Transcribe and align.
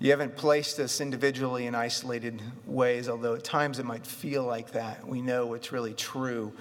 You 0.00 0.10
haven't 0.10 0.36
placed 0.36 0.78
us 0.78 1.00
individually 1.00 1.66
in 1.66 1.74
isolated 1.74 2.40
ways, 2.66 3.08
although 3.08 3.34
at 3.34 3.42
times 3.42 3.80
it 3.80 3.84
might 3.84 4.06
feel 4.06 4.44
like 4.44 4.70
that. 4.70 5.06
We 5.06 5.20
know 5.20 5.54
it's 5.54 5.72
really 5.72 5.92
true 5.92 6.52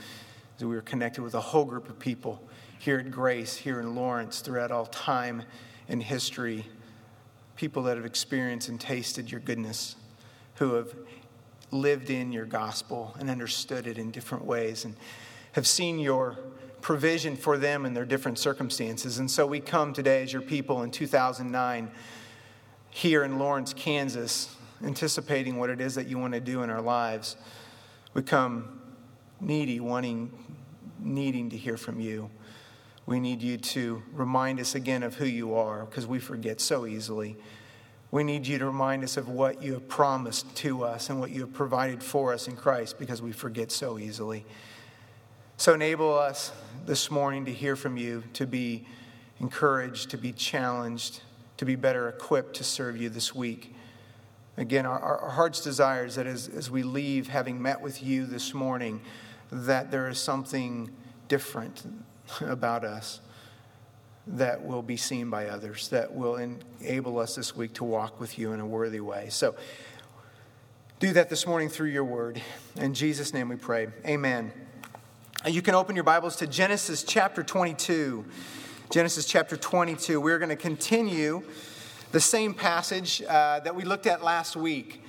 that 0.57 0.67
we 0.67 0.75
are 0.75 0.81
connected 0.81 1.21
with 1.21 1.36
a 1.36 1.42
whole 1.42 1.65
group 1.65 1.88
of 1.88 2.00
people 2.00 2.42
here 2.79 2.97
at 2.97 3.12
Grace, 3.12 3.55
here 3.55 3.79
in 3.79 3.94
Lawrence, 3.94 4.39
throughout 4.39 4.71
all 4.71 4.88
time 4.88 5.44
and 5.88 6.02
history. 6.02 6.65
People 7.55 7.84
that 7.84 7.96
have 7.96 8.08
experienced 8.08 8.70
and 8.70 8.81
tasted 8.81 9.29
your 9.31 9.41
goodness, 9.41 9.95
who 10.55 10.73
have 10.73 10.95
lived 11.69 12.09
in 12.09 12.31
your 12.31 12.45
gospel 12.45 13.15
and 13.19 13.29
understood 13.29 13.85
it 13.85 13.99
in 13.99 14.09
different 14.09 14.45
ways, 14.45 14.83
and 14.83 14.95
have 15.51 15.67
seen 15.67 15.99
your 15.99 16.39
provision 16.81 17.35
for 17.35 17.59
them 17.59 17.85
in 17.85 17.93
their 17.93 18.05
different 18.05 18.39
circumstances. 18.39 19.19
And 19.19 19.29
so 19.29 19.45
we 19.45 19.59
come 19.59 19.93
today 19.93 20.23
as 20.23 20.33
your 20.33 20.41
people 20.41 20.81
in 20.81 20.89
2009 20.89 21.91
here 22.98 23.23
in 23.23 23.38
Lawrence, 23.38 23.73
Kansas, 23.73 24.50
anticipating 24.83 25.57
what 25.57 25.69
it 25.69 25.79
is 25.79 25.93
that 25.93 26.07
you 26.07 26.18
want 26.18 26.33
to 26.33 26.39
do 26.39 26.64
in 26.64 26.71
our 26.71 26.82
lives. 26.82 27.37
We 28.15 28.23
come 28.23 28.82
needy, 29.39 29.79
wanting, 29.79 30.32
needing 30.97 31.51
to 31.51 31.57
hear 31.57 31.78
from 31.78 32.00
you. 32.00 32.31
We 33.06 33.20
need 33.20 33.44
you 33.44 33.58
to 33.58 34.02
remind 34.14 34.59
us 34.59 34.73
again 34.73 35.03
of 35.03 35.14
who 35.14 35.25
you 35.25 35.53
are 35.53 35.86
because 35.86 36.08
we 36.08 36.17
forget 36.17 36.59
so 36.59 36.88
easily. 36.88 37.38
We 38.09 38.23
need 38.23 38.47
you 38.47 38.58
to 38.58 38.66
remind 38.66 39.03
us 39.03 39.16
of 39.16 39.30
what 39.30 39.61
you 39.61 39.73
have 39.73 39.88
promised 39.88 40.56
to 40.56 40.84
us 40.84 41.11
and 41.11 41.20
what 41.20 41.30
you 41.30 41.42
have 41.42 41.53
provided 41.53 42.02
for 42.02 42.34
us 42.34 42.48
in 42.48 42.56
Christ 42.56 42.98
because 42.98 43.22
we 43.22 43.31
forget 43.31 43.72
so 43.72 44.00
easily. 44.00 44.44
So 45.58 45.75
enable 45.75 46.17
us 46.17 46.52
this 46.88 47.11
morning 47.11 47.45
to 47.45 47.53
hear 47.53 47.75
from 47.75 47.95
you, 47.95 48.23
to 48.34 48.48
be 48.48 48.88
encouraged, 49.39 50.09
to 50.09 50.17
be 50.17 50.31
challenged, 50.31 51.22
to 51.58 51.66
be 51.66 51.75
better 51.75 52.08
equipped 52.08 52.56
to 52.56 52.64
serve 52.64 52.97
you 52.97 53.09
this 53.09 53.34
week. 53.36 53.73
Again, 54.58 54.86
our, 54.86 55.00
our 55.00 55.30
heart's 55.30 55.61
desire 55.61 56.06
is 56.06 56.16
that 56.16 56.25
as, 56.25 56.48
as 56.48 56.72
we 56.72 56.84
leave, 56.84 57.28
having 57.28 57.62
met 57.62 57.81
with 57.81 58.02
you 58.02 58.26
this 58.26 58.54
morning, 58.54 59.02
that 59.52 59.92
there 59.92 60.08
is 60.08 60.20
something 60.20 60.90
different 61.28 61.84
about 62.42 62.84
us 62.84 63.22
that 64.26 64.66
will 64.66 64.81
be 64.81 64.98
seen 64.98 65.30
by 65.30 65.48
others, 65.48 65.88
that 65.90 66.14
will 66.14 66.36
enable 66.36 67.18
us 67.18 67.36
this 67.36 67.56
week 67.56 67.74
to 67.76 67.84
walk 67.84 68.20
with 68.20 68.38
you 68.38 68.52
in 68.52 68.59
a 68.59 68.66
worthy 68.66 69.00
way. 69.00 69.28
So, 69.30 69.56
do 71.00 71.14
that 71.14 71.30
this 71.30 71.46
morning 71.46 71.70
through 71.70 71.90
your 71.90 72.03
word. 72.03 72.42
In 72.76 72.96
Jesus' 72.96 73.31
name 73.31 73.50
we 73.50 73.56
pray. 73.56 73.88
Amen. 74.06 74.52
You 75.46 75.62
can 75.62 75.76
open 75.76 75.96
your 75.96 76.03
Bibles 76.03 76.38
to 76.38 76.48
Genesis 76.48 77.03
chapter 77.03 77.44
22. 77.44 78.26
Genesis 78.90 79.26
chapter 79.26 79.58
22. 79.58 80.22
We're 80.22 80.40
going 80.40 80.48
to 80.48 80.56
continue 80.56 81.44
the 82.14 82.22
same 82.22 82.54
passage 82.54 83.22
uh, 83.22 83.60
that 83.60 83.76
we 83.76 83.84
looked 83.84 84.08
at 84.08 84.24
last 84.24 84.56
week. 84.56 85.04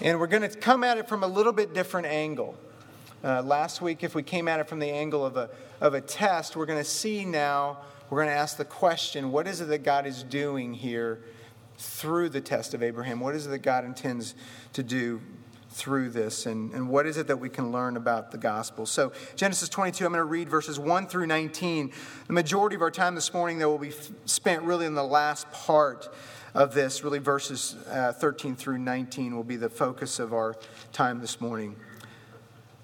And 0.00 0.18
we're 0.18 0.26
going 0.26 0.42
to 0.42 0.48
come 0.48 0.82
at 0.82 0.98
it 0.98 1.08
from 1.08 1.22
a 1.22 1.26
little 1.28 1.52
bit 1.52 1.72
different 1.72 2.08
angle. 2.08 2.56
Uh, 3.22 3.40
last 3.42 3.80
week, 3.80 4.02
if 4.02 4.16
we 4.16 4.24
came 4.24 4.48
at 4.48 4.58
it 4.58 4.68
from 4.68 4.80
the 4.80 4.90
angle 4.90 5.24
of 5.24 5.36
a, 5.36 5.50
of 5.80 5.94
a 5.94 6.00
test, 6.00 6.56
we're 6.56 6.66
going 6.66 6.80
to 6.80 6.88
see 6.88 7.24
now, 7.24 7.78
we're 8.10 8.18
going 8.18 8.34
to 8.34 8.34
ask 8.34 8.56
the 8.56 8.64
question 8.64 9.30
what 9.30 9.46
is 9.46 9.60
it 9.60 9.66
that 9.66 9.84
God 9.84 10.04
is 10.04 10.24
doing 10.24 10.74
here 10.74 11.22
through 11.78 12.28
the 12.28 12.40
test 12.40 12.74
of 12.74 12.82
Abraham? 12.82 13.20
What 13.20 13.36
is 13.36 13.46
it 13.46 13.50
that 13.50 13.62
God 13.62 13.84
intends 13.84 14.34
to 14.72 14.82
do 14.82 15.20
through 15.72 16.10
this 16.10 16.46
and, 16.46 16.72
and 16.72 16.88
what 16.88 17.06
is 17.06 17.16
it 17.16 17.26
that 17.26 17.38
we 17.38 17.48
can 17.48 17.72
learn 17.72 17.96
about 17.96 18.30
the 18.30 18.38
gospel? 18.38 18.86
So 18.86 19.12
genesis 19.36 19.68
22 19.68 20.04
i'm 20.04 20.12
going 20.12 20.20
to 20.20 20.24
read 20.24 20.48
verses 20.48 20.78
1 20.78 21.06
through 21.06 21.26
19 21.26 21.92
the 22.26 22.32
majority 22.32 22.76
of 22.76 22.82
our 22.82 22.90
time 22.90 23.14
this 23.14 23.32
morning 23.32 23.58
though, 23.58 23.70
will 23.70 23.78
be 23.78 23.92
spent 24.26 24.62
really 24.62 24.86
in 24.86 24.94
the 24.94 25.04
last 25.04 25.50
part 25.50 26.08
of 26.54 26.74
this 26.74 27.02
really 27.02 27.18
verses 27.18 27.76
uh, 27.90 28.12
13 28.12 28.54
through 28.54 28.78
19 28.78 29.34
will 29.34 29.44
be 29.44 29.56
the 29.56 29.70
focus 29.70 30.18
of 30.18 30.32
our 30.32 30.54
time 30.92 31.20
this 31.20 31.40
morning. 31.40 31.76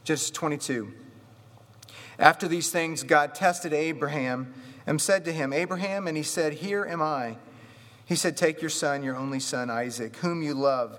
Genesis 0.04 0.30
22 0.30 0.92
after 2.18 2.48
these 2.48 2.70
things 2.70 3.02
god 3.02 3.34
tested 3.34 3.72
abraham 3.72 4.52
and 4.86 5.00
said 5.00 5.24
to 5.24 5.32
him 5.32 5.52
abraham 5.52 6.06
and 6.06 6.16
he 6.16 6.22
said 6.22 6.54
here 6.54 6.86
am 6.86 7.02
i. 7.02 7.36
He 8.06 8.16
said 8.16 8.36
take 8.36 8.62
your 8.62 8.70
son 8.70 9.02
your 9.02 9.16
only 9.16 9.40
son 9.40 9.68
isaac 9.68 10.16
whom 10.16 10.42
you 10.42 10.54
love 10.54 10.98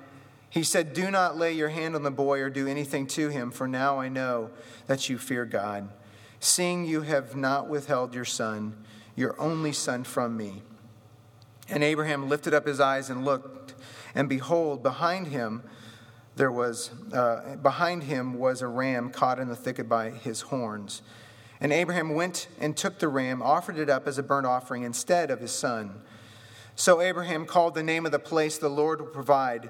He 0.51 0.63
said, 0.63 0.93
Do 0.93 1.09
not 1.09 1.37
lay 1.37 1.53
your 1.53 1.69
hand 1.69 1.95
on 1.95 2.03
the 2.03 2.11
boy 2.11 2.41
or 2.41 2.49
do 2.49 2.67
anything 2.67 3.07
to 3.07 3.29
him, 3.29 3.51
for 3.51 3.67
now 3.67 3.99
I 3.99 4.09
know 4.09 4.51
that 4.85 5.09
you 5.09 5.17
fear 5.17 5.45
God, 5.45 5.89
seeing 6.41 6.85
you 6.85 7.01
have 7.01 7.37
not 7.37 7.69
withheld 7.69 8.13
your 8.13 8.25
son, 8.25 8.75
your 9.15 9.39
only 9.39 9.71
son, 9.71 10.03
from 10.03 10.35
me. 10.35 10.61
And 11.69 11.85
Abraham 11.85 12.27
lifted 12.27 12.53
up 12.53 12.67
his 12.67 12.81
eyes 12.81 13.09
and 13.09 13.23
looked, 13.23 13.75
and 14.13 14.27
behold, 14.27 14.83
behind 14.83 15.27
him 15.27 15.63
there 16.35 16.51
was 16.51 16.91
uh, 17.13 17.55
behind 17.61 18.03
him 18.03 18.33
was 18.33 18.61
a 18.61 18.67
ram 18.67 19.09
caught 19.09 19.39
in 19.39 19.47
the 19.47 19.55
thicket 19.55 19.87
by 19.87 20.09
his 20.09 20.41
horns. 20.41 21.01
And 21.61 21.71
Abraham 21.71 22.13
went 22.13 22.47
and 22.59 22.75
took 22.75 22.99
the 22.99 23.07
ram, 23.07 23.41
offered 23.41 23.77
it 23.77 23.89
up 23.89 24.05
as 24.07 24.17
a 24.17 24.23
burnt 24.23 24.47
offering 24.47 24.83
instead 24.83 25.31
of 25.31 25.39
his 25.39 25.51
son. 25.51 26.01
So 26.75 26.99
Abraham 26.99 27.45
called 27.45 27.75
the 27.75 27.83
name 27.83 28.05
of 28.05 28.11
the 28.11 28.19
place 28.19 28.57
the 28.57 28.69
Lord 28.69 28.99
will 28.99 29.07
provide 29.07 29.69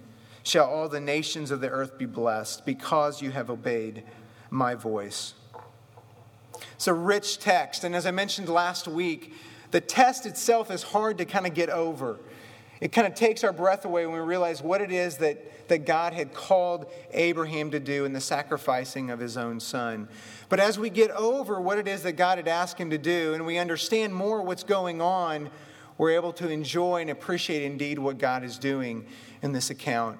shall 0.43 0.65
all 0.65 0.89
the 0.89 0.99
nations 0.99 1.51
of 1.51 1.61
the 1.61 1.69
earth 1.69 1.97
be 1.97 2.05
blessed 2.05 2.65
because 2.65 3.21
you 3.21 3.31
have 3.31 3.49
obeyed 3.49 4.03
my 4.49 4.75
voice. 4.75 5.33
It's 6.73 6.87
a 6.87 6.93
rich 6.93 7.39
text, 7.39 7.83
and 7.83 7.95
as 7.95 8.05
I 8.05 8.11
mentioned 8.11 8.49
last 8.49 8.87
week, 8.87 9.33
the 9.71 9.81
test 9.81 10.25
itself 10.25 10.69
is 10.71 10.83
hard 10.83 11.17
to 11.19 11.25
kind 11.25 11.47
of 11.47 11.53
get 11.53 11.69
over. 11.69 12.19
It 12.81 12.91
kind 12.91 13.05
of 13.05 13.13
takes 13.13 13.43
our 13.43 13.53
breath 13.53 13.85
away 13.85 14.05
when 14.05 14.15
we 14.15 14.21
realize 14.21 14.61
what 14.61 14.81
it 14.81 14.91
is 14.91 15.17
that, 15.17 15.67
that 15.69 15.85
God 15.85 16.13
had 16.13 16.33
called 16.33 16.91
Abraham 17.11 17.69
to 17.71 17.79
do 17.79 18.05
in 18.05 18.13
the 18.13 18.19
sacrificing 18.19 19.11
of 19.11 19.19
his 19.19 19.37
own 19.37 19.59
son. 19.59 20.07
But 20.49 20.59
as 20.59 20.79
we 20.79 20.89
get 20.89 21.11
over 21.11 21.61
what 21.61 21.77
it 21.77 21.87
is 21.87 22.01
that 22.03 22.13
God 22.13 22.39
had 22.39 22.47
asked 22.47 22.79
him 22.79 22.89
to 22.89 22.97
do, 22.97 23.35
and 23.35 23.45
we 23.45 23.59
understand 23.59 24.15
more 24.15 24.41
what's 24.41 24.63
going 24.63 24.99
on, 24.99 25.51
we're 25.99 26.11
able 26.11 26.33
to 26.33 26.49
enjoy 26.49 27.01
and 27.01 27.11
appreciate 27.11 27.61
indeed 27.61 27.99
what 27.99 28.17
God 28.17 28.43
is 28.43 28.57
doing 28.57 29.05
in 29.43 29.51
this 29.51 29.69
account. 29.69 30.17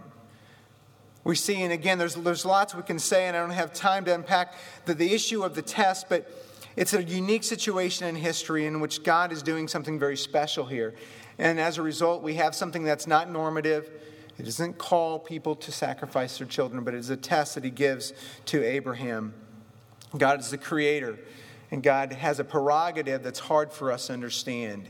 We 1.23 1.35
see, 1.35 1.61
and 1.61 1.71
again, 1.71 1.97
there's, 1.97 2.15
there's 2.15 2.45
lots 2.45 2.73
we 2.73 2.81
can 2.81 2.97
say, 2.97 3.27
and 3.27 3.37
I 3.37 3.41
don't 3.41 3.51
have 3.51 3.73
time 3.73 4.05
to 4.05 4.15
unpack 4.15 4.55
the, 4.85 4.93
the 4.93 5.13
issue 5.13 5.43
of 5.43 5.53
the 5.53 5.61
test, 5.61 6.09
but 6.09 6.29
it's 6.75 6.93
a 6.93 7.03
unique 7.03 7.43
situation 7.43 8.07
in 8.07 8.15
history 8.15 8.65
in 8.65 8.79
which 8.79 9.03
God 9.03 9.31
is 9.31 9.43
doing 9.43 9.67
something 9.67 9.99
very 9.99 10.17
special 10.17 10.65
here. 10.65 10.95
And 11.37 11.59
as 11.59 11.77
a 11.77 11.81
result, 11.81 12.23
we 12.23 12.35
have 12.35 12.55
something 12.55 12.83
that's 12.83 13.05
not 13.05 13.29
normative. 13.29 13.91
It 14.39 14.43
doesn't 14.43 14.77
call 14.77 15.19
people 15.19 15.55
to 15.57 15.71
sacrifice 15.71 16.37
their 16.37 16.47
children, 16.47 16.83
but 16.83 16.93
it 16.95 16.97
is 16.97 17.09
a 17.09 17.17
test 17.17 17.55
that 17.55 17.63
he 17.63 17.69
gives 17.69 18.13
to 18.45 18.63
Abraham. 18.63 19.33
God 20.17 20.39
is 20.39 20.49
the 20.49 20.57
creator, 20.57 21.19
and 21.69 21.83
God 21.83 22.13
has 22.13 22.39
a 22.39 22.43
prerogative 22.43 23.21
that's 23.21 23.39
hard 23.39 23.71
for 23.71 23.91
us 23.91 24.07
to 24.07 24.13
understand. 24.13 24.89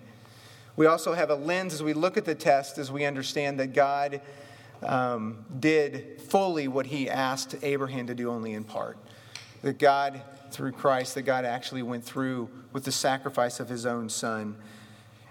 We 0.77 0.85
also 0.85 1.13
have 1.13 1.29
a 1.29 1.35
lens 1.35 1.73
as 1.73 1.83
we 1.83 1.93
look 1.93 2.15
at 2.15 2.25
the 2.25 2.35
test, 2.35 2.77
as 2.77 2.91
we 2.91 3.03
understand 3.05 3.59
that 3.59 3.73
God 3.73 4.21
um, 4.83 5.45
did 5.59 6.21
fully 6.21 6.67
what 6.67 6.87
he 6.87 7.09
asked 7.09 7.55
Abraham 7.61 8.07
to 8.07 8.15
do 8.15 8.29
only 8.29 8.53
in 8.53 8.63
part. 8.63 8.97
That 9.61 9.77
God 9.77 10.21
through 10.51 10.73
Christ 10.73 11.15
that 11.15 11.23
God 11.23 11.45
actually 11.45 11.83
went 11.83 12.03
through 12.03 12.49
with 12.73 12.83
the 12.83 12.91
sacrifice 12.91 13.59
of 13.59 13.69
his 13.69 13.85
own 13.85 14.09
son. 14.09 14.55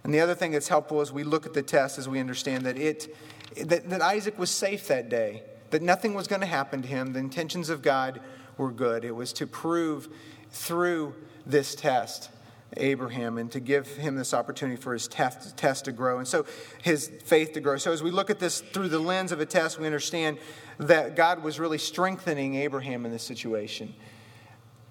And 0.03 0.15
the 0.15 0.21
other 0.21 0.35
thing 0.35 0.53
that's 0.53 0.69
helpful 0.69 1.01
as 1.01 1.13
we 1.13 1.25
look 1.25 1.47
at 1.47 1.53
the 1.53 1.63
test 1.63 1.99
is 1.99 2.09
we 2.09 2.21
understand 2.21 2.65
that 2.65 2.79
it 2.79 3.15
that, 3.57 3.91
that 3.91 4.01
Isaac 4.01 4.39
was 4.39 4.51
safe 4.51 4.87
that 4.89 5.09
day, 5.09 5.43
that 5.71 5.83
nothing 5.83 6.15
was 6.15 6.29
going 6.29 6.41
to 6.41 6.47
happen 6.47 6.83
to 6.83 6.89
him. 6.89 7.13
The 7.13 7.19
intentions 7.19 7.69
of 7.69 7.83
God 7.83 8.21
were 8.57 8.71
good. 8.71 9.05
It 9.05 9.15
was 9.15 9.33
to 9.35 9.47
prove 9.47 10.09
through 10.51 11.15
this 11.45 11.75
test 11.75 12.31
Abraham 12.77 13.39
and 13.39 13.51
to 13.53 13.61
give 13.61 13.87
him 13.97 14.15
this 14.17 14.33
opportunity 14.33 14.81
for 14.81 14.93
his 14.93 15.09
test, 15.09 15.57
test 15.57 15.87
to 15.87 15.93
grow 15.93 16.19
and 16.19 16.29
so 16.29 16.47
his 16.83 17.11
faith 17.25 17.53
to 17.55 17.61
grow. 17.61 17.77
So 17.77 17.93
as 17.93 18.03
we 18.03 18.11
look 18.11 18.31
at 18.31 18.39
this 18.39 18.61
through 18.61 18.89
the 18.89 18.99
lens 18.99 19.33
of 19.33 19.41
a 19.41 19.47
test, 19.47 19.79
we 19.79 19.87
understand 19.87 20.39
that 20.79 21.17
God 21.17 21.43
was 21.43 21.59
really 21.59 21.79
strengthening 21.79 22.55
Abraham 22.55 23.05
in 23.05 23.13
this 23.13 23.25
situation 23.25 23.95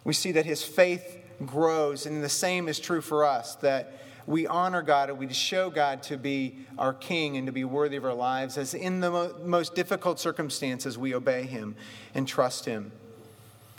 we 0.03 0.13
see 0.13 0.31
that 0.31 0.45
his 0.45 0.63
faith 0.63 1.17
grows, 1.45 2.05
and 2.05 2.23
the 2.23 2.29
same 2.29 2.67
is 2.67 2.79
true 2.79 3.01
for 3.01 3.25
us 3.25 3.55
that 3.57 3.93
we 4.25 4.45
honor 4.47 4.81
God 4.81 5.09
and 5.09 5.17
we 5.17 5.31
show 5.33 5.69
God 5.69 6.03
to 6.03 6.17
be 6.17 6.65
our 6.77 6.93
King 6.93 7.37
and 7.37 7.47
to 7.47 7.53
be 7.53 7.63
worthy 7.63 7.97
of 7.97 8.05
our 8.05 8.13
lives, 8.13 8.57
as 8.57 8.73
in 8.73 9.01
the 9.01 9.11
mo- 9.11 9.35
most 9.43 9.75
difficult 9.75 10.19
circumstances 10.19 10.97
we 10.97 11.15
obey 11.15 11.43
Him 11.43 11.75
and 12.13 12.27
trust 12.27 12.65
Him. 12.65 12.91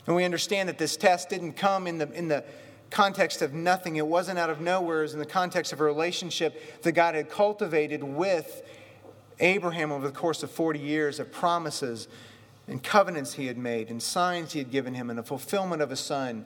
And 0.06 0.16
we 0.16 0.24
understand 0.24 0.68
that 0.68 0.78
this 0.78 0.96
test 0.96 1.28
didn't 1.28 1.54
come 1.54 1.86
in 1.86 1.98
the, 1.98 2.10
in 2.12 2.28
the 2.28 2.44
context 2.90 3.40
of 3.42 3.54
nothing, 3.54 3.96
it 3.96 4.06
wasn't 4.06 4.38
out 4.38 4.50
of 4.50 4.60
nowhere, 4.60 5.00
it 5.00 5.02
was 5.02 5.12
in 5.12 5.18
the 5.18 5.26
context 5.26 5.72
of 5.72 5.80
a 5.80 5.84
relationship 5.84 6.82
that 6.82 6.92
God 6.92 7.14
had 7.14 7.30
cultivated 7.30 8.02
with 8.02 8.62
Abraham 9.38 9.92
over 9.92 10.06
the 10.06 10.12
course 10.12 10.42
of 10.42 10.50
40 10.50 10.78
years 10.78 11.18
of 11.20 11.32
promises 11.32 12.08
and 12.68 12.82
covenants 12.82 13.34
he 13.34 13.46
had 13.46 13.58
made 13.58 13.90
and 13.90 14.02
signs 14.02 14.52
he 14.52 14.58
had 14.58 14.70
given 14.70 14.94
him 14.94 15.10
and 15.10 15.18
the 15.18 15.22
fulfillment 15.22 15.82
of 15.82 15.90
a 15.90 15.96
son. 15.96 16.44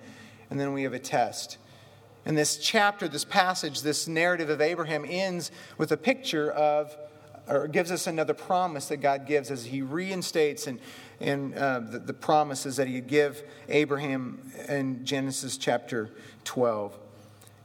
And 0.50 0.60
then 0.60 0.72
we 0.72 0.84
have 0.84 0.92
a 0.92 0.98
test. 0.98 1.58
And 2.24 2.38
this 2.38 2.56
chapter, 2.56 3.08
this 3.08 3.24
passage, 3.24 3.82
this 3.82 4.08
narrative 4.08 4.48
of 4.48 4.60
Abraham 4.60 5.04
ends 5.06 5.50
with 5.76 5.92
a 5.92 5.96
picture 5.96 6.50
of, 6.50 6.96
or 7.48 7.68
gives 7.68 7.90
us 7.90 8.06
another 8.06 8.34
promise 8.34 8.88
that 8.88 8.98
God 8.98 9.26
gives 9.26 9.50
as 9.50 9.66
he 9.66 9.82
reinstates 9.82 10.66
and, 10.66 10.80
and 11.20 11.54
uh, 11.54 11.80
the, 11.80 11.98
the 11.98 12.14
promises 12.14 12.76
that 12.76 12.88
he 12.88 13.00
give 13.00 13.42
Abraham 13.68 14.50
in 14.68 15.04
Genesis 15.04 15.56
chapter 15.56 16.10
12. 16.44 16.98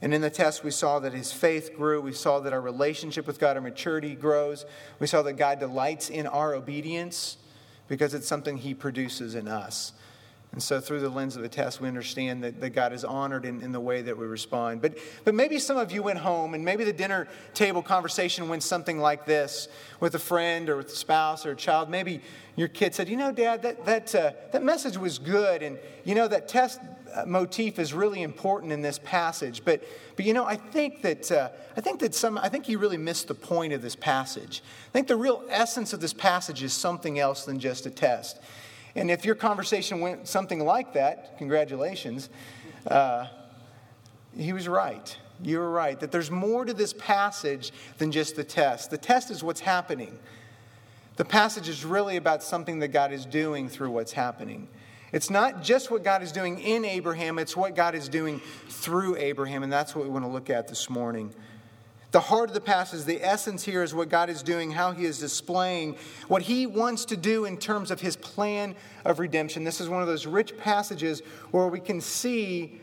And 0.02 0.14
in 0.14 0.22
the 0.22 0.30
test, 0.30 0.64
we 0.64 0.72
saw 0.72 1.00
that 1.00 1.14
his 1.14 1.31
faith 1.31 1.76
grew. 1.76 2.02
We 2.02 2.14
saw 2.14 2.40
that 2.40 2.54
our 2.54 2.62
relationship 2.62 3.28
with 3.28 3.40
God, 3.40 3.58
our 3.58 3.62
maturity 3.62 4.16
grows. 4.16 4.66
We 5.00 5.08
saw 5.08 5.22
that 5.24 5.34
God 5.34 5.60
delights 5.60 6.10
in 6.10 6.25
our 6.28 6.54
obedience 6.54 7.38
because 7.90 8.14
it's 8.14 8.28
something 8.28 8.56
He 8.56 8.74
produces 8.74 9.36
in 9.36 9.50
us. 9.50 9.92
And 10.51 10.63
so, 10.63 10.81
through 10.81 11.01
the 11.01 11.10
lens 11.10 11.36
of 11.36 11.44
the 11.44 11.50
test, 11.50 11.80
we 11.80 11.88
understand 11.88 12.44
that, 12.44 12.60
that 12.60 12.72
God 12.72 12.92
is 12.92 13.06
honored 13.06 13.46
in, 13.46 13.62
in 13.62 13.72
the 13.72 13.80
way 13.80 14.01
that 14.01 14.18
we 14.18 14.25
respond. 14.25 14.81
But, 14.81 14.98
but 15.24 15.36
maybe 15.36 15.60
some 15.60 15.78
of 15.78 15.92
you 15.92 16.01
went 16.01 16.18
home, 16.18 16.56
and 16.56 16.66
maybe 16.66 16.84
the 16.84 16.94
dinner 16.94 17.28
table 17.54 17.84
conversation 17.84 18.50
went 18.50 18.63
something 18.63 18.98
like 18.98 19.28
this 19.28 19.68
with 20.00 20.16
a 20.16 20.19
friend 20.19 20.68
or 20.68 20.78
with 20.78 20.88
a 20.88 20.96
spouse 20.96 21.46
or 21.46 21.51
a 21.51 21.56
child. 21.56 21.92
Maybe 21.92 22.22
your 22.56 22.68
kid 22.68 22.96
said, 22.96 23.10
You 23.10 23.18
know, 23.18 23.31
Dad, 23.31 23.62
that, 23.62 23.86
that, 23.86 24.16
uh, 24.16 24.31
that 24.51 24.63
message 24.63 24.98
was 24.98 25.19
good. 25.19 25.62
And, 25.62 25.78
you 26.04 26.16
know, 26.16 26.28
that 26.28 26.48
test 26.48 26.80
uh, 27.13 27.25
motif 27.25 27.78
is 27.78 27.94
really 27.94 28.24
important 28.24 28.72
in 28.72 28.81
this 28.81 29.00
passage. 29.04 29.63
But, 29.63 29.84
but 30.16 30.25
you 30.25 30.34
know, 30.34 30.46
I 30.46 30.56
think 30.56 31.04
that, 31.04 31.31
uh, 31.31 31.50
I 31.78 31.81
think 31.81 32.00
that 32.00 32.16
some, 32.16 32.40
I 32.40 32.50
think 32.50 32.68
you 32.68 32.80
really 32.80 32.98
missed 32.98 33.28
the 33.28 33.36
point 33.36 33.74
of 33.74 33.84
this 33.84 33.96
passage. 33.96 34.63
I 34.90 34.92
think 34.94 35.07
the 35.07 35.16
real 35.16 35.44
essence 35.50 35.94
of 35.94 36.01
this 36.01 36.13
passage 36.13 36.63
is 36.63 36.74
something 36.74 37.19
else 37.19 37.46
than 37.46 37.60
just 37.60 37.86
a 37.86 37.92
test. 37.92 38.40
And 38.95 39.12
if 39.12 39.25
your 39.25 39.36
conversation 39.36 40.00
went 40.00 40.27
something 40.27 40.59
like 40.59 40.94
that, 40.94 41.38
congratulations, 41.38 42.30
uh, 42.88 43.27
he 44.36 44.53
was 44.53 44.68
right. 44.68 45.18
You 45.41 45.59
were 45.59 45.71
right. 45.71 46.00
That 46.00 46.12
there's 46.12 46.31
more 46.31 46.65
to 46.65 46.74
this 46.74 46.94
passage 46.94 47.71
than 47.97 48.12
just 48.12 48.36
the 48.36 48.44
test. 48.44 48.91
The 48.91 48.97
test 48.97 49.31
is 49.31 49.44
what's 49.44 49.62
happening. 49.62 50.18
The 51.15 51.25
passage 51.25 51.68
is 51.68 51.86
really 51.86 52.18
about 52.18 52.44
something 52.44 52.80
that 52.80 52.89
God 52.89 53.12
is 53.12 53.25
doing 53.25 53.69
through 53.69 53.91
what's 53.91 54.13
happening. 54.13 54.68
It's 55.12 55.30
not 55.30 55.63
just 55.63 55.89
what 55.89 56.03
God 56.03 56.21
is 56.21 56.31
doing 56.31 56.59
in 56.59 56.86
Abraham, 56.86 57.39
it's 57.39 57.57
what 57.57 57.75
God 57.75 57.95
is 57.95 58.07
doing 58.09 58.39
through 58.68 59.18
Abraham, 59.18 59.63
and 59.63 59.74
that's 59.74 59.95
what 59.95 60.06
we 60.06 60.12
want 60.12 60.24
to 60.24 60.30
look 60.30 60.50
at 60.50 60.68
this 60.68 60.89
morning. 60.89 61.33
The 62.12 62.20
heart 62.20 62.50
of 62.50 62.56
the 62.56 62.62
passage, 62.62 63.04
the 63.04 63.24
essence 63.24 63.64
here 63.64 63.84
is 63.84 63.94
what 63.94 64.10
God 64.10 64.32
is 64.32 64.42
doing, 64.42 64.72
how 64.72 64.92
He 64.94 65.06
is 65.06 65.20
displaying 65.20 65.96
what 66.28 66.42
He 66.42 66.66
wants 66.66 67.06
to 67.06 67.18
do 67.18 67.46
in 67.46 67.58
terms 67.58 67.92
of 67.92 68.02
His 68.02 68.16
plan 68.16 68.76
of 69.06 69.20
redemption. 69.20 69.64
This 69.64 69.80
is 69.80 69.90
one 69.90 70.02
of 70.02 70.08
those 70.08 70.26
rich 70.26 70.58
passages 70.58 71.22
where 71.52 71.68
we 71.68 71.80
can 71.80 72.02
see 72.02 72.82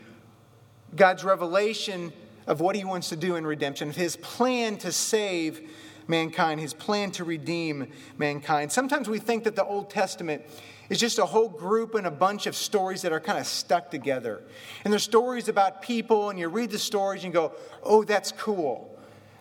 God's 0.95 1.25
revelation 1.25 2.13
of 2.47 2.61
what 2.61 2.77
He 2.77 2.85
wants 2.85 3.09
to 3.09 3.17
do 3.17 3.35
in 3.35 3.45
redemption, 3.45 3.91
His 3.91 4.15
plan 4.15 4.77
to 4.77 4.93
save 4.93 5.69
mankind, 6.07 6.61
His 6.61 6.73
plan 6.73 7.11
to 7.11 7.25
redeem 7.25 7.87
mankind. 8.17 8.71
Sometimes 8.71 9.09
we 9.09 9.19
think 9.19 9.43
that 9.43 9.57
the 9.57 9.65
Old 9.65 9.89
Testament 9.89 10.41
is 10.89 11.01
just 11.01 11.19
a 11.19 11.25
whole 11.25 11.49
group 11.49 11.95
and 11.95 12.07
a 12.07 12.11
bunch 12.11 12.47
of 12.47 12.55
stories 12.55 13.01
that 13.01 13.11
are 13.11 13.19
kind 13.19 13.37
of 13.37 13.45
stuck 13.45 13.91
together. 13.91 14.41
And 14.85 14.93
they're 14.93 14.99
stories 14.99 15.49
about 15.49 15.81
people, 15.81 16.29
and 16.29 16.39
you 16.39 16.47
read 16.47 16.71
the 16.71 16.79
stories 16.79 17.25
and 17.25 17.33
you 17.33 17.37
go, 17.37 17.51
oh, 17.83 18.05
that's 18.05 18.31
cool. 18.31 18.97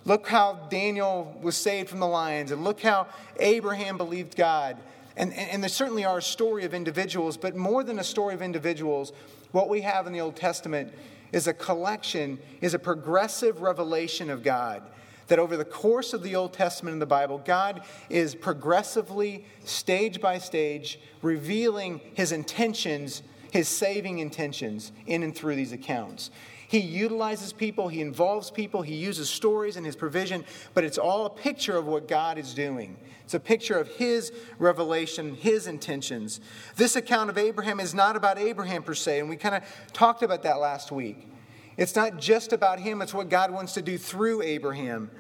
Look 0.07 0.29
how 0.29 0.55
Daniel 0.71 1.37
was 1.43 1.57
saved 1.57 1.89
from 1.89 1.99
the 1.99 2.07
lions, 2.07 2.53
and 2.53 2.63
look 2.63 2.81
how 2.81 3.09
Abraham 3.41 3.97
believed 3.97 4.37
God. 4.37 4.77
And, 5.17 5.33
and, 5.33 5.51
and 5.51 5.63
there 5.63 5.69
certainly 5.69 6.05
are 6.05 6.19
a 6.19 6.23
story 6.23 6.65
of 6.65 6.75
individuals, 6.75 7.37
but 7.37 7.57
more 7.57 7.83
than 7.83 7.99
a 7.99 8.05
story 8.05 8.33
of 8.33 8.41
individuals, 8.41 9.13
what 9.51 9.69
we 9.69 9.81
have 9.81 10.07
in 10.07 10.13
the 10.13 10.21
Old 10.21 10.37
Testament 10.37 10.93
is 11.33 11.49
a 11.49 11.53
collection, 11.53 12.39
is 12.61 12.73
a 12.73 12.79
progressive 12.79 13.61
revelation 13.61 14.31
of 14.31 14.45
God. 14.45 14.83
That 15.27 15.41
over 15.41 15.57
the 15.57 15.65
course 15.65 16.13
of 16.13 16.23
the 16.23 16.37
Old 16.37 16.53
Testament 16.53 16.93
in 16.93 16.99
the 17.01 17.07
Bible, 17.07 17.43
God 17.45 17.83
is 18.09 18.37
progressively, 18.37 19.45
stage 19.65 20.21
by 20.21 20.39
stage, 20.39 21.01
revealing 21.21 22.01
his 22.15 22.31
intentions, 22.31 23.25
his 23.51 23.67
saving 23.67 24.21
intentions 24.21 24.93
in 25.09 25.25
and 25.25 25.35
through 25.35 25.57
these 25.57 25.73
accounts. 25.73 26.31
He 26.69 26.79
utilizes 26.79 27.53
people, 27.53 27.89
he 27.89 28.01
involves 28.01 28.51
people, 28.51 28.83
he 28.83 28.95
uses 28.95 29.31
stories 29.31 29.77
and 29.77 29.87
his 29.87 29.95
provision, 29.95 30.45
but 30.75 30.85
it's 30.85 30.99
all 30.99 31.27
a 31.27 31.31
picture 31.31 31.77
of 31.77 31.87
what 31.87 32.09
God 32.09 32.39
is 32.39 32.55
doing. 32.55 32.97
It's 33.25 33.35
a 33.35 33.41
picture 33.41 33.79
of 33.79 33.89
his 33.89 34.33
revelation, 34.59 35.35
his 35.35 35.67
intentions. 35.67 36.41
This 36.77 36.97
account 36.97 37.31
of 37.31 37.39
Abraham 37.39 37.81
is 37.81 37.95
not 37.95 38.17
about 38.17 38.39
Abraham 38.39 38.83
per 38.83 38.95
se, 38.95 39.21
and 39.21 39.29
we 39.29 39.37
kind 39.37 39.55
of 39.55 39.63
talked 39.93 40.23
about 40.23 40.43
that 40.43 40.59
last 40.59 40.91
week. 40.91 41.29
It's 41.77 41.95
not 41.95 42.19
just 42.19 42.53
about 42.53 42.81
him, 42.81 43.03
it's 43.03 43.15
what 43.15 43.29
God 43.29 43.51
wants 43.51 43.75
to 43.75 43.83
do 43.83 43.99
through 43.99 44.43
Abraham. 44.43 45.11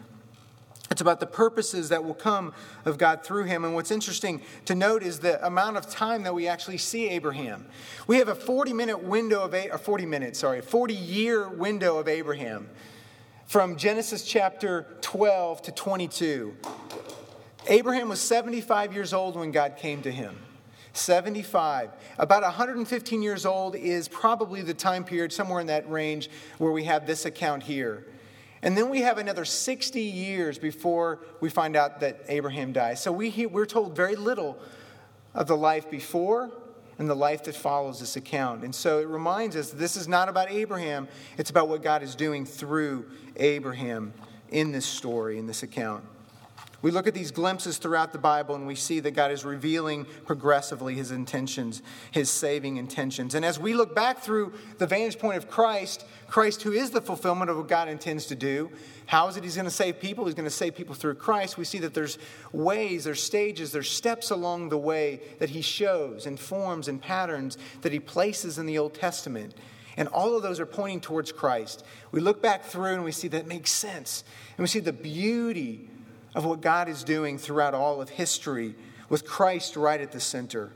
It's 0.90 1.00
about 1.00 1.20
the 1.20 1.26
purposes 1.26 1.88
that 1.88 2.04
will 2.04 2.14
come 2.14 2.52
of 2.84 2.96
God 2.96 3.24
through 3.24 3.44
him. 3.44 3.64
And 3.64 3.74
what's 3.74 3.90
interesting 3.90 4.40
to 4.66 4.74
note 4.74 5.02
is 5.02 5.18
the 5.18 5.44
amount 5.44 5.76
of 5.76 5.88
time 5.88 6.22
that 6.22 6.34
we 6.34 6.46
actually 6.46 6.78
see 6.78 7.08
Abraham. 7.08 7.66
We 8.06 8.18
have 8.18 8.28
a 8.28 8.34
40 8.34 8.72
minute 8.72 9.02
window 9.02 9.42
of, 9.42 9.54
a 9.54 9.78
40 9.78 10.06
minutes, 10.06 10.38
sorry, 10.38 10.60
40 10.60 10.94
year 10.94 11.48
window 11.48 11.98
of 11.98 12.06
Abraham 12.06 12.68
from 13.46 13.76
Genesis 13.76 14.24
chapter 14.24 14.86
12 15.00 15.62
to 15.62 15.72
22. 15.72 16.56
Abraham 17.68 18.08
was 18.08 18.20
75 18.20 18.92
years 18.92 19.12
old 19.12 19.36
when 19.36 19.50
God 19.50 19.76
came 19.76 20.02
to 20.02 20.12
him. 20.12 20.36
75. 20.92 21.90
About 22.18 22.42
115 22.42 23.22
years 23.22 23.44
old 23.44 23.76
is 23.76 24.08
probably 24.08 24.62
the 24.62 24.74
time 24.74 25.04
period, 25.04 25.32
somewhere 25.32 25.60
in 25.60 25.66
that 25.66 25.88
range, 25.90 26.30
where 26.58 26.72
we 26.72 26.84
have 26.84 27.06
this 27.06 27.24
account 27.24 27.62
here. 27.62 28.06
And 28.66 28.76
then 28.76 28.90
we 28.90 29.02
have 29.02 29.18
another 29.18 29.44
60 29.44 30.00
years 30.00 30.58
before 30.58 31.20
we 31.38 31.49
find 31.49 31.76
out 31.76 32.00
that 32.00 32.23
Abraham 32.26 32.73
dies. 32.73 33.00
So 33.00 33.12
we, 33.12 33.46
we're 33.46 33.64
told 33.64 33.94
very 33.94 34.16
little 34.16 34.58
of 35.35 35.46
the 35.46 35.56
life 35.56 35.88
before 35.88 36.50
and 36.99 37.08
the 37.08 37.14
life 37.14 37.44
that 37.44 37.54
follows 37.54 38.00
this 38.00 38.16
account. 38.16 38.64
And 38.64 38.75
so 38.75 38.99
it 38.99 39.06
reminds 39.06 39.54
us 39.54 39.70
this 39.70 39.94
is 39.96 40.08
not 40.08 40.28
about 40.28 40.50
Abraham, 40.50 41.06
it's 41.38 41.49
about 41.49 41.68
what 41.68 41.80
God 41.80 42.02
is 42.02 42.16
doing 42.16 42.44
through 42.44 43.08
Abraham 43.37 44.12
in 44.49 44.73
this 44.73 44.85
story, 44.85 45.38
in 45.38 45.46
this 45.46 45.62
account. 45.62 46.02
We 46.83 46.90
look 46.90 47.06
at 47.06 47.14
these 47.14 47.30
glimpses 47.30 47.78
throughout 47.78 48.12
the 48.12 48.18
Bible 48.18 48.54
and 48.54 48.66
we 48.66 48.75
see 48.75 49.00
that 49.00 49.12
God 49.12 49.30
is 49.30 49.45
revealing 49.45 50.04
progressively 50.26 50.95
his 50.95 51.11
intentions, 51.11 51.83
his 52.11 52.28
saving 52.28 52.76
intentions. 52.76 53.35
And 53.35 53.45
as 53.45 53.59
we 53.59 53.73
look 53.73 53.95
back 53.95 54.18
through 54.18 54.52
the 54.78 54.87
vantage 54.87 55.18
point 55.18 55.38
of 55.38 55.49
Christ, 55.49 56.04
Christ, 56.28 56.62
who 56.62 56.73
is 56.73 56.90
the 56.90 57.00
fulfillment 57.00 57.50
of 57.50 57.56
what 57.56 57.68
God 57.68 57.88
intends 57.88 58.26
to 58.26 58.35
do, 58.35 58.71
how 59.06 59.26
is 59.28 59.37
it 59.37 59.45
he's 59.45 59.54
going 59.54 59.64
to 59.64 59.71
save 59.71 60.00
people? 60.00 60.26
He's 60.26 60.35
going 60.35 60.45
to 60.45 60.50
save 60.50 60.75
people 60.75 60.95
through 60.95 61.14
Christ. 61.14 61.56
We 61.56 61.64
see 61.64 61.78
that 61.78 61.95
there's 61.95 62.18
ways, 62.52 63.04
there's 63.04 63.23
stages, 63.23 63.73
there's 63.73 63.90
steps 63.90 64.30
along 64.30 64.68
the 64.68 64.78
way 64.78 65.21
that 65.38 65.50
he 65.50 65.62
shows 65.62 66.26
and 66.26 66.38
forms 66.38 66.88
and 66.88 67.00
patterns 67.00 67.56
that 67.83 67.92
he 67.92 68.00
places 68.00 68.59
in 68.59 68.66
the 68.66 68.78
Old 68.78 68.95
Testament. 68.95 69.54
And 69.97 70.09
all 70.09 70.37
of 70.37 70.42
those 70.42 70.61
are 70.61 70.66
pointing 70.66 71.00
towards 71.00 71.33
Christ. 71.33 71.85
We 72.12 72.21
look 72.21 72.42
back 72.42 72.64
through 72.64 72.95
and 72.95 73.04
we 73.04 73.12
see 73.12 73.28
that 73.28 73.47
makes 73.47 73.71
sense. 73.71 74.25
And 74.59 74.62
we 74.62 74.68
see 74.68 74.80
the 74.80 74.92
beauty 74.92 75.88
of 76.36 76.44
what 76.44 76.60
God 76.60 76.88
is 76.88 77.02
doing 77.02 77.38
throughout 77.38 77.72
all 77.72 78.00
of 78.02 78.10
history 78.10 78.74
with 79.08 79.26
Christ 79.26 79.74
right 79.74 80.00
at 80.00 80.12
the 80.12 80.20
center. 80.20 80.70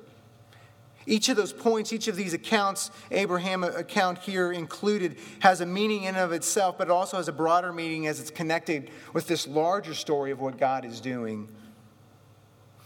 Each 1.07 1.29
of 1.29 1.37
those 1.37 1.53
points, 1.53 1.93
each 1.93 2.09
of 2.09 2.17
these 2.17 2.33
accounts, 2.33 2.91
Abraham 3.11 3.63
account 3.63 4.19
here 4.19 4.53
included, 4.53 5.19
has 5.41 5.61
a 5.61 5.67
meaning 5.67 6.05
in 6.05 6.15
and 6.15 6.17
of 6.17 6.33
itself, 6.33 6.79
but 6.79 6.89
it 6.89 6.91
also 6.91 7.19
has 7.19 7.29
a 7.29 7.33
broader 7.33 7.75
meaning 7.75 8.07
as 8.07 8.21
it's 8.21 8.31
connected 8.31 8.91
with 9.13 9.27
this 9.27 9.47
larger 9.47 9.93
story 9.93 10.31
of 10.31 10.41
what 10.41 10.57
God 10.57 10.87
is 10.87 10.99
doing. 10.99 11.47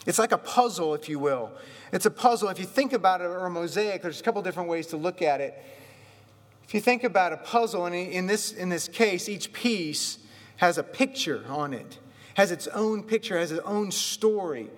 It's 0.05 0.19
like 0.19 0.33
a 0.33 0.39
puzzle, 0.39 0.95
if 0.95 1.09
you 1.09 1.21
will. 1.21 1.53
It's 1.93 2.07
a 2.07 2.11
puzzle. 2.11 2.49
If 2.49 2.59
you 2.59 2.67
think 2.67 2.93
about 2.93 3.21
it, 3.21 3.25
or 3.25 3.47
a 3.47 3.51
mosaic, 3.51 4.03
there's 4.03 4.21
a 4.21 4.23
couple 4.25 4.43
different 4.43 4.69
ways 4.69 4.89
to 4.89 4.97
look 4.97 5.23
at 5.23 5.41
it. 5.41 5.63
If 6.65 6.75
you 6.75 6.81
think 6.81 7.05
about 7.05 7.33
a 7.33 7.37
puzzle, 7.37 7.87
and 7.87 7.95
in 7.95 8.27
this, 8.27 8.53
in 8.53 8.69
this 8.69 8.89
case, 8.89 9.29
each 9.29 9.53
piece 9.53 10.19
has 10.57 10.77
a 10.77 10.83
picture 10.83 11.45
on 11.49 11.73
it 11.73 11.99
has 12.35 12.51
its 12.51 12.67
own 12.69 13.03
picture, 13.03 13.39
has 13.39 13.53
its 13.53 13.65
own 13.65 13.91
story. 13.91 14.71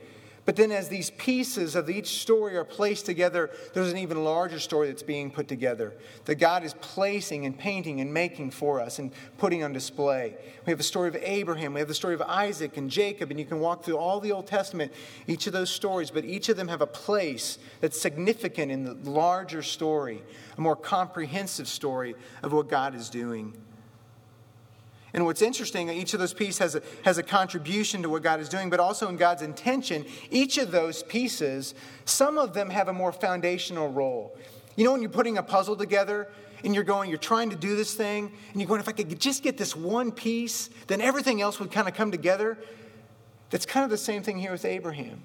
But 0.47 0.55
then, 0.55 0.71
as 0.71 0.89
these 0.89 1.11
pieces 1.11 1.75
of 1.75 1.91
each 1.91 2.21
story 2.21 2.57
are 2.57 2.65
placed 2.65 3.05
together, 3.05 3.51
there's 3.75 3.91
an 3.91 3.99
even 3.99 4.23
larger 4.23 4.61
story 4.61 4.87
that's 4.87 5.03
being 5.03 5.29
put 5.29 5.49
together 5.49 5.93
that 6.27 6.37
God 6.37 6.63
is 6.63 6.73
placing 6.75 7.47
and 7.47 7.59
painting 7.59 8.01
and 8.01 8.15
making 8.15 8.53
for 8.53 8.81
us 8.81 9.01
and 9.01 9.11
putting 9.39 9.65
on 9.65 9.73
display. 9.73 10.37
We 10.65 10.71
have 10.71 10.79
the 10.79 10.85
story 10.85 11.09
of 11.09 11.17
Abraham, 11.17 11.75
we 11.75 11.81
have 11.81 11.89
the 11.89 11.95
story 11.95 12.15
of 12.15 12.23
Isaac 12.23 12.77
and 12.77 12.89
Jacob, 12.89 13.33
and 13.33 13.41
you 13.41 13.45
can 13.45 13.59
walk 13.59 13.83
through 13.83 13.99
all 13.99 14.21
the 14.21 14.31
Old 14.31 14.47
Testament, 14.47 14.93
each 15.27 15.49
of 15.49 15.53
those 15.53 15.69
stories, 15.69 16.13
but 16.13 16.25
each 16.25 16.49
of 16.49 16.57
them 16.57 16.69
have 16.69 16.81
a 16.81 16.87
place 16.87 17.59
that's 17.81 18.01
significant 18.01 18.71
in 18.71 18.85
the 18.85 19.11
larger 19.11 19.63
story, 19.63 20.23
a 20.57 20.61
more 20.61 20.77
comprehensive 20.77 21.67
story 21.67 22.15
of 22.45 22.53
what 22.53 22.69
God 22.69 22.95
is 22.95 23.11
doing. 23.11 23.53
And 25.17 25.25
what's 25.25 25.41
interesting, 25.41 25.89
each 25.89 26.13
of 26.13 26.21
those 26.21 26.35
pieces 26.35 26.59
has 26.59 26.75
a, 26.75 26.83
has 27.03 27.17
a 27.17 27.23
contribution 27.23 28.03
to 28.03 28.11
what 28.11 28.23
God 28.23 28.39
is 28.39 28.51
doing, 28.51 28.69
but 28.69 28.79
also 28.79 29.09
in 29.09 29.17
God's 29.17 29.41
intention, 29.41 30.05
each 30.31 30.59
of 30.59 30.71
those 30.71 31.03
pieces, 31.03 31.75
some 32.05 32.37
of 32.37 32.53
them 32.53 32.69
have 32.69 32.89
a 32.89 32.93
more 32.93 33.13
foundational 33.13 33.91
role. 33.91 34.37
You 34.77 34.85
know, 34.85 34.93
when 34.93 35.01
you're 35.01 35.11
putting 35.11 35.39
a 35.39 35.43
puzzle 35.43 35.75
together 35.75 36.29
and 36.65 36.75
you're 36.75 36.85
going, 36.85 37.09
you're 37.09 37.19
trying 37.19 37.49
to 37.49 37.57
do 37.57 37.77
this 37.77 37.95
thing, 37.95 38.31
and 38.53 38.61
you're 38.61 38.69
going, 38.69 38.79
if 38.79 38.91
I 38.91 38.93
could 38.93 39.19
just 39.19 39.43
get 39.43 39.57
this 39.57 39.75
one 39.75 40.13
piece, 40.13 40.69
then 40.87 41.01
everything 41.01 41.41
else 41.41 41.59
would 41.61 41.73
kind 41.73 41.89
of 41.89 41.95
come 41.95 42.11
together. 42.11 42.59
That's 43.49 43.65
kind 43.65 43.85
of 43.85 43.91
the 43.91 43.97
same 43.97 44.23
thing 44.23 44.39
here 44.39 44.53
with 44.53 44.67
Abraham. 44.67 45.23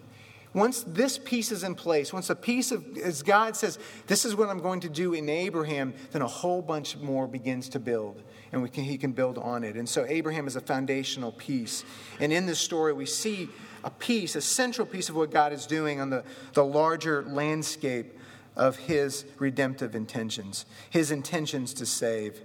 Once 0.53 0.83
this 0.87 1.17
piece 1.17 1.51
is 1.51 1.63
in 1.63 1.75
place, 1.75 2.13
once 2.13 2.29
a 2.29 2.35
piece 2.35 2.71
of, 2.71 2.97
as 2.97 3.23
God 3.23 3.57
says, 3.57 3.77
this 4.07 4.23
is 4.23 4.35
what 4.37 4.47
I'm 4.47 4.59
going 4.61 4.79
to 4.81 4.89
do 4.89 5.13
in 5.13 5.27
Abraham, 5.27 5.93
then 6.11 6.21
a 6.21 6.27
whole 6.27 6.61
bunch 6.61 6.95
more 6.97 7.27
begins 7.27 7.67
to 7.69 7.79
build 7.79 8.21
and 8.51 8.71
can, 8.71 8.83
he 8.83 8.97
can 8.97 9.11
build 9.11 9.37
on 9.37 9.63
it. 9.63 9.75
And 9.75 9.87
so 9.87 10.05
Abraham 10.07 10.47
is 10.47 10.55
a 10.55 10.61
foundational 10.61 11.31
piece. 11.31 11.83
And 12.19 12.33
in 12.33 12.45
this 12.45 12.59
story, 12.59 12.93
we 12.93 13.05
see 13.05 13.49
a 13.83 13.89
piece, 13.89 14.35
a 14.35 14.41
central 14.41 14.85
piece 14.85 15.09
of 15.09 15.15
what 15.15 15.31
God 15.31 15.53
is 15.53 15.65
doing 15.65 15.99
on 15.99 16.09
the, 16.09 16.23
the 16.53 16.63
larger 16.63 17.23
landscape 17.23 18.17
of 18.55 18.75
his 18.77 19.25
redemptive 19.39 19.95
intentions, 19.95 20.65
his 20.89 21.11
intentions 21.11 21.73
to 21.75 21.85
save. 21.85 22.41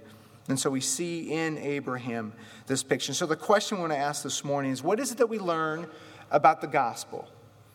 And 0.47 0.57
so 0.57 0.69
we 0.69 0.79
see 0.79 1.31
in 1.31 1.57
Abraham 1.57 2.33
this 2.67 2.83
picture. 2.83 3.13
So 3.13 3.25
the 3.25 3.35
question 3.35 3.77
we 3.77 3.81
want 3.81 3.93
to 3.93 3.97
ask 3.97 4.23
this 4.23 4.43
morning 4.43 4.71
is 4.71 4.81
what 4.81 4.99
is 4.99 5.11
it 5.11 5.17
that 5.17 5.27
we 5.27 5.39
learn 5.39 5.87
about 6.31 6.61
the 6.61 6.67
gospel? 6.67 7.27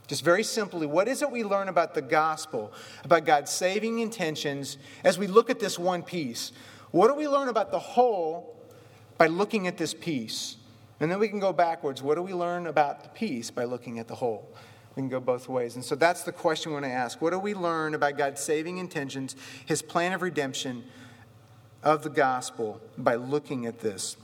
Just 0.08 0.24
very 0.24 0.42
simply, 0.42 0.86
what 0.86 1.06
is 1.06 1.22
it 1.22 1.30
we 1.30 1.44
learn 1.44 1.68
about 1.68 1.94
the 1.94 2.02
gospel, 2.02 2.72
about 3.04 3.24
God's 3.24 3.50
saving 3.50 4.00
intentions 4.00 4.76
as 5.04 5.18
we 5.18 5.26
look 5.26 5.48
at 5.48 5.60
this 5.60 5.78
one 5.78 6.02
piece? 6.02 6.52
What 6.92 7.08
do 7.08 7.14
we 7.14 7.26
learn 7.26 7.48
about 7.48 7.70
the 7.70 7.78
whole 7.78 8.56
by 9.18 9.26
looking 9.26 9.66
at 9.66 9.76
this 9.76 9.92
piece? 9.94 10.56
And 11.00 11.10
then 11.10 11.18
we 11.18 11.28
can 11.28 11.40
go 11.40 11.52
backwards. 11.52 12.02
What 12.02 12.14
do 12.14 12.22
we 12.22 12.32
learn 12.32 12.66
about 12.66 13.02
the 13.02 13.08
piece 13.08 13.50
by 13.50 13.64
looking 13.64 13.98
at 13.98 14.06
the 14.06 14.14
whole? 14.14 14.48
We 14.94 15.00
can 15.00 15.08
go 15.08 15.20
both 15.20 15.48
ways. 15.48 15.74
And 15.74 15.84
so 15.84 15.94
that's 15.94 16.22
the 16.22 16.32
question 16.32 16.70
we 16.70 16.74
want 16.74 16.84
to 16.84 16.92
ask. 16.92 17.20
What 17.20 17.30
do 17.30 17.38
we 17.38 17.54
learn 17.54 17.94
about 17.94 18.18
God's 18.18 18.40
saving 18.40 18.78
intentions, 18.78 19.34
his 19.64 19.82
plan 19.82 20.12
of 20.12 20.22
redemption 20.22 20.84
of 21.82 22.02
the 22.02 22.10
gospel 22.10 22.80
by 22.98 23.16
looking 23.16 23.66
at 23.66 23.80
this? 23.80 24.16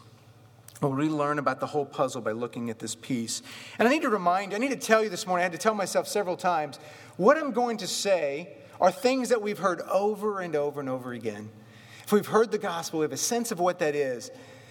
Do 0.81 0.89
we 0.89 1.09
learn 1.09 1.39
about 1.39 1.59
the 1.59 1.67
whole 1.67 1.87
puzzle 1.87 2.21
by 2.21 2.33
looking 2.33 2.71
at 2.71 2.79
this 2.79 2.95
piece? 2.95 3.43
And 3.79 3.89
I 3.89 3.91
need 3.91 4.03
to 4.03 4.11
remind, 4.11 4.55
I 4.55 4.59
need 4.59 4.71
to 4.71 4.77
tell 4.77 5.03
you 5.03 5.09
this 5.09 5.27
morning, 5.27 5.41
I 5.41 5.45
had 5.45 5.53
to 5.53 5.59
tell 5.59 5.75
myself 5.75 6.07
several 6.07 6.37
times, 6.37 6.79
what 7.17 7.37
I'm 7.37 7.51
going 7.51 7.79
to 7.79 7.89
say 7.89 8.57
are 8.81 8.93
things 8.93 9.31
that 9.31 9.43
we've 9.43 9.59
heard 9.59 9.81
over 9.91 10.41
and 10.41 10.55
over 10.55 10.79
and 10.79 10.89
over 10.89 11.13
again. 11.13 11.51
If 12.09 12.13
we've 12.13 12.25
heard 12.25 12.51
the 12.51 12.57
gospel, 12.57 13.01
we 13.01 13.05
have 13.05 13.13
a 13.13 13.19
sense 13.19 13.53
of 13.53 13.61
what 13.61 13.81
that 13.81 13.95
is. 13.95 14.31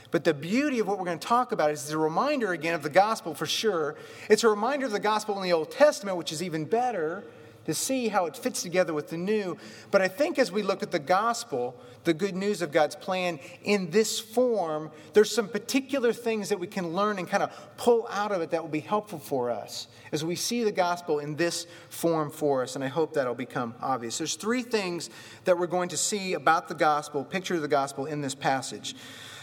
But 0.09 0.23
the 0.23 0.33
beauty 0.33 0.79
of 0.79 0.87
what 0.87 0.97
we're 0.97 1.05
going 1.05 1.19
to 1.19 1.27
talk 1.27 1.51
about 1.51 1.69
is 1.69 1.87
a 1.91 1.95
reminder 1.95 2.51
again 2.51 2.73
of 2.73 2.81
the 2.81 2.89
gospel 2.89 3.35
for 3.35 3.45
sure. 3.45 3.93
It's 4.27 4.43
a 4.43 4.49
reminder 4.49 4.87
of 4.87 4.91
the 4.91 4.99
gospel 4.99 5.37
in 5.37 5.43
the 5.43 5.53
Old 5.53 5.69
Testament, 5.69 6.17
which 6.17 6.31
is 6.31 6.41
even 6.41 6.65
better 6.65 7.23
to 7.67 7.73
see 7.73 8.07
how 8.07 8.25
it 8.25 8.35
fits 8.35 8.63
together 8.63 8.93
with 8.93 9.09
the 9.09 9.17
new. 9.17 9.57
But 9.91 10.01
I 10.01 10.07
think 10.07 10.39
as 10.39 10.51
we 10.53 10.63
look 10.63 10.81
at 10.81 10.89
the 10.89 10.99
gospel, 10.99 11.75
the 12.05 12.13
good 12.13 12.33
news 12.33 12.61
of 12.61 12.71
God's 12.71 12.95
plan 12.95 13.39
in 13.61 13.91
this 13.91 14.19
form, 14.19 14.89
there's 15.11 15.29
some 15.29 15.49
particular 15.49 16.13
things 16.13 16.47
that 16.47 16.59
we 16.59 16.65
can 16.67 16.93
learn 16.93 17.19
and 17.19 17.27
kind 17.27 17.43
of 17.43 17.51
pull 17.75 18.07
out 18.09 18.31
of 18.31 18.41
it 18.41 18.51
that 18.51 18.61
will 18.61 18.69
be 18.69 18.79
helpful 18.79 19.19
for 19.19 19.51
us 19.51 19.87
as 20.13 20.23
we 20.23 20.33
see 20.33 20.63
the 20.63 20.71
gospel 20.71 21.19
in 21.19 21.35
this 21.35 21.67
form 21.89 22.31
for 22.31 22.63
us. 22.63 22.75
And 22.75 22.83
I 22.85 22.87
hope 22.87 23.13
that'll 23.13 23.35
become 23.35 23.75
obvious. 23.81 24.17
There's 24.17 24.35
three 24.35 24.63
things 24.63 25.09
that 25.43 25.59
we're 25.59 25.67
going 25.67 25.89
to 25.89 25.97
see 25.97 26.35
about 26.35 26.69
the 26.69 26.75
gospel, 26.75 27.25
picture 27.25 27.55
of 27.55 27.61
the 27.61 27.67
gospel 27.67 28.05
in 28.05 28.21
this 28.21 28.33
passage. 28.33 28.95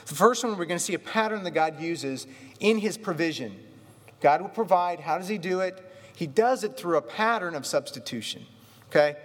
The 0.06 0.14
first 0.14 0.42
one, 0.42 0.56
we're 0.56 0.64
going 0.64 0.78
to 0.78 0.84
see 0.84 0.94
a 0.94 0.98
pattern 0.98 1.44
that 1.44 1.50
God 1.50 1.78
uses 1.78 2.26
in 2.58 2.78
his 2.78 2.96
provision. 2.96 3.58
God 4.22 4.40
will 4.40 4.48
provide. 4.48 5.00
How 5.00 5.18
does 5.18 5.28
he 5.28 5.36
do 5.36 5.60
it? 5.60 5.90
He 6.14 6.26
does 6.26 6.64
it 6.64 6.76
through 6.76 6.96
a 6.96 7.02
pattern 7.02 7.54
of 7.54 7.66
substitution. 7.66 8.46
Okay? 8.90 9.16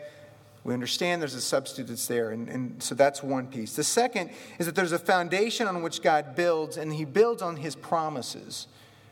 We 0.63 0.74
understand 0.74 1.22
there's 1.22 1.36
a 1.36 1.41
substitute 1.41 1.88
that's 1.88 2.08
there, 2.08 2.31
and, 2.31 2.50
and 2.50 2.84
so 2.84 2.93
that's 2.93 3.24
one 3.24 3.48
piece. 3.48 3.75
The 3.75 3.84
second 3.84 4.31
is 4.58 4.65
that 4.65 4.75
there's 4.75 4.91
a 4.91 5.00
foundation 5.00 5.67
on 5.67 5.81
which 5.81 6.01
God 6.01 6.36
builds, 6.36 6.77
and 6.77 6.93
He 6.93 7.05
builds 7.05 7.41
on 7.41 7.55
His 7.55 7.75
promises. 7.75 8.67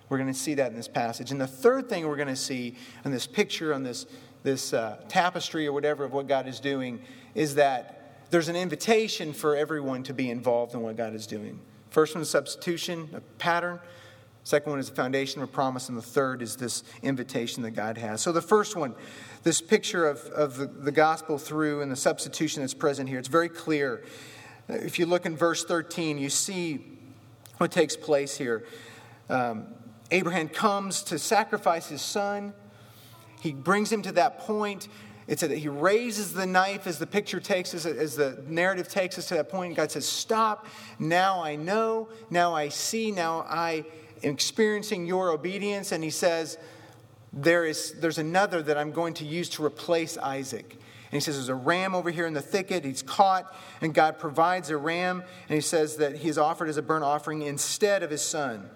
We're 0.09 0.17
going 0.17 0.31
to 0.31 0.37
see 0.37 0.55
that 0.55 0.71
in 0.71 0.77
this 0.77 0.87
passage. 0.87 1.31
And 1.31 1.39
the 1.39 1.47
third 1.47 1.89
thing 1.89 2.07
we're 2.07 2.15
going 2.15 2.27
to 2.27 2.35
see 2.35 2.75
in 3.05 3.11
this 3.11 3.27
picture, 3.27 3.73
on 3.73 3.83
this, 3.83 4.05
this 4.43 4.73
uh, 4.73 4.99
tapestry 5.07 5.67
or 5.67 5.73
whatever 5.73 6.03
of 6.03 6.13
what 6.13 6.27
God 6.27 6.47
is 6.47 6.59
doing, 6.59 7.01
is 7.33 7.55
that 7.55 8.25
there's 8.29 8.49
an 8.49 8.55
invitation 8.55 9.33
for 9.33 9.55
everyone 9.55 10.03
to 10.03 10.13
be 10.13 10.29
involved 10.29 10.73
in 10.73 10.81
what 10.81 10.97
God 10.97 11.13
is 11.13 11.27
doing. 11.27 11.59
First 11.89 12.15
one 12.15 12.25
substitution, 12.25 13.09
a 13.13 13.21
pattern. 13.39 13.79
Second 14.47 14.69
one 14.69 14.79
is 14.79 14.87
the 14.87 14.95
foundation 14.95 15.41
of 15.41 15.49
a 15.49 15.51
promise, 15.51 15.89
and 15.89 15.97
the 15.97 16.01
third 16.01 16.41
is 16.41 16.55
this 16.55 16.81
invitation 17.03 17.63
that 17.63 17.71
God 17.71 17.97
has. 17.97 18.21
So 18.21 18.31
the 18.31 18.41
first 18.41 18.77
one, 18.77 18.95
this 19.43 19.59
picture 19.59 20.07
of, 20.07 20.21
of 20.27 20.55
the, 20.55 20.67
the 20.67 20.91
gospel 20.93 21.37
through 21.37 21.81
and 21.81 21.91
the 21.91 21.97
substitution 21.97 22.63
that's 22.63 22.73
present 22.73 23.09
here, 23.09 23.19
it's 23.19 23.27
very 23.27 23.49
clear. 23.49 24.05
If 24.69 24.99
you 24.99 25.05
look 25.05 25.25
in 25.25 25.35
verse 25.35 25.65
13, 25.65 26.17
you 26.17 26.29
see 26.29 26.79
what 27.57 27.73
takes 27.73 27.97
place 27.97 28.37
here. 28.37 28.65
Um, 29.29 29.65
Abraham 30.11 30.47
comes 30.47 31.03
to 31.03 31.19
sacrifice 31.19 31.89
his 31.89 32.01
son. 32.01 32.53
He 33.41 33.51
brings 33.51 33.91
him 33.91 34.01
to 34.03 34.13
that 34.13 34.39
point. 34.39 34.87
It's 35.27 35.41
that 35.41 35.51
he 35.51 35.67
raises 35.67 36.31
the 36.31 36.45
knife 36.45 36.87
as 36.87 36.99
the 36.99 37.05
picture 37.05 37.41
takes 37.41 37.73
us, 37.73 37.85
as 37.85 38.15
the 38.15 38.41
narrative 38.47 38.87
takes 38.87 39.17
us 39.17 39.27
to 39.27 39.33
that 39.33 39.49
point. 39.49 39.75
God 39.75 39.91
says, 39.91 40.07
Stop. 40.07 40.67
Now 40.99 41.43
I 41.43 41.57
know. 41.57 42.07
Now 42.29 42.55
I 42.55 42.69
see. 42.69 43.11
Now 43.11 43.45
I 43.49 43.83
experiencing 44.23 45.05
your 45.05 45.31
obedience, 45.31 45.91
and 45.91 46.03
he 46.03 46.09
says, 46.09 46.57
there 47.33 47.65
is, 47.65 47.93
There's 47.93 48.17
another 48.17 48.61
that 48.63 48.77
I'm 48.77 48.91
going 48.91 49.13
to 49.15 49.25
use 49.25 49.49
to 49.49 49.65
replace 49.65 50.17
Isaac. 50.17 50.71
And 50.73 51.13
he 51.13 51.19
says, 51.19 51.35
There's 51.35 51.49
a 51.49 51.55
ram 51.55 51.95
over 51.95 52.09
here 52.09 52.25
in 52.25 52.33
the 52.33 52.41
thicket. 52.41 52.83
He's 52.83 53.01
caught, 53.01 53.55
and 53.81 53.93
God 53.93 54.19
provides 54.19 54.69
a 54.69 54.77
ram, 54.77 55.23
and 55.47 55.55
he 55.55 55.61
says 55.61 55.97
that 55.97 56.17
he 56.17 56.29
is 56.29 56.37
offered 56.37 56.69
as 56.69 56.77
a 56.77 56.81
burnt 56.81 57.03
offering 57.03 57.43
instead 57.43 58.03
of 58.03 58.09
his 58.09 58.21
son, 58.21 58.69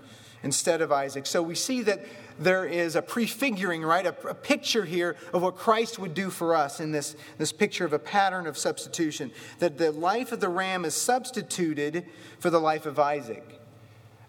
instead 0.43 0.81
of 0.81 0.91
Isaac. 0.91 1.25
So 1.25 1.41
we 1.41 1.55
see 1.55 1.81
that 1.83 2.05
there 2.39 2.65
is 2.65 2.95
a 2.95 3.01
prefiguring, 3.01 3.83
right? 3.83 4.05
A, 4.05 4.15
a, 4.27 4.33
picture 4.33 4.85
here 4.85 5.15
of 5.33 5.43
what 5.43 5.55
Christ 5.55 5.99
would 5.99 6.13
do 6.13 6.29
for 6.29 6.55
us 6.55 6.79
in 6.79 6.91
this, 6.91 7.15
this 7.37 7.51
picture 7.51 7.85
of 7.85 7.93
a 7.93 7.99
pattern 7.99 8.47
of 8.47 8.57
substitution. 8.57 9.31
That 9.59 9.77
the 9.77 9.91
life 9.91 10.31
of 10.31 10.39
the 10.39 10.49
ram 10.49 10.85
is 10.85 10.95
substituted 10.95 12.07
for 12.39 12.49
the 12.49 12.59
life 12.59 12.85
of 12.85 12.97
Isaac. 12.97 13.59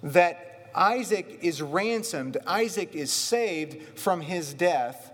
That 0.02 0.51
Isaac 0.74 1.38
is 1.42 1.62
ransomed, 1.62 2.36
Isaac 2.46 2.94
is 2.94 3.12
saved 3.12 3.98
from 3.98 4.20
his 4.20 4.54
death 4.54 5.10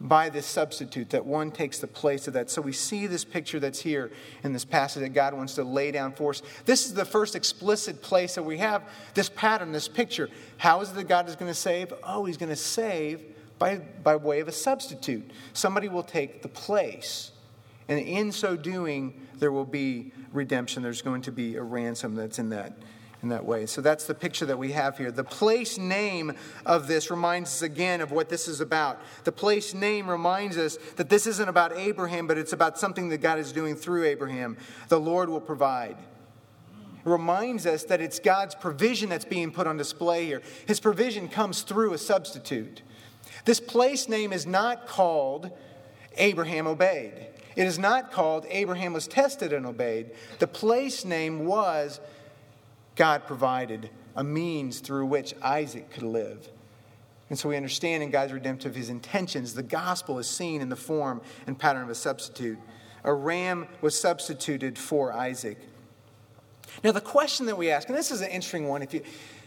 by 0.00 0.28
this 0.28 0.46
substitute, 0.46 1.10
that 1.10 1.24
one 1.24 1.52
takes 1.52 1.78
the 1.78 1.86
place 1.86 2.26
of 2.26 2.34
that. 2.34 2.50
So 2.50 2.60
we 2.60 2.72
see 2.72 3.06
this 3.06 3.24
picture 3.24 3.60
that's 3.60 3.78
here 3.78 4.10
in 4.42 4.52
this 4.52 4.64
passage 4.64 5.02
that 5.02 5.10
God 5.10 5.32
wants 5.32 5.54
to 5.54 5.64
lay 5.64 5.92
down 5.92 6.12
for 6.12 6.30
us. 6.30 6.42
This 6.64 6.86
is 6.86 6.94
the 6.94 7.04
first 7.04 7.36
explicit 7.36 8.02
place 8.02 8.34
that 8.34 8.42
we 8.42 8.58
have 8.58 8.82
this 9.14 9.28
pattern, 9.28 9.70
this 9.70 9.86
picture. 9.86 10.28
How 10.58 10.80
is 10.80 10.90
it 10.90 10.96
that 10.96 11.08
God 11.08 11.28
is 11.28 11.36
going 11.36 11.50
to 11.50 11.54
save? 11.54 11.94
Oh, 12.02 12.24
he's 12.24 12.36
going 12.36 12.50
to 12.50 12.56
save 12.56 13.22
by, 13.60 13.76
by 13.76 14.16
way 14.16 14.40
of 14.40 14.48
a 14.48 14.52
substitute. 14.52 15.30
Somebody 15.52 15.88
will 15.88 16.02
take 16.02 16.42
the 16.42 16.48
place. 16.48 17.30
And 17.86 18.00
in 18.00 18.32
so 18.32 18.56
doing, 18.56 19.20
there 19.38 19.52
will 19.52 19.64
be 19.64 20.12
redemption. 20.32 20.82
There's 20.82 21.02
going 21.02 21.22
to 21.22 21.32
be 21.32 21.54
a 21.54 21.62
ransom 21.62 22.16
that's 22.16 22.40
in 22.40 22.48
that 22.50 22.72
in 23.22 23.28
that 23.28 23.44
way. 23.44 23.66
So 23.66 23.80
that's 23.80 24.04
the 24.04 24.14
picture 24.14 24.46
that 24.46 24.58
we 24.58 24.72
have 24.72 24.98
here. 24.98 25.12
The 25.12 25.24
place 25.24 25.78
name 25.78 26.32
of 26.66 26.88
this 26.88 27.10
reminds 27.10 27.50
us 27.50 27.62
again 27.62 28.00
of 28.00 28.10
what 28.10 28.28
this 28.28 28.48
is 28.48 28.60
about. 28.60 29.00
The 29.24 29.32
place 29.32 29.74
name 29.74 30.10
reminds 30.10 30.58
us 30.58 30.76
that 30.96 31.08
this 31.08 31.26
isn't 31.26 31.48
about 31.48 31.76
Abraham, 31.76 32.26
but 32.26 32.36
it's 32.36 32.52
about 32.52 32.78
something 32.78 33.08
that 33.10 33.18
God 33.18 33.38
is 33.38 33.52
doing 33.52 33.76
through 33.76 34.04
Abraham. 34.04 34.56
The 34.88 34.98
Lord 34.98 35.28
will 35.28 35.40
provide. 35.40 35.96
Reminds 37.04 37.64
us 37.64 37.84
that 37.84 38.00
it's 38.00 38.18
God's 38.18 38.54
provision 38.54 39.08
that's 39.08 39.24
being 39.24 39.52
put 39.52 39.66
on 39.66 39.76
display 39.76 40.26
here. 40.26 40.42
His 40.66 40.80
provision 40.80 41.28
comes 41.28 41.62
through 41.62 41.92
a 41.92 41.98
substitute. 41.98 42.82
This 43.44 43.60
place 43.60 44.08
name 44.08 44.32
is 44.32 44.46
not 44.46 44.86
called 44.86 45.50
Abraham 46.16 46.66
obeyed. 46.66 47.28
It 47.54 47.66
is 47.66 47.78
not 47.78 48.12
called 48.12 48.46
Abraham 48.48 48.92
was 48.92 49.06
tested 49.06 49.52
and 49.52 49.66
obeyed. 49.66 50.12
The 50.38 50.46
place 50.46 51.04
name 51.04 51.44
was 51.44 52.00
God 52.96 53.26
provided 53.26 53.90
a 54.14 54.24
means 54.24 54.80
through 54.80 55.06
which 55.06 55.34
Isaac 55.42 55.90
could 55.90 56.02
live. 56.02 56.48
And 57.30 57.38
so 57.38 57.48
we 57.48 57.56
understand 57.56 58.02
in 58.02 58.10
God's 58.10 58.32
redemptive 58.32 58.74
his 58.74 58.90
intentions. 58.90 59.54
The 59.54 59.62
gospel 59.62 60.18
is 60.18 60.26
seen 60.26 60.60
in 60.60 60.68
the 60.68 60.76
form 60.76 61.22
and 61.46 61.58
pattern 61.58 61.82
of 61.82 61.88
a 61.88 61.94
substitute. 61.94 62.58
A 63.04 63.12
ram 63.12 63.66
was 63.80 63.98
substituted 63.98 64.78
for 64.78 65.12
Isaac. 65.12 65.56
Now, 66.84 66.92
the 66.92 67.00
question 67.00 67.46
that 67.46 67.56
we 67.56 67.70
ask, 67.70 67.88
and 67.88 67.96
this 67.96 68.10
is 68.10 68.20
an 68.20 68.28
interesting 68.28 68.68
one, 68.68 68.82
if 68.82 68.92
you, 68.92 69.02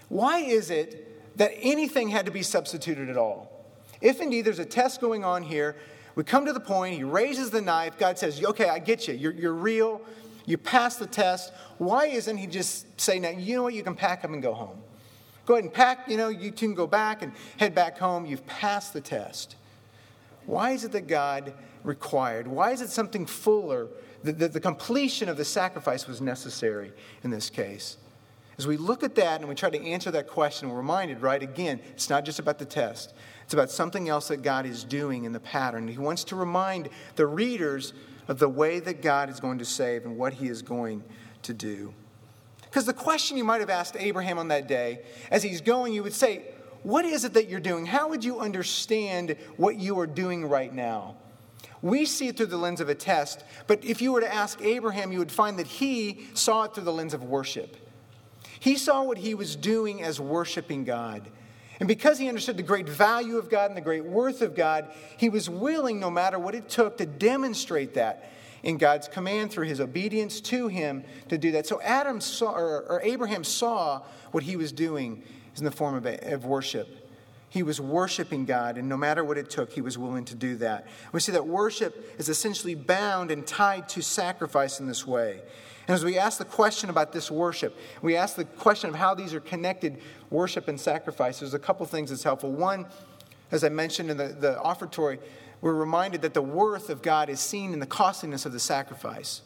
why 0.09 0.39
is 0.39 0.69
it 0.69 1.37
that 1.37 1.51
anything 1.61 2.09
had 2.09 2.25
to 2.25 2.31
be 2.31 2.43
substituted 2.43 3.09
at 3.09 3.17
all? 3.17 3.65
If 4.01 4.21
indeed 4.21 4.43
there's 4.43 4.59
a 4.59 4.65
test 4.65 5.01
going 5.01 5.23
on 5.23 5.43
here, 5.43 5.75
we 6.15 6.23
come 6.23 6.45
to 6.45 6.53
the 6.53 6.59
point, 6.59 6.95
he 6.95 7.03
raises 7.03 7.49
the 7.49 7.61
knife, 7.61 7.97
God 7.97 8.17
says, 8.17 8.43
okay, 8.43 8.69
I 8.69 8.79
get 8.79 9.07
you, 9.07 9.13
you're, 9.13 9.33
you're 9.33 9.53
real, 9.53 10.01
you 10.45 10.57
pass 10.57 10.95
the 10.95 11.07
test. 11.07 11.51
Why 11.77 12.05
isn't 12.07 12.37
he 12.37 12.47
just 12.47 12.99
saying, 12.99 13.23
now, 13.23 13.29
you 13.29 13.55
know 13.55 13.63
what, 13.63 13.73
you 13.73 13.83
can 13.83 13.95
pack 13.95 14.23
up 14.23 14.31
and 14.31 14.41
go 14.41 14.53
home? 14.53 14.77
Go 15.45 15.55
ahead 15.55 15.65
and 15.65 15.73
pack, 15.73 16.09
you 16.09 16.17
know, 16.17 16.29
you 16.29 16.51
can 16.51 16.73
go 16.73 16.87
back 16.87 17.21
and 17.21 17.31
head 17.57 17.75
back 17.75 17.97
home. 17.97 18.25
You've 18.25 18.45
passed 18.47 18.93
the 18.93 19.01
test. 19.01 19.55
Why 20.45 20.71
is 20.71 20.83
it 20.83 20.91
that 20.91 21.07
God 21.07 21.53
required? 21.83 22.47
Why 22.47 22.71
is 22.71 22.81
it 22.81 22.89
something 22.89 23.25
fuller? 23.25 23.87
that 24.25 24.39
the, 24.39 24.47
the 24.47 24.59
completion 24.59 25.29
of 25.29 25.37
the 25.37 25.45
sacrifice 25.45 26.07
was 26.07 26.19
necessary 26.19 26.91
in 27.23 27.29
this 27.29 27.49
case. 27.49 27.97
As 28.57 28.67
we 28.67 28.77
look 28.77 29.03
at 29.03 29.15
that 29.15 29.41
and 29.41 29.49
we 29.49 29.55
try 29.55 29.69
to 29.69 29.83
answer 29.83 30.11
that 30.11 30.27
question, 30.27 30.69
we're 30.69 30.77
reminded, 30.77 31.21
right, 31.21 31.41
again, 31.41 31.79
it's 31.91 32.09
not 32.09 32.23
just 32.25 32.39
about 32.39 32.57
the 32.57 32.65
test. 32.65 33.13
It's 33.43 33.53
about 33.53 33.69
something 33.69 34.07
else 34.09 34.29
that 34.29 34.43
God 34.43 34.65
is 34.65 34.83
doing 34.83 35.25
in 35.25 35.33
the 35.33 35.39
pattern. 35.39 35.87
He 35.87 35.97
wants 35.97 36.23
to 36.25 36.35
remind 36.35 36.89
the 37.15 37.27
readers 37.27 37.93
of 38.27 38.39
the 38.39 38.49
way 38.49 38.79
that 38.79 39.01
God 39.01 39.29
is 39.29 39.39
going 39.39 39.59
to 39.59 39.65
save 39.65 40.05
and 40.05 40.17
what 40.17 40.33
he 40.33 40.47
is 40.47 40.61
going 40.61 41.03
to 41.43 41.53
do. 41.53 41.93
Because 42.63 42.85
the 42.85 42.93
question 42.93 43.37
you 43.37 43.43
might 43.43 43.61
have 43.61 43.69
asked 43.69 43.95
Abraham 43.97 44.37
on 44.37 44.49
that 44.49 44.67
day, 44.67 45.03
as 45.31 45.43
he's 45.43 45.61
going, 45.61 45.93
you 45.93 46.03
would 46.03 46.13
say, 46.13 46.43
What 46.83 47.05
is 47.05 47.23
it 47.23 47.33
that 47.33 47.47
you're 47.47 47.59
doing? 47.59 47.85
How 47.85 48.09
would 48.09 48.23
you 48.23 48.39
understand 48.39 49.37
what 49.57 49.77
you 49.77 49.99
are 49.99 50.07
doing 50.07 50.45
right 50.45 50.73
now? 50.73 51.15
We 51.81 52.05
see 52.05 52.27
it 52.27 52.37
through 52.37 52.47
the 52.47 52.57
lens 52.57 52.81
of 52.81 52.89
a 52.89 52.95
test, 52.95 53.43
but 53.67 53.85
if 53.85 54.01
you 54.01 54.11
were 54.11 54.21
to 54.21 54.33
ask 54.33 54.61
Abraham, 54.61 55.11
you 55.11 55.19
would 55.19 55.31
find 55.31 55.59
that 55.59 55.67
he 55.67 56.27
saw 56.33 56.63
it 56.63 56.73
through 56.73 56.83
the 56.83 56.93
lens 56.93 57.13
of 57.13 57.23
worship. 57.23 57.77
He 58.59 58.75
saw 58.75 59.03
what 59.03 59.19
he 59.19 59.35
was 59.35 59.55
doing 59.55 60.01
as 60.01 60.19
worshiping 60.19 60.83
God. 60.83 61.29
And 61.79 61.87
because 61.87 62.17
he 62.17 62.29
understood 62.29 62.57
the 62.57 62.63
great 62.63 62.87
value 62.87 63.37
of 63.37 63.49
God 63.49 63.69
and 63.69 63.77
the 63.77 63.81
great 63.81 64.05
worth 64.05 64.41
of 64.41 64.55
God, 64.55 64.89
he 65.17 65.29
was 65.29 65.49
willing, 65.49 65.99
no 65.99 66.09
matter 66.09 66.39
what 66.39 66.55
it 66.55 66.69
took, 66.69 66.97
to 66.97 67.05
demonstrate 67.05 67.95
that 67.95 68.31
in 68.63 68.77
God's 68.77 69.07
command 69.07 69.51
through 69.51 69.67
his 69.67 69.79
obedience 69.79 70.41
to 70.41 70.67
him 70.67 71.03
to 71.29 71.37
do 71.37 71.51
that. 71.51 71.67
So 71.67 71.81
Adam 71.81 72.19
saw, 72.21 72.51
or, 72.53 72.81
or 72.89 73.01
Abraham 73.03 73.43
saw 73.43 74.01
what 74.31 74.43
he 74.43 74.55
was 74.55 74.71
doing 74.71 75.21
is 75.53 75.59
in 75.59 75.65
the 75.65 75.71
form 75.71 75.95
of, 75.95 76.05
of 76.05 76.45
worship. 76.45 77.01
He 77.49 77.63
was 77.63 77.79
worshiping 77.79 78.45
God, 78.45 78.77
and 78.77 78.89
no 78.89 78.97
matter 78.97 79.23
what 79.23 79.37
it 79.37 79.49
took, 79.49 79.71
he 79.71 79.81
was 79.81 79.97
willing 79.97 80.25
to 80.25 80.35
do 80.35 80.57
that. 80.57 80.87
We 81.13 81.21
see 81.21 81.31
that 81.31 81.47
worship 81.47 82.15
is 82.19 82.27
essentially 82.27 82.75
bound 82.75 83.31
and 83.31 83.47
tied 83.47 83.87
to 83.89 84.01
sacrifice 84.01 84.81
in 84.81 84.87
this 84.87 85.07
way. 85.07 85.41
And 85.87 85.93
as 85.93 86.03
we 86.03 86.17
ask 86.17 86.39
the 86.39 86.45
question 86.45 86.89
about 86.89 87.11
this 87.11 87.29
worship, 87.29 87.77
we 88.01 88.15
ask 88.15 88.35
the 88.35 88.45
question 88.45 88.89
of 88.89 88.95
how 88.95 89.13
these 89.13 89.33
are 89.33 89.39
connected, 89.39 90.01
worship 90.29 90.67
and 90.67 90.79
sacrifice, 90.79 91.39
there's 91.39 91.53
a 91.53 91.59
couple 91.59 91.85
things 91.85 92.09
that's 92.09 92.23
helpful. 92.23 92.51
One, 92.51 92.87
as 93.51 93.63
I 93.63 93.69
mentioned 93.69 94.09
in 94.09 94.17
the, 94.17 94.29
the 94.29 94.59
offertory, 94.61 95.19
we're 95.61 95.73
reminded 95.73 96.21
that 96.23 96.33
the 96.33 96.41
worth 96.41 96.89
of 96.89 97.01
God 97.01 97.29
is 97.29 97.39
seen 97.39 97.73
in 97.73 97.79
the 97.79 97.85
costliness 97.85 98.45
of 98.45 98.51
the 98.51 98.59
sacrifice. 98.59 99.41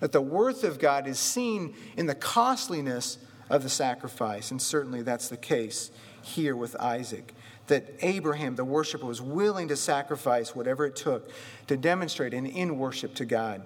That 0.00 0.12
the 0.12 0.20
worth 0.20 0.64
of 0.64 0.78
God 0.78 1.06
is 1.06 1.18
seen 1.18 1.74
in 1.96 2.06
the 2.06 2.14
costliness 2.14 3.18
of 3.48 3.62
the 3.62 3.68
sacrifice. 3.68 4.50
And 4.50 4.60
certainly 4.60 5.02
that's 5.02 5.28
the 5.28 5.36
case 5.36 5.90
here 6.22 6.56
with 6.56 6.76
Isaac. 6.76 7.32
That 7.68 7.94
Abraham, 8.00 8.56
the 8.56 8.64
worshiper, 8.64 9.06
was 9.06 9.22
willing 9.22 9.68
to 9.68 9.76
sacrifice 9.76 10.54
whatever 10.54 10.84
it 10.86 10.96
took 10.96 11.30
to 11.66 11.76
demonstrate 11.76 12.34
an 12.34 12.46
in 12.46 12.78
worship 12.78 13.14
to 13.16 13.24
God. 13.24 13.62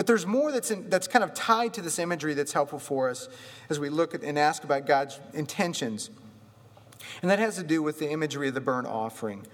But 0.00 0.06
there's 0.06 0.24
more 0.24 0.50
that's, 0.50 0.70
in, 0.70 0.88
that's 0.88 1.06
kind 1.06 1.22
of 1.22 1.34
tied 1.34 1.74
to 1.74 1.82
this 1.82 1.98
imagery 1.98 2.32
that's 2.32 2.54
helpful 2.54 2.78
for 2.78 3.10
us 3.10 3.28
as 3.68 3.78
we 3.78 3.90
look 3.90 4.14
at 4.14 4.22
and 4.22 4.38
ask 4.38 4.64
about 4.64 4.86
God's 4.86 5.20
intentions. 5.34 6.08
And 7.20 7.30
that 7.30 7.38
has 7.38 7.56
to 7.56 7.62
do 7.62 7.82
with 7.82 7.98
the 7.98 8.08
imagery 8.08 8.48
of 8.48 8.54
the 8.54 8.62
burnt 8.62 8.86
offering. 8.86 9.46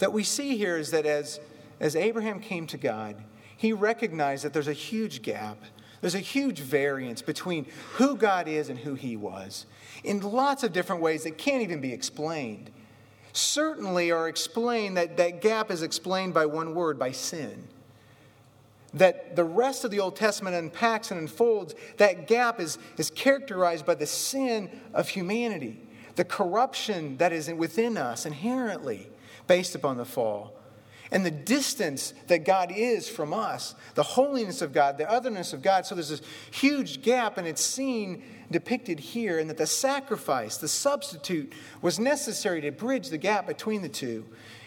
That 0.00 0.12
we 0.12 0.24
see 0.24 0.56
here 0.56 0.76
is 0.76 0.90
that 0.90 1.06
as, 1.06 1.38
as 1.78 1.94
Abraham 1.94 2.40
came 2.40 2.66
to 2.66 2.76
God, 2.76 3.22
he 3.56 3.72
recognized 3.72 4.44
that 4.44 4.52
there's 4.52 4.66
a 4.66 4.72
huge 4.72 5.22
gap. 5.22 5.58
There's 6.00 6.16
a 6.16 6.18
huge 6.18 6.58
variance 6.58 7.22
between 7.22 7.64
who 7.92 8.16
God 8.16 8.48
is 8.48 8.70
and 8.70 8.80
who 8.80 8.96
he 8.96 9.16
was 9.16 9.64
in 10.02 10.18
lots 10.22 10.64
of 10.64 10.72
different 10.72 11.02
ways 11.02 11.22
that 11.22 11.38
can't 11.38 11.62
even 11.62 11.80
be 11.80 11.92
explained. 11.92 12.68
Certainly 13.32 14.10
are 14.10 14.26
explained, 14.28 14.96
that, 14.96 15.18
that 15.18 15.40
gap 15.40 15.70
is 15.70 15.82
explained 15.82 16.34
by 16.34 16.46
one 16.46 16.74
word, 16.74 16.98
by 16.98 17.12
sin 17.12 17.68
that 18.94 19.36
the 19.36 19.44
rest 19.44 19.84
of 19.84 19.90
the 19.90 20.00
Old 20.00 20.16
Testament 20.16 20.56
unpacks 20.56 21.10
and 21.10 21.20
unfolds, 21.20 21.74
that 21.96 22.26
gap 22.26 22.60
is, 22.60 22.78
is 22.96 23.10
characterized 23.10 23.84
by 23.84 23.94
the 23.94 24.06
sin 24.06 24.70
of 24.94 25.08
humanity, 25.08 25.80
the 26.16 26.24
corruption 26.24 27.16
that 27.18 27.32
is 27.32 27.52
within 27.52 27.96
us 27.96 28.24
inherently 28.24 29.08
based 29.46 29.74
upon 29.74 29.96
the 29.96 30.04
fall, 30.04 30.54
and 31.10 31.26
the 31.26 31.30
distance 31.30 32.14
that 32.28 32.44
God 32.44 32.72
is 32.74 33.08
from 33.08 33.34
us, 33.34 33.74
the 33.94 34.02
holiness 34.02 34.62
of 34.62 34.72
God, 34.72 34.96
the 34.96 35.10
otherness 35.10 35.52
of 35.52 35.60
God. 35.60 35.84
So 35.84 35.94
there's 35.94 36.08
this 36.08 36.22
huge 36.50 37.02
gap, 37.02 37.36
and 37.36 37.46
it's 37.46 37.64
seen 37.64 38.22
depicted 38.50 38.98
here, 39.00 39.38
and 39.38 39.50
that 39.50 39.58
the 39.58 39.66
sacrifice, 39.66 40.56
the 40.56 40.68
substitute, 40.68 41.52
was 41.82 41.98
necessary 41.98 42.60
to 42.62 42.70
bridge 42.70 43.10
the 43.10 43.18
gap 43.18 43.46
between 43.46 43.82
the 43.82 43.88
two. 43.88 44.24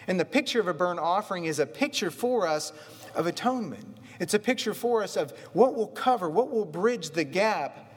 And 0.08 0.20
the 0.20 0.26
picture 0.26 0.60
of 0.60 0.68
a 0.68 0.74
burnt 0.74 1.00
offering 1.00 1.46
is 1.46 1.60
a 1.60 1.66
picture 1.66 2.12
for 2.12 2.48
us 2.48 2.72
of 3.16 3.26
atonement. 3.26 3.97
It's 4.20 4.34
a 4.34 4.40
picture 4.40 4.74
for 4.74 5.04
us 5.04 5.16
of 5.16 5.32
what 5.54 5.76
will 5.76 5.88
cover, 5.88 6.30
what 6.30 6.50
will 6.52 6.66
bridge 6.66 7.12
the 7.12 7.24
gap 7.24 7.88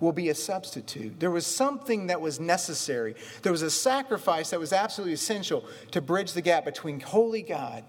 will 0.00 0.12
be 0.12 0.28
a 0.28 0.34
substitute. 0.34 1.18
There 1.18 1.30
was 1.30 1.44
something 1.44 2.06
that 2.06 2.20
was 2.20 2.38
necessary. 2.38 3.14
There 3.42 3.52
was 3.52 3.62
a 3.62 3.70
sacrifice 3.70 4.50
that 4.50 4.60
was 4.60 4.72
absolutely 4.72 5.14
essential 5.14 5.64
to 5.90 6.00
bridge 6.00 6.32
the 6.32 6.42
gap 6.42 6.64
between 6.64 7.00
holy 7.00 7.42
God 7.42 7.84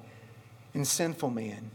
and 0.73 0.87
sinful 0.87 1.29
man. 1.29 1.71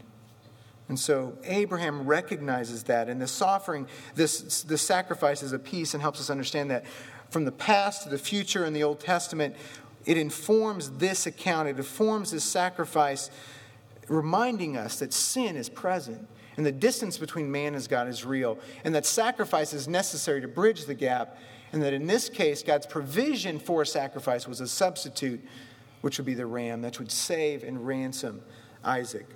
And 0.87 0.99
so 0.99 1.37
Abraham 1.45 2.05
recognizes 2.05 2.83
that, 2.83 3.09
and 3.09 3.19
this 3.21 3.41
offering, 3.41 3.87
this, 4.13 4.61
this 4.63 4.81
sacrifice 4.81 5.41
is 5.41 5.51
a 5.51 5.59
piece 5.59 5.93
and 5.93 6.01
helps 6.01 6.19
us 6.19 6.29
understand 6.29 6.69
that 6.69 6.85
from 7.29 7.45
the 7.45 7.51
past 7.51 8.03
to 8.03 8.09
the 8.09 8.17
future 8.17 8.65
in 8.65 8.73
the 8.73 8.83
Old 8.83 8.99
Testament, 8.99 9.55
it 10.05 10.17
informs 10.17 10.91
this 10.91 11.25
account, 11.25 11.67
it 11.67 11.77
informs 11.77 12.31
this 12.31 12.43
sacrifice 12.43 13.31
reminding 14.07 14.77
us 14.77 14.99
that 14.99 15.13
sin 15.13 15.55
is 15.55 15.69
present 15.69 16.27
and 16.57 16.65
the 16.65 16.71
distance 16.71 17.17
between 17.17 17.51
man 17.51 17.75
and 17.75 17.89
God 17.89 18.07
is 18.07 18.23
real, 18.23 18.57
and 18.83 18.95
that 18.95 19.05
sacrifice 19.05 19.73
is 19.73 19.87
necessary 19.87 20.41
to 20.41 20.47
bridge 20.47 20.85
the 20.85 20.93
gap, 20.93 21.37
and 21.73 21.83
that 21.83 21.93
in 21.93 22.07
this 22.07 22.29
case, 22.29 22.63
God's 22.63 22.85
provision 22.85 23.59
for 23.59 23.83
sacrifice 23.83 24.47
was 24.47 24.61
a 24.61 24.67
substitute, 24.67 25.41
which 26.01 26.17
would 26.17 26.25
be 26.25 26.33
the 26.33 26.45
ram 26.45 26.81
that 26.81 26.97
would 26.99 27.11
save 27.11 27.63
and 27.63 27.85
ransom 27.85 28.41
Isaac. 28.83 29.27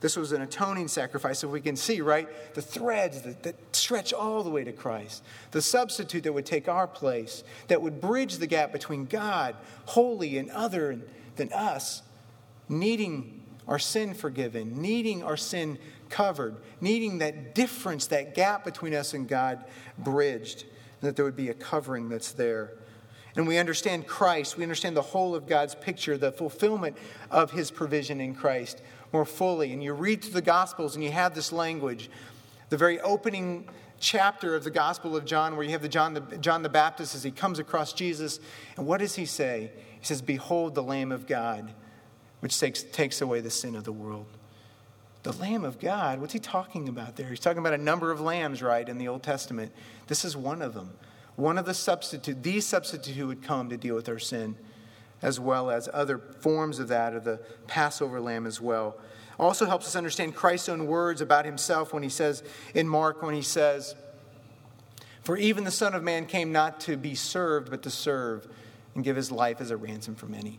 This 0.00 0.16
was 0.16 0.32
an 0.32 0.40
atoning 0.42 0.88
sacrifice. 0.88 1.40
So 1.40 1.48
we 1.48 1.60
can 1.60 1.76
see, 1.76 2.00
right, 2.00 2.28
the 2.54 2.62
threads 2.62 3.22
that, 3.22 3.42
that, 3.42 3.56
stretch 3.76 4.12
all 4.12 4.42
the 4.42 4.50
way 4.50 4.64
to 4.64 4.72
Christ. 4.72 5.22
The 5.50 5.60
substitute 5.60 6.24
that 6.24 6.32
would 6.32 6.46
take 6.46 6.68
our 6.68 6.86
place, 6.86 7.44
that 7.68 7.82
would 7.82 8.00
bridge 8.00 8.38
the 8.38 8.46
gap 8.46 8.72
between 8.72 9.04
God, 9.04 9.56
holy, 9.86 10.38
and 10.38 10.50
other 10.50 10.98
than 11.36 11.52
us, 11.52 12.02
needing 12.68 13.39
our 13.70 13.78
sin 13.78 14.12
forgiven, 14.12 14.82
needing 14.82 15.22
our 15.22 15.36
sin 15.36 15.78
covered, 16.10 16.56
needing 16.80 17.18
that 17.18 17.54
difference, 17.54 18.08
that 18.08 18.34
gap 18.34 18.64
between 18.64 18.92
us 18.92 19.14
and 19.14 19.28
God 19.28 19.64
bridged, 19.96 20.64
and 21.00 21.08
that 21.08 21.16
there 21.16 21.24
would 21.24 21.36
be 21.36 21.48
a 21.48 21.54
covering 21.54 22.08
that's 22.08 22.32
there. 22.32 22.72
And 23.36 23.46
we 23.46 23.58
understand 23.58 24.08
Christ, 24.08 24.58
we 24.58 24.64
understand 24.64 24.96
the 24.96 25.02
whole 25.02 25.36
of 25.36 25.46
God's 25.46 25.76
picture, 25.76 26.18
the 26.18 26.32
fulfillment 26.32 26.96
of 27.30 27.52
his 27.52 27.70
provision 27.70 28.20
in 28.20 28.34
Christ 28.34 28.82
more 29.12 29.24
fully. 29.24 29.72
And 29.72 29.82
you 29.82 29.92
read 29.92 30.22
through 30.22 30.32
the 30.32 30.42
Gospels 30.42 30.96
and 30.96 31.04
you 31.04 31.12
have 31.12 31.34
this 31.34 31.52
language. 31.52 32.10
The 32.70 32.76
very 32.76 33.00
opening 33.00 33.68
chapter 34.00 34.54
of 34.54 34.64
the 34.64 34.70
Gospel 34.70 35.16
of 35.16 35.24
John, 35.24 35.56
where 35.56 35.64
you 35.64 35.72
have 35.72 35.82
the 35.82 35.88
John, 35.88 36.14
the 36.14 36.20
John 36.38 36.62
the 36.62 36.68
Baptist 36.68 37.14
as 37.14 37.22
he 37.22 37.30
comes 37.30 37.60
across 37.60 37.92
Jesus. 37.92 38.40
And 38.76 38.86
what 38.86 38.98
does 38.98 39.14
he 39.14 39.26
say? 39.26 39.70
He 40.00 40.04
says, 40.04 40.22
Behold 40.22 40.74
the 40.74 40.82
Lamb 40.82 41.12
of 41.12 41.26
God, 41.26 41.72
which 42.40 42.58
takes, 42.58 42.82
takes 42.82 43.20
away 43.20 43.40
the 43.40 43.50
sin 43.50 43.76
of 43.76 43.84
the 43.84 43.92
world. 43.92 44.26
The 45.22 45.32
Lamb 45.32 45.64
of 45.64 45.78
God, 45.78 46.20
what's 46.20 46.32
he 46.32 46.38
talking 46.38 46.88
about 46.88 47.16
there? 47.16 47.28
He's 47.28 47.40
talking 47.40 47.58
about 47.58 47.74
a 47.74 47.78
number 47.78 48.10
of 48.10 48.20
lambs, 48.20 48.62
right, 48.62 48.88
in 48.88 48.96
the 48.98 49.08
Old 49.08 49.22
Testament. 49.22 49.72
This 50.06 50.24
is 50.24 50.36
one 50.36 50.62
of 50.62 50.72
them. 50.74 50.92
One 51.36 51.58
of 51.58 51.66
the 51.66 51.74
substitute, 51.74 52.42
the 52.42 52.60
substitute 52.60 53.16
who 53.16 53.26
would 53.26 53.42
come 53.42 53.68
to 53.68 53.76
deal 53.76 53.94
with 53.94 54.08
our 54.08 54.18
sin 54.18 54.56
as 55.22 55.38
well 55.38 55.70
as 55.70 55.88
other 55.92 56.18
forms 56.18 56.78
of 56.78 56.88
that, 56.88 57.14
of 57.14 57.24
the 57.24 57.40
Passover 57.66 58.20
lamb 58.20 58.46
as 58.46 58.60
well. 58.60 58.96
Also 59.38 59.66
helps 59.66 59.86
us 59.86 59.96
understand 59.96 60.34
Christ's 60.34 60.68
own 60.68 60.86
words 60.86 61.20
about 61.20 61.44
himself 61.44 61.92
when 61.92 62.02
he 62.02 62.08
says 62.08 62.42
in 62.74 62.88
Mark, 62.88 63.22
when 63.22 63.34
he 63.34 63.42
says, 63.42 63.94
For 65.22 65.36
even 65.36 65.64
the 65.64 65.70
Son 65.70 65.94
of 65.94 66.02
Man 66.02 66.26
came 66.26 66.52
not 66.52 66.80
to 66.80 66.96
be 66.96 67.14
served, 67.14 67.70
but 67.70 67.82
to 67.82 67.90
serve 67.90 68.46
and 68.94 69.04
give 69.04 69.16
his 69.16 69.30
life 69.30 69.60
as 69.60 69.70
a 69.70 69.76
ransom 69.76 70.14
for 70.14 70.26
many. 70.26 70.58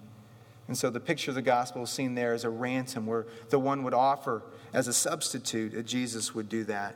And 0.71 0.77
so 0.77 0.89
the 0.89 1.01
picture 1.01 1.31
of 1.31 1.35
the 1.35 1.41
gospel 1.41 1.83
is 1.83 1.89
seen 1.89 2.15
there 2.15 2.33
as 2.33 2.45
a 2.45 2.49
ransom, 2.49 3.05
where 3.05 3.25
the 3.49 3.59
one 3.59 3.83
would 3.83 3.93
offer 3.93 4.41
as 4.71 4.87
a 4.87 4.93
substitute, 4.93 5.73
that 5.73 5.85
Jesus 5.85 6.33
would 6.33 6.47
do 6.47 6.63
that. 6.63 6.95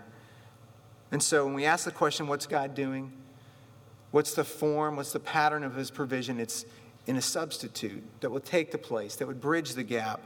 And 1.12 1.22
so 1.22 1.44
when 1.44 1.56
we 1.56 1.66
ask 1.66 1.84
the 1.84 1.92
question, 1.92 2.28
what's 2.28 2.48
God 2.48 2.74
doing? 2.74 3.12
What's 4.12 4.34
the 4.34 4.46
form? 4.46 4.96
What's 4.96 5.12
the 5.12 5.20
pattern 5.20 5.66
of 5.66 5.76
his 5.76 5.92
provision? 5.92 6.40
It's, 6.40 6.64
in 7.06 7.18
a 7.18 7.22
substitute 7.22 8.02
that 8.22 8.30
will 8.30 8.40
take 8.40 8.72
the 8.72 8.78
place, 8.78 9.18
that 9.18 9.28
would 9.28 9.42
bridge 9.42 9.74
the 9.74 9.84
gap 9.84 10.22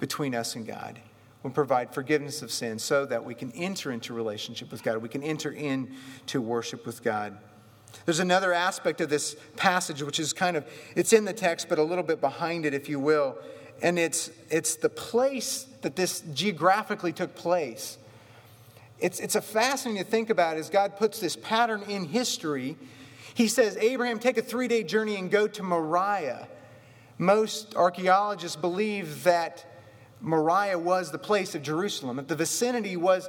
between 0.00 0.34
us 0.34 0.56
and 0.56 0.66
God, 0.66 0.98
will 1.42 1.50
provide 1.50 1.92
forgiveness 1.92 2.40
of 2.40 2.50
sin 2.50 2.78
so 2.78 3.04
that 3.04 3.22
we 3.22 3.34
can 3.34 3.52
enter 3.52 3.92
into 3.92 4.14
relationship 4.14 4.72
with 4.72 4.82
God, 4.82 4.96
we 5.02 5.10
can 5.10 5.22
enter 5.22 5.50
into 5.50 6.40
worship 6.40 6.86
with 6.86 7.02
God. 7.02 7.36
There's 8.04 8.20
another 8.20 8.52
aspect 8.52 9.00
of 9.00 9.10
this 9.10 9.36
passage 9.56 10.02
which 10.02 10.18
is 10.18 10.32
kind 10.32 10.56
of 10.56 10.66
it's 10.96 11.12
in 11.12 11.24
the 11.24 11.32
text 11.32 11.68
but 11.68 11.78
a 11.78 11.82
little 11.82 12.04
bit 12.04 12.20
behind 12.20 12.64
it 12.64 12.74
if 12.74 12.88
you 12.88 12.98
will, 12.98 13.36
and 13.82 13.98
it's 13.98 14.30
it's 14.50 14.76
the 14.76 14.88
place 14.88 15.66
that 15.82 15.96
this 15.96 16.20
geographically 16.32 17.12
took 17.12 17.34
place. 17.34 17.98
It's, 19.00 19.20
it's 19.20 19.36
a 19.36 19.40
fascinating 19.40 20.02
to 20.02 20.10
think 20.10 20.28
about 20.28 20.56
as 20.56 20.70
God 20.70 20.96
puts 20.96 21.20
this 21.20 21.36
pattern 21.36 21.82
in 21.82 22.06
history 22.06 22.76
he 23.38 23.46
says, 23.46 23.76
Abraham, 23.76 24.18
take 24.18 24.36
a 24.36 24.42
three 24.42 24.66
day 24.66 24.82
journey 24.82 25.14
and 25.14 25.30
go 25.30 25.46
to 25.46 25.62
Moriah. 25.62 26.48
Most 27.18 27.76
archaeologists 27.76 28.56
believe 28.56 29.22
that 29.22 29.64
Moriah 30.20 30.76
was 30.76 31.12
the 31.12 31.20
place 31.20 31.54
of 31.54 31.62
Jerusalem, 31.62 32.16
that 32.16 32.26
the 32.26 32.34
vicinity 32.34 32.96
was 32.96 33.28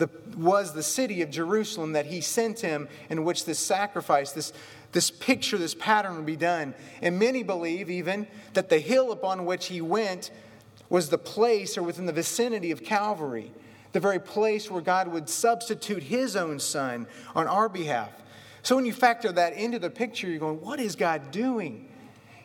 the, 0.00 0.08
was 0.36 0.72
the 0.72 0.82
city 0.82 1.22
of 1.22 1.30
Jerusalem 1.30 1.92
that 1.92 2.06
he 2.06 2.20
sent 2.20 2.60
him, 2.60 2.88
in 3.10 3.22
which 3.22 3.44
this 3.44 3.58
sacrifice, 3.58 4.32
this, 4.32 4.52
this 4.92 5.10
picture, 5.10 5.58
this 5.58 5.74
pattern 5.74 6.16
would 6.16 6.26
be 6.26 6.36
done. 6.36 6.74
And 7.02 7.18
many 7.18 7.42
believe 7.42 7.90
even 7.90 8.26
that 8.54 8.70
the 8.70 8.78
hill 8.78 9.12
upon 9.12 9.44
which 9.44 9.66
he 9.66 9.80
went 9.80 10.30
was 10.88 11.10
the 11.10 11.18
place 11.18 11.78
or 11.78 11.82
within 11.82 12.06
the 12.06 12.12
vicinity 12.12 12.70
of 12.70 12.82
Calvary, 12.82 13.52
the 13.92 14.00
very 14.00 14.18
place 14.18 14.70
where 14.70 14.80
God 14.80 15.08
would 15.08 15.28
substitute 15.28 16.02
his 16.02 16.34
own 16.34 16.58
son 16.58 17.06
on 17.34 17.46
our 17.46 17.68
behalf. 17.68 18.10
So 18.62 18.76
when 18.76 18.86
you 18.86 18.92
factor 18.92 19.30
that 19.32 19.52
into 19.52 19.78
the 19.78 19.90
picture, 19.90 20.28
you're 20.28 20.38
going, 20.38 20.60
what 20.60 20.80
is 20.80 20.96
God 20.96 21.30
doing? 21.30 21.88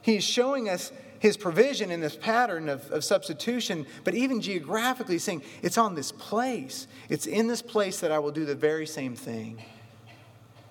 He's 0.02 0.24
showing 0.24 0.70
us 0.70 0.92
his 1.26 1.38
provision 1.38 1.90
in 1.90 2.02
this 2.02 2.16
pattern 2.16 2.70
of, 2.70 2.92
of 2.92 3.04
substitution, 3.04 3.84
but 4.04 4.14
even 4.14 4.40
geographically 4.40 5.18
saying, 5.18 5.42
it's 5.64 5.76
on 5.76 5.96
this 5.96 6.12
place. 6.12 6.86
It's 7.10 7.26
in 7.26 7.48
this 7.48 7.64
place 7.64 8.00
that 8.02 8.12
I 8.12 8.20
will 8.20 8.30
do 8.30 8.46
the 8.46 8.54
very 8.54 8.86
same 8.86 9.16
thing. 9.16 9.60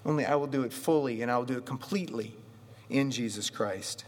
Only 0.07 0.25
I 0.25 0.37
will 0.37 0.47
do 0.47 0.63
it 0.63 0.73
fully 0.73 1.23
and 1.23 1.31
I 1.31 1.39
will 1.39 1.45
do 1.45 1.59
it 1.59 1.67
completely 1.67 2.37
in 2.89 3.11
Jesus 3.11 3.51
Christ. 3.51 4.05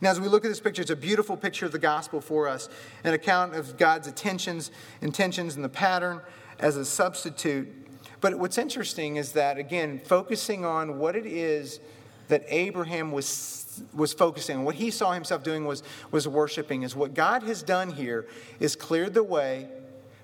Now, 0.00 0.12
as 0.12 0.20
we 0.20 0.28
look 0.28 0.44
at 0.44 0.48
this 0.48 0.60
picture, 0.60 0.80
it's 0.80 0.92
a 0.92 0.96
beautiful 0.96 1.36
picture 1.36 1.66
of 1.66 1.72
the 1.72 1.80
gospel 1.80 2.20
for 2.20 2.46
us, 2.46 2.68
an 3.02 3.12
account 3.12 3.56
of 3.56 3.76
God's 3.76 4.06
attentions, 4.06 4.70
intentions, 5.02 5.56
and 5.56 5.64
the 5.64 5.68
pattern 5.68 6.20
as 6.60 6.76
a 6.76 6.84
substitute 6.84 7.80
but 8.20 8.38
what's 8.38 8.58
interesting 8.58 9.16
is 9.16 9.32
that, 9.32 9.56
again, 9.56 9.98
focusing 9.98 10.64
on 10.64 10.98
what 10.98 11.16
it 11.16 11.24
is 11.24 11.80
that 12.30 12.44
Abraham 12.48 13.12
was, 13.12 13.82
was 13.94 14.12
focusing 14.12 14.58
on, 14.58 14.64
what 14.64 14.74
he 14.74 14.90
saw 14.90 15.12
himself 15.12 15.42
doing 15.42 15.64
was, 15.64 15.82
was 16.10 16.26
worshiping, 16.26 16.82
is 16.82 16.96
what 16.96 17.14
God 17.14 17.42
has 17.42 17.62
done 17.62 17.90
here 17.90 18.26
is 18.58 18.74
cleared 18.74 19.14
the 19.14 19.22
way 19.22 19.68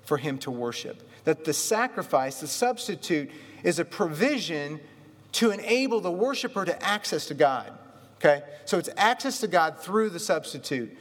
for 0.04 0.16
him 0.16 0.38
to 0.38 0.50
worship. 0.50 1.02
That 1.24 1.44
the 1.44 1.52
sacrifice, 1.52 2.40
the 2.40 2.46
substitute, 2.46 3.30
is 3.62 3.78
a 3.78 3.84
provision 3.84 4.80
to 5.32 5.50
enable 5.50 6.00
the 6.00 6.10
worshiper 6.10 6.64
to 6.64 6.82
access 6.82 7.26
to 7.26 7.34
God. 7.34 7.72
Okay? 8.16 8.42
So 8.64 8.78
it's 8.78 8.88
access 8.96 9.40
to 9.40 9.48
God 9.48 9.78
through 9.78 10.10
the 10.10 10.20
substitute. 10.20 10.96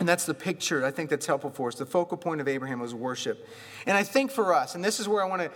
And 0.00 0.08
that's 0.08 0.26
the 0.26 0.34
picture 0.34 0.84
I 0.84 0.90
think 0.90 1.08
that's 1.08 1.26
helpful 1.26 1.50
for 1.50 1.68
us. 1.68 1.76
The 1.76 1.86
focal 1.86 2.16
point 2.16 2.40
of 2.40 2.48
Abraham 2.48 2.80
was 2.80 2.94
worship. 2.94 3.48
And 3.86 3.96
I 3.96 4.02
think 4.02 4.30
for 4.30 4.52
us, 4.52 4.74
and 4.74 4.84
this 4.84 4.98
is 4.98 5.08
where 5.08 5.22
I 5.22 5.28
want 5.28 5.42
to 5.42 5.50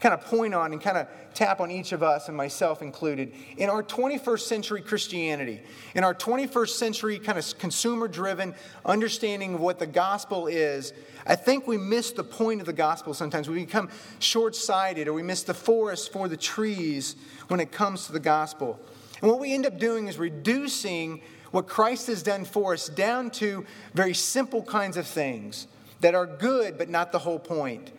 kind 0.00 0.14
of 0.14 0.22
point 0.22 0.54
on 0.54 0.72
and 0.72 0.80
kind 0.80 0.96
of 0.96 1.06
tap 1.34 1.60
on 1.60 1.70
each 1.70 1.92
of 1.92 2.02
us 2.02 2.28
and 2.28 2.36
myself 2.36 2.82
included. 2.82 3.32
In 3.58 3.68
our 3.68 3.82
21st 3.82 4.40
century 4.40 4.80
Christianity, 4.80 5.60
in 5.94 6.04
our 6.04 6.14
21st 6.14 6.70
century 6.70 7.18
kind 7.18 7.38
of 7.38 7.58
consumer 7.58 8.08
driven 8.08 8.54
understanding 8.84 9.54
of 9.54 9.60
what 9.60 9.78
the 9.78 9.86
gospel 9.86 10.46
is, 10.46 10.92
I 11.26 11.36
think 11.36 11.66
we 11.66 11.76
miss 11.76 12.12
the 12.12 12.24
point 12.24 12.60
of 12.60 12.66
the 12.66 12.72
gospel 12.72 13.12
sometimes. 13.12 13.48
We 13.48 13.56
become 13.56 13.90
short 14.18 14.56
sighted 14.56 15.06
or 15.06 15.12
we 15.12 15.22
miss 15.22 15.42
the 15.42 15.54
forest 15.54 16.12
for 16.12 16.28
the 16.28 16.36
trees 16.36 17.14
when 17.48 17.60
it 17.60 17.70
comes 17.70 18.06
to 18.06 18.12
the 18.12 18.20
gospel. 18.20 18.80
And 19.20 19.30
what 19.30 19.38
we 19.38 19.52
end 19.52 19.66
up 19.66 19.78
doing 19.78 20.08
is 20.08 20.18
reducing 20.18 21.20
what 21.50 21.66
Christ 21.66 22.06
has 22.06 22.22
done 22.22 22.44
for 22.44 22.72
us 22.72 22.88
down 22.88 23.30
to 23.32 23.66
very 23.92 24.14
simple 24.14 24.62
kinds 24.62 24.96
of 24.96 25.06
things 25.06 25.66
that 26.00 26.14
are 26.14 26.26
good 26.26 26.78
but 26.78 26.88
not 26.88 27.12
the 27.12 27.18
whole 27.18 27.38
point. 27.38 27.92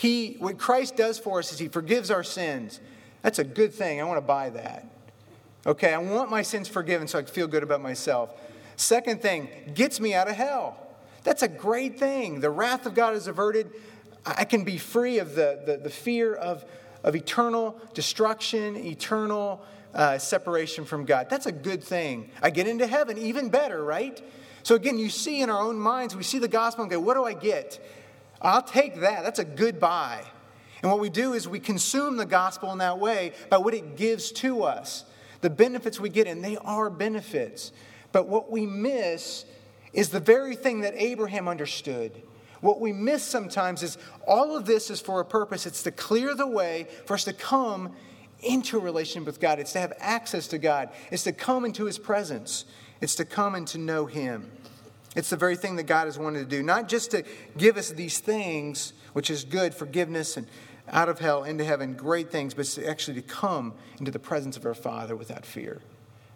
He, 0.00 0.36
what 0.38 0.56
Christ 0.56 0.96
does 0.96 1.18
for 1.18 1.40
us 1.40 1.52
is 1.52 1.58
He 1.58 1.68
forgives 1.68 2.10
our 2.10 2.24
sins. 2.24 2.80
That's 3.20 3.38
a 3.38 3.44
good 3.44 3.74
thing. 3.74 4.00
I 4.00 4.04
want 4.04 4.16
to 4.16 4.26
buy 4.26 4.48
that. 4.48 4.86
Okay, 5.66 5.92
I 5.92 5.98
want 5.98 6.30
my 6.30 6.40
sins 6.40 6.68
forgiven 6.68 7.06
so 7.06 7.18
I 7.18 7.22
can 7.22 7.30
feel 7.30 7.46
good 7.46 7.62
about 7.62 7.82
myself. 7.82 8.32
Second 8.76 9.20
thing, 9.20 9.50
gets 9.74 10.00
me 10.00 10.14
out 10.14 10.26
of 10.26 10.36
hell. 10.36 10.78
That's 11.22 11.42
a 11.42 11.48
great 11.48 11.98
thing. 11.98 12.40
The 12.40 12.48
wrath 12.48 12.86
of 12.86 12.94
God 12.94 13.12
is 13.14 13.26
averted. 13.26 13.72
I 14.24 14.46
can 14.46 14.64
be 14.64 14.78
free 14.78 15.18
of 15.18 15.34
the, 15.34 15.60
the, 15.66 15.76
the 15.76 15.90
fear 15.90 16.34
of, 16.34 16.64
of 17.04 17.14
eternal 17.14 17.78
destruction, 17.92 18.78
eternal 18.78 19.62
uh, 19.92 20.16
separation 20.16 20.86
from 20.86 21.04
God. 21.04 21.28
That's 21.28 21.44
a 21.44 21.52
good 21.52 21.84
thing. 21.84 22.30
I 22.40 22.48
get 22.48 22.66
into 22.66 22.86
heaven, 22.86 23.18
even 23.18 23.50
better, 23.50 23.84
right? 23.84 24.18
So 24.62 24.76
again, 24.76 24.96
you 24.96 25.10
see 25.10 25.42
in 25.42 25.50
our 25.50 25.60
own 25.60 25.78
minds, 25.78 26.16
we 26.16 26.22
see 26.22 26.38
the 26.38 26.48
gospel 26.48 26.84
and 26.84 26.90
go, 26.90 27.00
what 27.00 27.14
do 27.14 27.24
I 27.24 27.34
get? 27.34 27.78
I'll 28.42 28.62
take 28.62 29.00
that. 29.00 29.22
That's 29.22 29.38
a 29.38 29.44
good 29.44 29.78
buy. 29.78 30.24
And 30.82 30.90
what 30.90 31.00
we 31.00 31.10
do 31.10 31.34
is 31.34 31.46
we 31.46 31.60
consume 31.60 32.16
the 32.16 32.26
gospel 32.26 32.72
in 32.72 32.78
that 32.78 32.98
way 32.98 33.32
by 33.50 33.58
what 33.58 33.74
it 33.74 33.96
gives 33.96 34.32
to 34.32 34.62
us, 34.62 35.04
the 35.42 35.50
benefits 35.50 36.00
we 36.00 36.08
get, 36.08 36.26
and 36.26 36.42
they 36.42 36.56
are 36.56 36.88
benefits. 36.88 37.72
But 38.12 38.28
what 38.28 38.50
we 38.50 38.64
miss 38.66 39.44
is 39.92 40.08
the 40.08 40.20
very 40.20 40.56
thing 40.56 40.80
that 40.80 40.94
Abraham 40.96 41.48
understood. 41.48 42.22
What 42.60 42.80
we 42.80 42.92
miss 42.92 43.22
sometimes 43.22 43.82
is 43.82 43.98
all 44.26 44.56
of 44.56 44.66
this 44.66 44.90
is 44.90 45.00
for 45.00 45.20
a 45.20 45.24
purpose. 45.24 45.66
It's 45.66 45.82
to 45.84 45.90
clear 45.90 46.34
the 46.34 46.46
way 46.46 46.86
for 47.06 47.14
us 47.14 47.24
to 47.24 47.32
come 47.32 47.94
into 48.40 48.78
a 48.78 48.80
relationship 48.80 49.26
with 49.26 49.40
God. 49.40 49.58
It's 49.58 49.72
to 49.72 49.80
have 49.80 49.92
access 49.98 50.46
to 50.48 50.58
God. 50.58 50.90
It's 51.10 51.24
to 51.24 51.32
come 51.32 51.64
into 51.64 51.84
His 51.84 51.98
presence. 51.98 52.64
It's 53.00 53.14
to 53.16 53.24
come 53.24 53.54
and 53.54 53.66
to 53.68 53.78
know 53.78 54.06
Him. 54.06 54.50
It's 55.16 55.30
the 55.30 55.36
very 55.36 55.56
thing 55.56 55.76
that 55.76 55.84
God 55.84 56.04
has 56.04 56.18
wanted 56.18 56.40
to 56.40 56.56
do, 56.56 56.62
not 56.62 56.88
just 56.88 57.10
to 57.10 57.24
give 57.56 57.76
us 57.76 57.90
these 57.90 58.20
things, 58.20 58.92
which 59.12 59.28
is 59.28 59.44
good, 59.44 59.74
forgiveness 59.74 60.36
and 60.36 60.46
out 60.88 61.08
of 61.08 61.18
hell 61.18 61.44
into 61.44 61.64
heaven, 61.64 61.94
great 61.94 62.30
things, 62.30 62.54
but 62.54 62.78
actually 62.86 63.20
to 63.20 63.26
come 63.26 63.74
into 63.98 64.10
the 64.10 64.18
presence 64.18 64.56
of 64.56 64.66
our 64.66 64.74
Father 64.74 65.16
without 65.16 65.44
fear 65.44 65.80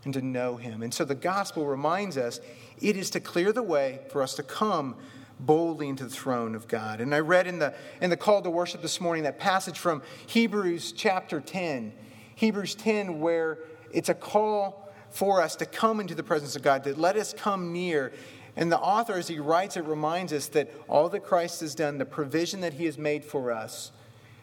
and 0.05 0.13
to 0.15 0.23
know 0.23 0.57
Him. 0.57 0.83
And 0.83 0.93
so 0.93 1.05
the 1.05 1.15
gospel 1.15 1.67
reminds 1.67 2.17
us 2.17 2.41
it 2.81 2.97
is 2.97 3.11
to 3.11 3.21
clear 3.21 3.53
the 3.53 3.63
way 3.63 4.01
for 4.11 4.23
us 4.23 4.35
to 4.35 4.43
come 4.43 4.97
boldly 5.41 5.89
into 5.89 6.05
the 6.05 6.11
throne 6.11 6.55
of 6.55 6.69
God. 6.69 7.01
And 7.01 7.15
I 7.15 7.19
read 7.19 7.47
in 7.47 7.59
the, 7.59 7.75
in 8.01 8.11
the 8.11 8.17
call 8.17 8.43
to 8.43 8.51
worship 8.51 8.83
this 8.83 9.01
morning 9.01 9.25
that 9.25 9.39
passage 9.39 9.79
from 9.79 10.03
Hebrews 10.27 10.93
chapter 10.93 11.41
10, 11.41 11.93
Hebrews 12.37 12.75
10, 12.77 13.21
where 13.21 13.59
it's 13.93 14.09
a 14.09 14.15
call 14.15 14.93
for 15.11 15.41
us 15.41 15.57
to 15.57 15.67
come 15.67 16.01
into 16.01 16.15
the 16.15 16.23
presence 16.23 16.57
of 16.57 16.63
God, 16.63 16.85
that 16.85 16.99
let 16.99 17.17
us 17.17 17.33
come 17.33 17.73
near. 17.73 18.13
And 18.57 18.71
the 18.71 18.79
author, 18.79 19.15
as 19.15 19.29
he 19.29 19.39
writes 19.39 19.77
it, 19.77 19.85
reminds 19.85 20.33
us 20.33 20.47
that 20.49 20.71
all 20.89 21.09
that 21.09 21.25
Christ 21.25 21.61
has 21.61 21.75
done, 21.75 21.99
the 21.99 22.05
provision 22.05 22.61
that 22.61 22.75
he 22.75 22.85
has 22.85 22.97
made 22.97 23.25
for 23.25 23.51
us, 23.51 23.91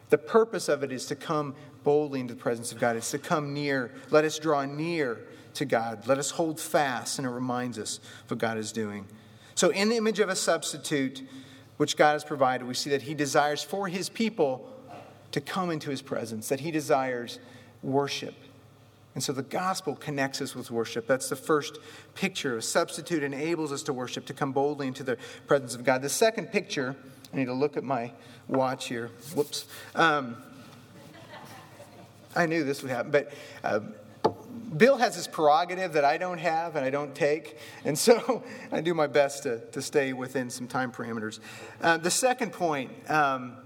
the 0.10 0.18
purpose 0.18 0.68
of 0.68 0.84
it 0.84 0.92
is 0.92 1.06
to 1.08 1.16
come 1.16 1.56
boldly 1.84 2.20
into 2.20 2.34
the 2.34 2.40
presence 2.40 2.72
of 2.72 2.80
God. 2.80 2.98
It's 2.98 3.12
to 3.12 3.18
come 3.18 3.54
near. 3.54 3.92
Let 4.10 4.26
us 4.26 4.38
draw 4.38 4.66
near 4.66 5.20
to 5.54 5.66
God. 5.66 6.08
Let 6.08 6.18
us 6.18 6.32
hold 6.32 6.60
fast, 6.60 7.18
and 7.18 7.26
it 7.26 7.32
reminds 7.32 7.80
us 7.80 8.00
of 8.26 8.32
what 8.32 8.40
God 8.40 8.58
is 8.58 8.72
doing. 8.72 9.06
So, 9.56 9.70
in 9.70 9.90
the 9.90 9.96
image 9.96 10.20
of 10.20 10.30
a 10.30 10.36
substitute, 10.36 11.24
which 11.78 11.96
God 11.98 12.14
has 12.14 12.24
provided, 12.24 12.68
we 12.68 12.74
see 12.74 12.90
that 12.90 13.04
He 13.04 13.14
desires 13.14 13.64
for 13.64 13.88
His 13.88 14.10
people 14.10 14.70
to 15.32 15.42
come 15.42 15.72
into 15.72 15.90
His 15.90 16.02
presence, 16.02 16.50
that 16.50 16.60
He 16.60 16.72
desires 16.72 17.40
worship. 17.82 18.36
And 19.14 19.24
so 19.24 19.34
the 19.34 19.44
gospel 19.44 19.96
connects 19.96 20.42
us 20.42 20.56
with 20.56 20.72
worship. 20.72 21.06
That's 21.06 21.28
the 21.28 21.36
first 21.36 21.80
picture. 22.16 22.58
A 22.58 22.62
substitute 22.62 23.24
enables 23.24 23.72
us 23.72 23.84
to 23.84 23.94
worship, 23.94 24.26
to 24.28 24.34
come 24.34 24.54
boldly 24.54 24.88
into 24.88 25.04
the 25.04 25.18
presence 25.48 25.76
of 25.76 25.84
God. 25.84 26.02
The 26.02 26.10
second 26.10 26.48
picture, 26.52 26.96
I 27.34 27.38
need 27.38 27.46
to 27.46 27.54
look 27.54 27.76
at 27.76 27.84
my 27.84 28.14
watch 28.48 28.88
here. 28.88 29.12
Whoops. 29.36 29.66
Um, 29.96 30.38
I 32.36 32.46
knew 32.46 32.64
this 32.64 32.82
would 32.82 32.92
happen, 32.92 33.12
but 33.12 33.34
uh, 33.64 33.82
Bill 34.78 34.96
has 34.96 35.18
this 35.18 35.28
prerogative 35.28 35.94
that 35.94 36.06
I 36.06 36.18
don't 36.18 36.38
have 36.38 36.78
and 36.78 36.86
I 36.86 36.90
don't 36.90 37.14
take, 37.14 37.58
and 37.84 37.98
so 37.98 38.44
I 38.72 38.80
do 38.80 38.94
my 38.94 39.08
best 39.08 39.44
to, 39.44 39.60
to 39.72 39.82
stay 39.82 40.14
within 40.14 40.50
some 40.50 40.68
time 40.68 40.94
parameters. 40.94 41.40
Uh, 41.82 41.98
the 41.98 42.12
second 42.12 42.54
point, 42.54 42.92
um, 43.10 43.58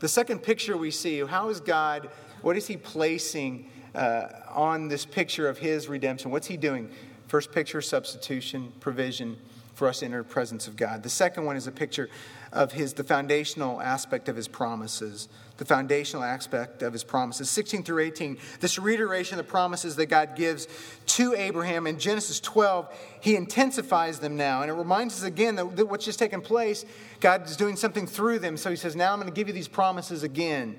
the 0.00 0.08
second 0.08 0.40
picture 0.40 0.76
we 0.76 0.90
see, 0.90 1.24
how 1.24 1.48
is 1.48 1.60
God, 1.60 2.10
what 2.42 2.58
is 2.58 2.66
He 2.66 2.76
placing 2.76 3.70
uh, 3.94 4.28
on 4.48 4.88
this 4.88 5.04
picture 5.04 5.48
of 5.48 5.58
His 5.58 5.88
redemption? 5.88 6.30
What's 6.30 6.46
He 6.46 6.56
doing? 6.56 6.90
First 7.28 7.52
picture, 7.52 7.80
substitution, 7.80 8.72
provision 8.80 9.36
for 9.74 9.88
us 9.88 10.00
to 10.00 10.04
enter 10.04 10.18
the 10.18 10.28
presence 10.28 10.68
of 10.68 10.76
God. 10.76 11.02
The 11.02 11.08
second 11.08 11.44
one 11.44 11.56
is 11.56 11.66
a 11.66 11.72
picture 11.72 12.08
of 12.52 12.72
his 12.72 12.92
the 12.92 13.04
foundational 13.04 13.80
aspect 13.80 14.28
of 14.28 14.36
his 14.36 14.46
promises 14.46 15.28
the 15.56 15.64
foundational 15.64 16.22
aspect 16.22 16.82
of 16.82 16.92
his 16.92 17.02
promises 17.02 17.48
16 17.48 17.82
through 17.82 18.02
18 18.02 18.36
this 18.60 18.78
reiteration 18.78 19.38
of 19.38 19.46
the 19.46 19.50
promises 19.50 19.96
that 19.96 20.06
god 20.06 20.36
gives 20.36 20.68
to 21.06 21.34
abraham 21.34 21.86
in 21.86 21.98
genesis 21.98 22.40
12 22.40 22.94
he 23.22 23.36
intensifies 23.36 24.18
them 24.18 24.36
now 24.36 24.60
and 24.60 24.70
it 24.70 24.74
reminds 24.74 25.14
us 25.14 25.22
again 25.22 25.56
that, 25.56 25.76
that 25.76 25.86
what's 25.86 26.04
just 26.04 26.18
taken 26.18 26.42
place 26.42 26.84
god 27.20 27.46
is 27.46 27.56
doing 27.56 27.76
something 27.76 28.06
through 28.06 28.38
them 28.38 28.56
so 28.56 28.68
he 28.68 28.76
says 28.76 28.94
now 28.94 29.12
i'm 29.12 29.18
going 29.18 29.32
to 29.32 29.34
give 29.34 29.48
you 29.48 29.54
these 29.54 29.68
promises 29.68 30.22
again 30.22 30.76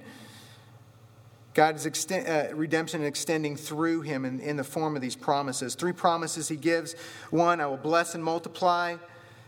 God's 1.54 1.86
extend, 1.86 2.28
uh, 2.28 2.56
redemption 2.56 3.04
extending 3.04 3.56
through 3.56 4.02
him 4.02 4.26
in, 4.26 4.40
in 4.40 4.58
the 4.58 4.64
form 4.64 4.96
of 4.96 5.02
these 5.02 5.16
promises. 5.16 5.76
Three 5.76 5.94
promises 5.94 6.48
he 6.48 6.56
gives. 6.56 6.96
One, 7.30 7.62
I 7.62 7.68
will 7.68 7.78
bless 7.78 8.16
and 8.16 8.24
multiply. 8.24 8.98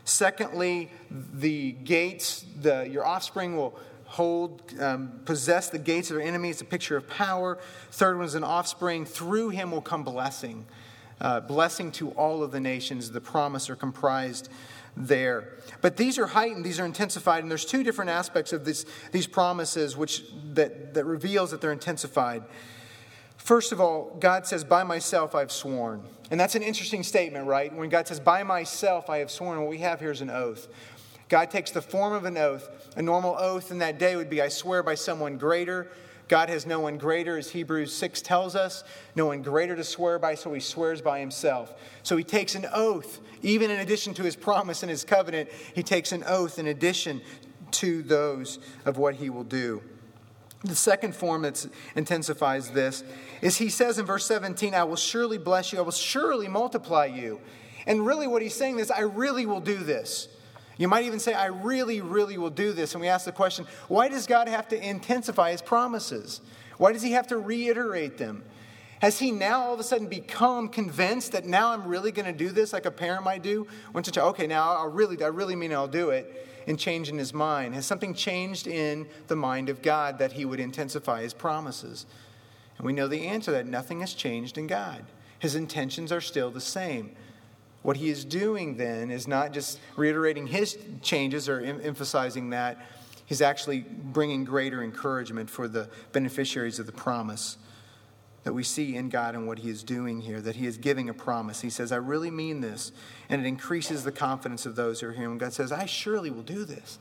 Secondly, 0.03 0.91
the 1.09 1.71
gates, 1.71 2.45
the, 2.61 2.87
your 2.87 3.05
offspring 3.05 3.57
will 3.57 3.77
hold, 4.05 4.61
um, 4.79 5.19
possess 5.25 5.69
the 5.69 5.79
gates 5.79 6.11
of 6.11 6.17
their 6.17 6.25
enemies, 6.25 6.61
a 6.61 6.65
picture 6.65 6.95
of 6.95 7.07
power. 7.07 7.57
Third 7.91 8.17
one 8.17 8.25
is 8.25 8.35
an 8.35 8.43
offspring. 8.43 9.05
Through 9.05 9.49
him 9.49 9.71
will 9.71 9.81
come 9.81 10.03
blessing. 10.03 10.65
Uh, 11.21 11.39
blessing 11.39 11.91
to 11.93 12.11
all 12.11 12.43
of 12.43 12.51
the 12.51 12.59
nations. 12.59 13.11
The 13.11 13.21
promise 13.21 13.69
are 13.69 13.75
comprised 13.75 14.49
there. 14.97 15.57
But 15.81 15.97
these 15.97 16.17
are 16.17 16.27
heightened, 16.27 16.65
these 16.65 16.79
are 16.79 16.85
intensified, 16.85 17.43
and 17.43 17.51
there's 17.51 17.65
two 17.65 17.83
different 17.83 18.11
aspects 18.11 18.53
of 18.53 18.65
this, 18.65 18.85
these 19.11 19.27
promises 19.27 19.97
which, 19.97 20.23
that, 20.53 20.93
that 20.93 21.05
reveals 21.05 21.51
that 21.51 21.61
they're 21.61 21.71
intensified. 21.71 22.43
First 23.37 23.71
of 23.71 23.79
all, 23.79 24.15
God 24.19 24.45
says, 24.45 24.63
By 24.63 24.83
myself 24.83 25.35
I've 25.35 25.51
sworn. 25.51 26.03
And 26.31 26.39
that's 26.39 26.55
an 26.55 26.63
interesting 26.63 27.03
statement, 27.03 27.45
right? 27.45 27.73
When 27.73 27.89
God 27.89 28.07
says, 28.07 28.19
By 28.19 28.43
myself 28.43 29.09
I 29.09 29.19
have 29.19 29.29
sworn, 29.29 29.59
what 29.59 29.69
we 29.69 29.79
have 29.79 29.99
here 29.99 30.11
is 30.11 30.21
an 30.21 30.29
oath. 30.29 30.67
God 31.27 31.51
takes 31.51 31.71
the 31.71 31.81
form 31.81 32.13
of 32.13 32.25
an 32.25 32.37
oath. 32.37 32.69
A 32.95 33.01
normal 33.01 33.35
oath 33.37 33.71
in 33.71 33.79
that 33.79 33.99
day 33.99 34.15
would 34.15 34.29
be, 34.29 34.41
I 34.41 34.47
swear 34.47 34.83
by 34.83 34.95
someone 34.95 35.37
greater. 35.37 35.91
God 36.27 36.49
has 36.49 36.65
no 36.65 36.79
one 36.79 36.97
greater, 36.97 37.37
as 37.37 37.51
Hebrews 37.51 37.93
6 37.93 38.21
tells 38.21 38.55
us, 38.55 38.83
no 39.15 39.27
one 39.27 39.41
greater 39.41 39.75
to 39.75 39.83
swear 39.83 40.17
by, 40.17 40.35
so 40.35 40.53
he 40.53 40.59
swears 40.59 41.01
by 41.01 41.19
himself. 41.19 41.73
So 42.03 42.17
he 42.17 42.23
takes 42.23 42.55
an 42.55 42.65
oath, 42.73 43.19
even 43.43 43.69
in 43.69 43.79
addition 43.79 44.13
to 44.15 44.23
his 44.23 44.35
promise 44.35 44.81
and 44.81 44.89
his 44.89 45.03
covenant, 45.03 45.49
he 45.73 45.83
takes 45.83 46.11
an 46.11 46.23
oath 46.25 46.57
in 46.57 46.67
addition 46.67 47.21
to 47.71 48.01
those 48.01 48.59
of 48.85 48.97
what 48.97 49.15
he 49.15 49.29
will 49.29 49.43
do. 49.43 49.81
The 50.63 50.75
second 50.75 51.15
form 51.15 51.43
that 51.43 51.63
intensifies 51.95 52.71
this 52.71 53.03
is 53.41 53.57
he 53.57 53.69
says 53.69 53.99
in 53.99 54.05
verse 54.05 54.25
17, 54.25 54.73
I 54.73 54.83
will 54.83 54.95
surely 54.95 55.37
bless 55.37 55.71
you, 55.71 55.79
I 55.79 55.83
will 55.83 55.91
surely 55.91 56.47
multiply 56.47 57.05
you. 57.05 57.39
And 57.85 58.03
really, 58.03 58.25
what 58.25 58.41
he's 58.41 58.55
saying 58.55 58.79
is, 58.79 58.89
I 58.89 59.01
really 59.01 59.45
will 59.45 59.59
do 59.59 59.77
this. 59.77 60.27
You 60.77 60.87
might 60.87 61.05
even 61.05 61.19
say, 61.19 61.33
I 61.33 61.45
really, 61.45 62.01
really 62.01 62.37
will 62.37 62.49
do 62.49 62.73
this. 62.73 62.93
And 62.93 63.01
we 63.01 63.07
ask 63.07 63.25
the 63.25 63.31
question, 63.31 63.65
why 63.87 64.09
does 64.09 64.27
God 64.27 64.47
have 64.47 64.67
to 64.69 64.89
intensify 64.89 65.51
his 65.51 65.61
promises? 65.61 66.41
Why 66.77 66.91
does 66.91 67.01
he 67.01 67.11
have 67.11 67.27
to 67.27 67.37
reiterate 67.37 68.17
them? 68.17 68.43
Has 68.99 69.19
he 69.19 69.31
now 69.31 69.61
all 69.61 69.73
of 69.73 69.79
a 69.79 69.83
sudden 69.83 70.07
become 70.07 70.67
convinced 70.69 71.33
that 71.33 71.45
now 71.45 71.71
I'm 71.71 71.87
really 71.87 72.11
going 72.11 72.25
to 72.25 72.37
do 72.37 72.49
this 72.49 72.73
like 72.73 72.85
a 72.85 72.91
parent 72.91 73.23
might 73.23 73.43
do? 73.43 73.67
Once 73.93 74.07
a 74.07 74.11
child, 74.11 74.29
okay, 74.29 74.47
now 74.47 74.75
I 74.75 74.85
really, 74.85 75.21
I 75.23 75.27
really 75.27 75.55
mean 75.55 75.73
I'll 75.73 75.87
do 75.87 76.09
it 76.09 76.47
and 76.67 76.79
change 76.79 77.09
in 77.09 77.17
his 77.17 77.33
mind? 77.33 77.75
Has 77.75 77.85
something 77.85 78.13
changed 78.13 78.67
in 78.67 79.07
the 79.27 79.35
mind 79.35 79.69
of 79.69 79.81
God 79.81 80.19
that 80.19 80.33
he 80.33 80.45
would 80.45 80.59
intensify 80.59 81.21
his 81.21 81.33
promises? 81.33 82.05
And 82.77 82.85
we 82.85 82.93
know 82.93 83.07
the 83.07 83.27
answer 83.27 83.51
that 83.51 83.67
nothing 83.67 83.99
has 83.99 84.13
changed 84.13 84.57
in 84.57 84.67
God. 84.67 85.05
His 85.39 85.55
intentions 85.55 86.11
are 86.11 86.21
still 86.21 86.49
the 86.49 86.61
same. 86.61 87.11
What 87.85 87.97
he 87.97 88.09
is 88.09 88.25
doing 88.25 88.77
then 88.77 89.11
is 89.11 89.27
not 89.27 89.53
just 89.53 89.79
reiterating 89.95 90.47
his 90.47 90.75
changes 91.03 91.47
or 91.47 91.59
em- 91.59 91.81
emphasizing 91.83 92.49
that, 92.49 92.83
he's 93.27 93.43
actually 93.43 93.81
bringing 93.81 94.43
greater 94.43 94.81
encouragement 94.81 95.51
for 95.51 95.67
the 95.67 95.87
beneficiaries 96.11 96.79
of 96.79 96.87
the 96.87 96.91
promise 96.91 97.57
that 98.41 98.53
we 98.53 98.63
see 98.63 98.95
in 98.95 99.09
God 99.09 99.35
and 99.35 99.45
what 99.45 99.59
He 99.59 99.69
is 99.69 99.83
doing 99.83 100.21
here, 100.21 100.41
that 100.41 100.55
He 100.55 100.65
is 100.65 100.77
giving 100.77 101.09
a 101.09 101.13
promise. 101.13 101.61
He 101.61 101.69
says, 101.69 101.91
I 101.91 101.97
really 101.97 102.29
mean 102.31 102.61
this. 102.61 102.91
And 103.27 103.43
it 103.43 103.47
increases 103.47 104.03
the 104.03 104.11
confidence 104.11 104.67
of 104.67 104.75
those 104.75 104.99
who 104.99 105.07
are 105.07 105.13
here. 105.13 105.29
And 105.29 105.39
God 105.39 105.53
says, 105.53 105.71
I 105.71 105.85
surely 105.85 106.29
will 106.29 106.43
do 106.43 106.63
this. 106.63 106.99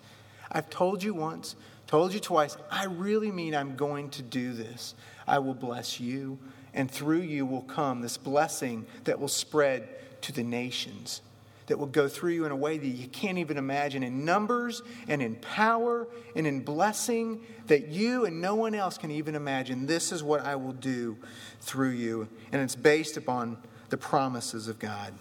I've 0.51 0.70
told 0.70 1.03
you 1.03 1.12
once, 1.12 1.55
told 1.87 2.14
you 2.14 2.20
twice, 2.20 2.57
I 2.70 2.85
really 2.85 3.31
mean 3.31 3.55
I'm 3.55 3.77
going 3.77 4.09
to 4.11 4.23
do 4.23 4.55
this. 4.55 4.94
I 5.27 5.38
will 5.38 5.55
bless 5.55 6.01
you, 6.01 6.38
and 6.73 6.90
through 6.90 7.23
you 7.23 7.44
will 7.44 7.62
come 7.62 8.01
this 8.01 8.16
blessing 8.16 8.87
that 9.05 9.20
will 9.20 9.29
spread 9.29 9.88
to 10.24 10.32
the 10.32 10.42
nations 10.42 11.20
that 11.66 11.78
will 11.78 11.87
go 11.87 12.08
through 12.08 12.32
you 12.32 12.44
in 12.44 12.50
a 12.50 12.56
way 12.56 12.76
that 12.76 12.87
you 12.87 13.06
can't 13.08 13.38
even 13.38 13.56
imagine 13.56 14.02
in 14.02 14.24
numbers 14.24 14.82
and 15.08 15.22
in 15.22 15.34
power 15.37 16.06
and 16.37 16.46
in 16.46 16.60
blessing 16.60 17.40
that 17.66 17.88
you 17.88 18.26
and 18.26 18.40
no 18.40 18.54
one 18.54 18.74
else 18.74 18.98
can 18.98 19.10
even 19.10 19.34
imagine. 19.34 19.87
This 19.87 20.12
is 20.12 20.22
what 20.22 20.44
I 20.44 20.56
will 20.56 20.72
do 20.72 21.16
through 21.60 21.90
you. 21.90 22.28
And 22.52 22.60
it's 22.60 22.74
based 22.74 23.16
upon 23.16 23.56
the 23.88 23.96
promises 23.96 24.68
of 24.68 24.78
God. 24.78 25.14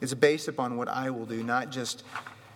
It's 0.00 0.14
based 0.14 0.48
upon 0.48 0.76
what 0.76 0.88
I 0.88 1.10
will 1.10 1.26
do, 1.26 1.42
not 1.42 1.70
just 1.70 2.04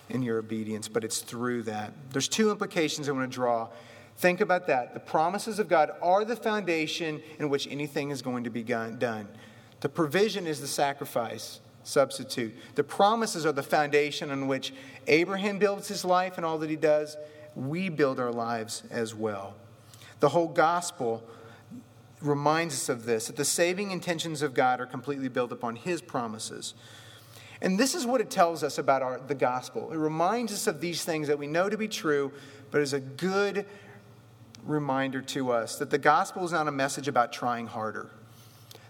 in 0.09 0.23
your 0.23 0.39
obedience, 0.39 0.89
but 0.89 1.03
it's 1.03 1.19
through 1.19 1.65
that. 1.65 1.93
There's 2.11 2.29
two 2.29 2.51
implications 2.51 3.09
I 3.09 3.13
want 3.13 3.31
to 3.31 3.35
draw. 3.35 3.69
Think 4.19 4.41
about 4.41 4.69
that. 4.69 4.95
The 4.95 5.01
promises 5.01 5.59
of 5.59 5.69
God 5.69 5.91
are 6.01 6.25
the 6.25 6.37
foundation 6.37 7.21
in 7.39 7.49
which 7.49 7.67
anything 7.69 8.11
is 8.11 8.23
going 8.23 8.45
to 8.45 8.51
be 8.51 8.63
done. 8.63 9.29
The 9.81 9.89
provision 9.89 10.47
is 10.47 10.61
the 10.61 10.69
sacrifice 10.69 11.61
substitute. 11.87 12.55
The 12.75 12.85
promises 12.85 13.47
are 13.47 13.53
the 13.53 13.63
foundation 13.63 14.31
on 14.31 14.49
which 14.49 14.73
Abraham 15.07 15.59
builds 15.59 15.89
his 15.89 16.05
life 16.05 16.37
and 16.37 16.45
all 16.45 16.59
that 16.59 16.71
he 16.71 16.77
does. 16.77 17.17
We 17.55 17.89
build 17.89 18.19
our 18.21 18.33
lives 18.33 18.83
as 18.91 19.15
well. 19.15 19.55
The 20.21 20.31
whole 20.31 20.49
gospel 20.49 21.23
reminds 22.21 22.75
us 22.75 22.89
of 22.89 23.05
this 23.05 23.27
that 23.27 23.37
the 23.37 23.45
saving 23.45 23.91
intentions 23.91 24.43
of 24.43 24.55
God 24.55 24.81
are 24.81 24.87
completely 24.87 25.29
built 25.29 25.53
upon 25.53 25.77
his 25.77 26.01
promises. 26.01 26.75
And 27.63 27.79
this 27.79 27.95
is 27.95 28.05
what 28.05 28.21
it 28.21 28.31
tells 28.31 28.63
us 28.63 28.79
about 28.79 29.03
our, 29.03 29.21
the 29.27 29.35
gospel. 29.35 29.91
It 29.93 29.97
reminds 29.97 30.53
us 30.53 30.67
of 30.67 30.81
these 30.81 31.05
things 31.05 31.29
that 31.29 31.39
we 31.39 31.47
know 31.47 31.69
to 31.69 31.79
be 31.79 31.89
true, 31.89 32.33
but 32.71 32.81
is 32.81 32.93
a 32.93 33.01
good 33.01 33.67
reminder 34.65 35.23
to 35.23 35.53
us 35.53 35.77
that 35.79 35.91
the 35.91 35.99
gospel 35.99 36.45
is 36.45 36.53
not 36.53 36.69
a 36.69 36.73
message 36.73 37.09
about 37.09 37.33
trying 37.33 37.67
harder. 37.67 38.11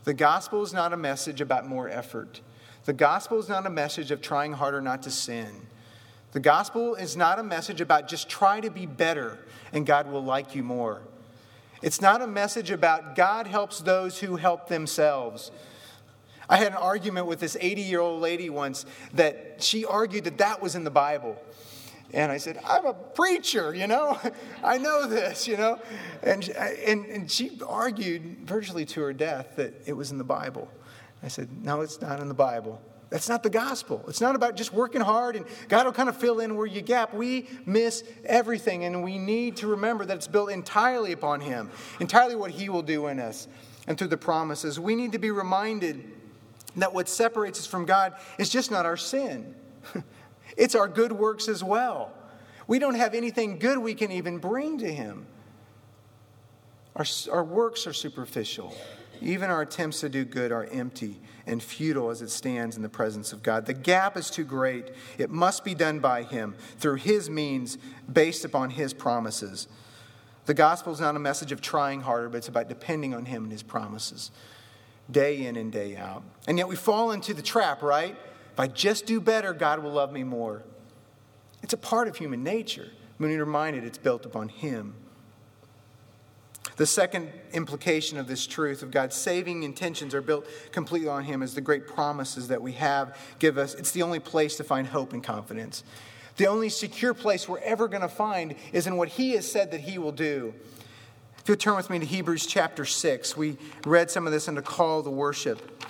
The 0.05 0.15
gospel 0.15 0.63
is 0.63 0.73
not 0.73 0.93
a 0.93 0.97
message 0.97 1.41
about 1.41 1.67
more 1.67 1.89
effort. 1.89 2.41
The 2.87 2.93
gospel 2.93 3.41
is 3.41 3.49
not 3.49 3.67
a 3.67 3.71
message 3.71 4.13
of 4.13 4.23
trying 4.23 4.53
harder 4.53 4.81
not 4.81 5.03
to 5.03 5.11
sin. 5.11 5.67
The 6.31 6.41
gospel 6.41 6.95
is 6.95 7.17
not 7.17 7.41
a 7.41 7.43
message 7.43 7.81
about 7.81 8.07
just 8.07 8.29
try 8.29 8.61
to 8.61 8.71
be 8.71 8.87
better 8.87 9.39
and 9.73 9.85
God 9.85 10.11
will 10.11 10.23
like 10.23 10.55
you 10.55 10.63
more. 10.63 11.03
It's 11.83 12.01
not 12.01 12.23
a 12.23 12.29
message 12.29 12.71
about 12.71 13.17
God 13.17 13.49
helps 13.49 13.81
those 13.81 14.21
who 14.21 14.37
help 14.37 14.69
themselves. 14.69 15.51
I 16.49 16.59
had 16.59 16.69
an 16.69 16.79
argument 16.79 17.27
with 17.27 17.41
this 17.41 17.57
80 17.61 17.83
year 17.83 17.99
old 17.99 18.23
lady 18.23 18.51
once 18.51 18.87
that 19.15 19.57
she 19.59 19.85
argued 19.85 20.25
that 20.25 20.39
that 20.39 20.63
was 20.63 20.77
in 20.77 20.85
the 20.85 20.91
Bible. 20.91 21.37
And 22.13 22.31
I 22.31 22.37
said, 22.37 22.61
I'm 22.65 22.87
a 22.87 22.95
preacher, 22.95 23.75
you 23.75 23.89
know? 23.89 24.17
I 24.63 24.79
know 24.79 25.09
this, 25.09 25.49
you 25.49 25.57
know? 25.57 25.81
And, 26.23 26.49
and, 26.51 27.05
and 27.07 27.31
she 27.31 27.59
argued 27.67 28.47
virtually 28.47 28.85
to 28.87 29.01
her 29.01 29.13
death 29.13 29.57
that 29.57 29.75
it 29.87 29.93
was 29.95 30.13
in 30.13 30.19
the 30.19 30.25
Bible. 30.25 30.71
I 31.23 31.29
said, 31.29 31.49
No, 31.65 31.81
it's 31.81 32.01
not 32.01 32.21
in 32.21 32.29
the 32.29 32.35
Bible. 32.35 32.81
That's 33.09 33.29
not 33.29 33.45
the 33.45 33.51
gospel. 33.51 34.05
It's 34.09 34.21
not 34.21 34.35
about 34.35 34.57
just 34.57 34.73
working 34.73 35.01
hard 35.01 35.37
and 35.37 35.47
God 35.69 35.87
will 35.87 35.93
kind 35.93 36.09
of 36.09 36.17
fill 36.17 36.41
in 36.41 36.57
where 36.57 36.67
you 36.67 36.81
gap. 36.81 37.15
We 37.15 37.49
miss 37.65 38.03
everything, 38.25 38.85
and 38.85 39.05
we 39.05 39.17
need 39.17 39.59
to 39.59 39.69
remember 39.69 40.05
that 40.05 40.17
it's 40.17 40.27
built 40.27 40.51
entirely 40.51 41.13
upon 41.13 41.41
Him, 41.41 41.71
entirely 42.01 42.35
what 42.35 42.51
He 42.51 42.69
will 42.69 42.83
do 42.83 43.07
in 43.07 43.21
us 43.21 43.47
and 43.87 43.97
through 43.97 44.09
the 44.09 44.17
promises. 44.17 44.81
We 44.81 44.97
need 44.97 45.13
to 45.13 45.19
be 45.19 45.31
reminded 45.31 46.05
that 46.77 46.93
what 46.93 47.09
separates 47.09 47.61
us 47.61 47.67
from 47.67 47.85
God 47.85 48.15
is 48.39 48.51
just 48.51 48.71
not 48.71 48.87
our 48.87 48.97
sin. 48.97 49.55
It's 50.57 50.75
our 50.75 50.89
good 50.89 51.13
works 51.13 51.49
as 51.49 51.63
well. 51.63 52.13
We 52.67 52.79
don't 52.79 52.95
have 52.95 53.15
anything 53.15 53.59
good 53.59 53.79
we 53.79 53.95
can 53.95 54.11
even 54.11 54.39
bring 54.39 54.79
to 54.79 54.91
Him. 54.91 55.27
Our, 56.95 57.05
our 57.31 57.45
works 57.45 57.87
are 57.87 57.93
superficial. 57.93 58.75
Even 59.21 59.51
our 59.51 59.63
attempts 59.63 60.01
to 60.01 60.09
do 60.09 60.25
good 60.25 60.53
are 60.53 60.65
empty 60.67 61.21
and 61.47 61.63
futile 61.63 62.11
as 62.11 62.23
it 62.23 62.31
stands 62.31 62.77
in 62.77 62.83
the 62.83 62.89
presence 62.89 63.33
of 63.33 63.43
God. 63.43 63.67
The 63.67 63.75
gap 63.75 64.17
is 64.17 64.31
too 64.31 64.45
great. 64.45 64.91
It 65.19 65.31
must 65.31 65.65
be 65.65 65.75
done 65.75 66.01
by 66.01 66.23
Him 66.23 66.55
through 66.79 66.97
His 66.97 67.31
means 67.31 67.79
based 68.13 68.45
upon 68.45 68.71
His 68.71 68.93
promises. 68.93 69.69
The 70.47 70.55
gospel 70.55 70.93
is 70.93 71.01
not 71.01 71.17
a 71.17 71.21
message 71.21 71.53
of 71.53 71.61
trying 71.61 72.01
harder, 72.01 72.29
but 72.29 72.39
it's 72.39 72.49
about 72.49 72.69
depending 72.69 73.15
on 73.15 73.25
Him 73.25 73.45
and 73.45 73.53
His 73.53 73.63
promises 73.63 74.31
day 75.11 75.47
in 75.47 75.57
and 75.57 75.71
day 75.71 75.97
out. 75.97 76.25
And 76.49 76.59
yet 76.59 76.69
we 76.69 76.77
fall 76.77 77.13
into 77.13 77.33
the 77.33 77.43
trap, 77.43 77.83
right? 77.83 78.17
If 78.53 78.61
I 78.61 78.67
just 78.67 79.07
do 79.07 79.21
better, 79.21 79.53
God 79.53 79.83
will 79.83 79.93
love 79.93 80.13
me 80.13 80.25
more. 80.25 80.63
It's 81.63 81.75
a 81.75 81.79
part 81.79 82.09
of 82.09 82.17
human 82.17 82.43
nature. 82.43 82.89
When 83.19 83.31
you're 83.31 83.45
reminded 83.45 83.85
it's 83.85 83.99
built 83.99 84.27
upon 84.27 84.49
Him. 84.49 84.95
The 86.75 86.87
second 86.87 87.33
implication 87.53 88.19
of 88.19 88.27
this 88.27 88.47
truth 88.47 88.83
of 88.83 88.91
God's 88.91 89.17
saving 89.17 89.63
intentions 89.63 90.15
are 90.15 90.21
built 90.21 90.47
completely 90.73 91.09
on 91.09 91.25
Him 91.25 91.43
is 91.43 91.55
the 91.55 91.61
great 91.61 91.87
promises 91.87 92.49
that 92.49 92.61
we 92.61 92.73
have 92.73 93.17
give 93.39 93.57
us. 93.57 93.75
It's 93.75 93.93
the 93.93 94.03
only 94.03 94.19
place 94.19 94.57
to 94.57 94.65
find 94.65 94.87
hope 94.89 95.13
and 95.13 95.23
confidence. 95.23 95.85
The 96.37 96.49
only 96.49 96.69
secure 96.69 97.15
place 97.15 97.49
we're 97.49 97.61
ever 97.61 97.89
going 97.89 98.03
to 98.03 98.09
find 98.09 98.57
is 98.73 98.87
in 98.87 98.97
what 98.97 99.09
He 99.09 99.33
has 99.33 99.51
said 99.51 99.71
that 99.71 99.81
He 99.81 99.97
will 99.97 100.13
do. 100.13 100.53
If 101.39 101.49
you'll 101.49 101.57
turn 101.57 101.77
with 101.77 101.89
me 101.89 101.99
to 102.01 102.05
Hebrews 102.05 102.45
chapter 102.47 102.85
6, 102.85 103.37
we 103.37 103.57
read 103.87 104.11
some 104.11 104.27
of 104.27 104.33
this 104.33 104.49
in 104.49 104.57
the 104.57 104.63
call 104.63 105.03
to 105.03 105.11
worship. 105.11 105.85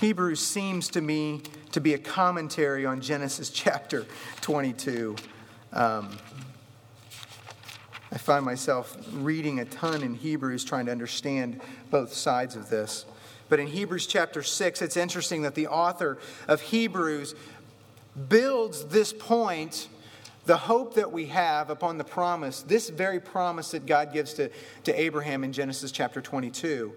Hebrews 0.00 0.40
seems 0.40 0.88
to 0.88 1.00
me 1.00 1.40
to 1.72 1.80
be 1.80 1.94
a 1.94 1.98
commentary 1.98 2.84
on 2.84 3.00
Genesis 3.00 3.48
chapter 3.54 4.06
22. 4.42 5.16
Um, 5.72 6.10
I 8.14 8.16
find 8.16 8.44
myself 8.44 8.96
reading 9.12 9.58
a 9.58 9.64
ton 9.64 10.04
in 10.04 10.14
Hebrews 10.14 10.64
trying 10.64 10.86
to 10.86 10.92
understand 10.92 11.60
both 11.90 12.12
sides 12.12 12.54
of 12.54 12.70
this. 12.70 13.06
But 13.48 13.58
in 13.58 13.66
Hebrews 13.66 14.06
chapter 14.06 14.40
6, 14.40 14.82
it's 14.82 14.96
interesting 14.96 15.42
that 15.42 15.56
the 15.56 15.66
author 15.66 16.18
of 16.46 16.60
Hebrews 16.60 17.34
builds 18.28 18.84
this 18.84 19.12
point, 19.12 19.88
the 20.46 20.56
hope 20.56 20.94
that 20.94 21.10
we 21.10 21.26
have 21.26 21.70
upon 21.70 21.98
the 21.98 22.04
promise, 22.04 22.62
this 22.62 22.88
very 22.88 23.18
promise 23.18 23.72
that 23.72 23.84
God 23.84 24.12
gives 24.12 24.34
to, 24.34 24.48
to 24.84 24.98
Abraham 24.98 25.42
in 25.42 25.52
Genesis 25.52 25.90
chapter 25.90 26.20
22. 26.20 26.92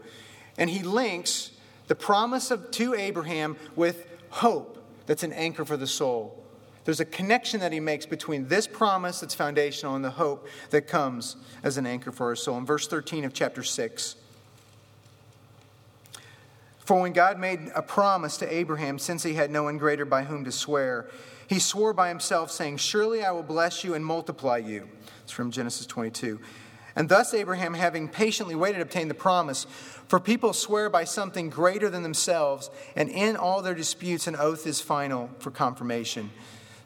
And 0.60 0.70
he 0.70 0.84
links 0.84 1.50
the 1.88 1.96
promise 1.96 2.52
of, 2.52 2.70
to 2.72 2.94
Abraham 2.94 3.58
with 3.76 4.06
hope 4.30 4.78
that's 5.08 5.24
an 5.24 5.34
anchor 5.34 5.66
for 5.66 5.78
the 5.78 5.88
soul. 5.88 6.44
There's 6.88 7.02
a 7.02 7.06
connection 7.06 7.60
that 7.60 7.74
he 7.74 7.82
makes 7.82 8.06
between 8.06 8.48
this 8.48 8.66
promise 8.66 9.20
that's 9.20 9.36
foundational 9.36 9.96
and 9.96 10.06
the 10.06 10.12
hope 10.12 10.48
that 10.70 10.88
comes 10.88 11.36
as 11.62 11.78
an 11.78 11.86
anchor 11.86 12.14
for 12.14 12.28
our 12.28 12.36
soul. 12.38 12.58
In 12.58 12.66
verse 12.66 12.88
13 12.88 13.26
of 13.26 13.34
chapter 13.34 13.62
6, 13.62 14.16
for 16.80 17.02
when 17.02 17.12
God 17.12 17.40
made 17.40 17.60
a 17.76 17.82
promise 17.82 18.38
to 18.38 18.54
Abraham, 18.54 19.00
since 19.00 19.24
he 19.24 19.34
had 19.34 19.52
no 19.52 19.64
one 19.64 19.78
greater 19.78 20.06
by 20.06 20.24
whom 20.24 20.46
to 20.46 20.52
swear, 20.54 21.10
he 21.50 21.60
swore 21.60 21.92
by 21.92 22.08
himself, 22.08 22.52
saying, 22.52 22.78
Surely 22.78 23.22
I 23.22 23.32
will 23.32 23.44
bless 23.44 23.84
you 23.84 23.94
and 23.94 24.06
multiply 24.06 24.56
you. 24.56 24.88
It's 25.24 25.34
from 25.34 25.52
Genesis 25.52 25.88
22. 25.88 26.40
And 26.96 27.10
thus 27.10 27.34
Abraham, 27.34 27.74
having 27.74 28.08
patiently 28.08 28.56
waited, 28.56 28.80
obtained 28.80 29.10
the 29.10 29.16
promise. 29.16 29.66
For 30.08 30.22
people 30.22 30.54
swear 30.54 30.90
by 30.90 31.04
something 31.04 31.50
greater 31.50 31.90
than 31.90 32.04
themselves, 32.04 32.70
and 32.96 33.10
in 33.10 33.36
all 33.36 33.62
their 33.62 33.76
disputes, 33.76 34.26
an 34.26 34.38
oath 34.38 34.66
is 34.66 34.80
final 34.80 35.30
for 35.40 35.52
confirmation. 35.52 36.32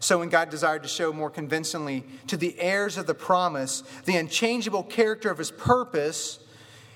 So, 0.02 0.18
when 0.18 0.30
God 0.30 0.50
desired 0.50 0.82
to 0.82 0.90
show 0.90 1.14
more 1.14 1.30
convincingly 1.30 2.04
to 2.26 2.36
the 2.36 2.60
heirs 2.60 2.98
of 2.98 3.06
the 3.06 3.14
promise 3.14 3.84
the 4.06 4.18
unchangeable 4.18 4.82
character 4.84 5.30
of 5.30 5.38
his 5.38 5.52
purpose, 5.52 6.40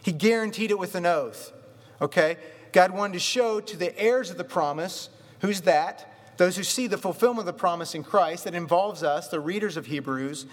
he 0.02 0.12
guaranteed 0.12 0.72
it 0.72 0.80
with 0.80 0.96
an 0.96 1.06
oath. 1.06 1.54
Okay? 2.02 2.38
God 2.72 2.92
wanted 2.92 3.14
to 3.14 3.20
show 3.20 3.60
to 3.62 3.78
the 3.78 3.98
heirs 3.98 4.32
of 4.32 4.38
the 4.38 4.44
promise 4.44 5.10
who's 5.40 5.62
that? 5.62 6.12
Those 6.38 6.58
who 6.58 6.64
see 6.64 6.88
the 6.88 6.98
fulfillment 6.98 7.42
of 7.42 7.46
the 7.46 7.54
promise 7.54 7.94
in 7.94 8.04
Christ 8.04 8.44
that 8.44 8.56
involves 8.56 9.04
us, 9.04 9.28
the 9.28 9.40
readers 9.40 9.78
of 9.78 9.86
Hebrews. 9.86 10.48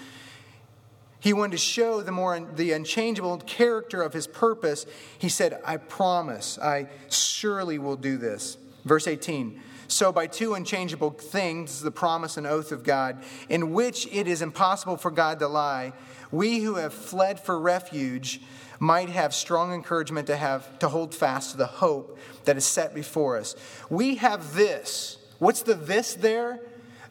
He 1.19 1.33
wanted 1.33 1.53
to 1.53 1.59
show 1.59 2.03
the 2.03 2.13
more 2.13 2.39
the 2.39 2.73
unchangeable 2.73 3.39
character 3.39 4.03
of 4.03 4.13
his 4.13 4.27
purpose. 4.27 4.85
He 5.19 5.29
said, 5.29 5.61
"I 5.65 5.79
promise, 5.79 6.59
I 6.59 6.89
surely 7.09 7.79
will 7.79 7.97
do 7.97 8.19
this." 8.19 8.59
Verse 8.85 9.07
18. 9.07 9.61
So, 9.89 10.13
by 10.13 10.27
two 10.27 10.55
unchangeable 10.55 11.11
things, 11.11 11.81
the 11.81 11.91
promise 11.91 12.37
and 12.37 12.47
oath 12.47 12.73
of 12.73 12.83
God, 12.83 13.23
in 13.49 13.73
which 13.73 14.07
it 14.13 14.27
is 14.27 14.43
impossible 14.43 14.97
for 14.97 15.11
God 15.11 15.39
to 15.41 15.49
lie, 15.49 15.93
we 16.31 16.61
who 16.61 16.77
have 16.77 16.95
fled 16.95 17.39
for 17.39 17.59
refuge 17.61 18.41
might 18.79 19.11
have 19.11 19.33
strong 19.33 19.73
encouragement 19.73 20.27
to 20.27 20.37
have 20.37 20.79
to 20.81 20.89
hold 20.89 21.15
fast 21.15 21.53
to 21.53 21.57
the 21.57 21.67
hope 21.67 22.19
that 22.45 22.57
is 22.57 22.65
set 22.65 22.95
before 22.95 23.39
us. 23.39 23.55
We 23.89 24.17
have 24.17 24.55
this. 24.55 25.19
What's 25.39 25.63
the 25.63 25.75
this 25.75 26.15
there? 26.15 26.61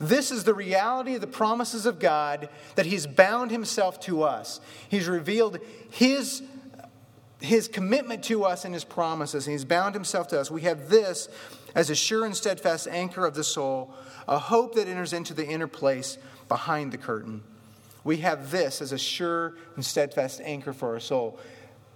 This 0.01 0.31
is 0.31 0.43
the 0.43 0.53
reality 0.53 1.13
of 1.13 1.21
the 1.21 1.27
promises 1.27 1.85
of 1.85 1.99
God 1.99 2.49
that 2.75 2.87
He's 2.87 3.05
bound 3.05 3.51
Himself 3.51 3.99
to 4.01 4.23
us. 4.23 4.59
He's 4.89 5.07
revealed 5.07 5.59
His, 5.91 6.41
his 7.39 7.67
commitment 7.67 8.23
to 8.25 8.43
us 8.43 8.65
and 8.65 8.73
His 8.73 8.83
promises, 8.83 9.45
and 9.45 9.51
He's 9.51 9.63
bound 9.63 9.93
Himself 9.93 10.27
to 10.29 10.39
us. 10.41 10.49
We 10.49 10.61
have 10.61 10.89
this 10.89 11.29
as 11.75 11.89
a 11.89 11.95
sure 11.95 12.25
and 12.25 12.35
steadfast 12.35 12.87
anchor 12.87 13.25
of 13.25 13.35
the 13.35 13.43
soul, 13.43 13.93
a 14.27 14.37
hope 14.37 14.75
that 14.75 14.87
enters 14.87 15.13
into 15.13 15.33
the 15.33 15.45
inner 15.45 15.67
place 15.67 16.17
behind 16.47 16.91
the 16.91 16.97
curtain. 16.97 17.43
We 18.03 18.17
have 18.17 18.51
this 18.51 18.81
as 18.81 18.91
a 18.91 18.97
sure 18.97 19.53
and 19.75 19.85
steadfast 19.85 20.41
anchor 20.41 20.73
for 20.73 20.93
our 20.93 20.99
soul. 20.99 21.39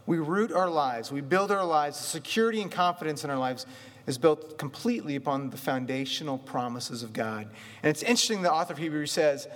We 0.06 0.18
root 0.18 0.52
our 0.52 0.70
lives, 0.70 1.12
we 1.12 1.22
build 1.22 1.52
our 1.52 1.66
lives, 1.66 1.98
the 1.98 2.06
security 2.06 2.62
and 2.62 2.72
confidence 2.72 3.24
in 3.24 3.30
our 3.30 3.40
lives 3.40 3.66
is 4.06 4.18
built 4.18 4.58
completely 4.58 5.16
upon 5.16 5.50
the 5.50 5.58
foundational 5.58 6.38
promises 6.38 7.02
of 7.02 7.12
God. 7.12 7.48
And 7.82 7.90
it's 7.90 8.04
interesting 8.04 8.44
the 8.44 8.54
author 8.54 8.74
of 8.74 8.80
Hebrews 8.80 9.12
says 9.12 9.48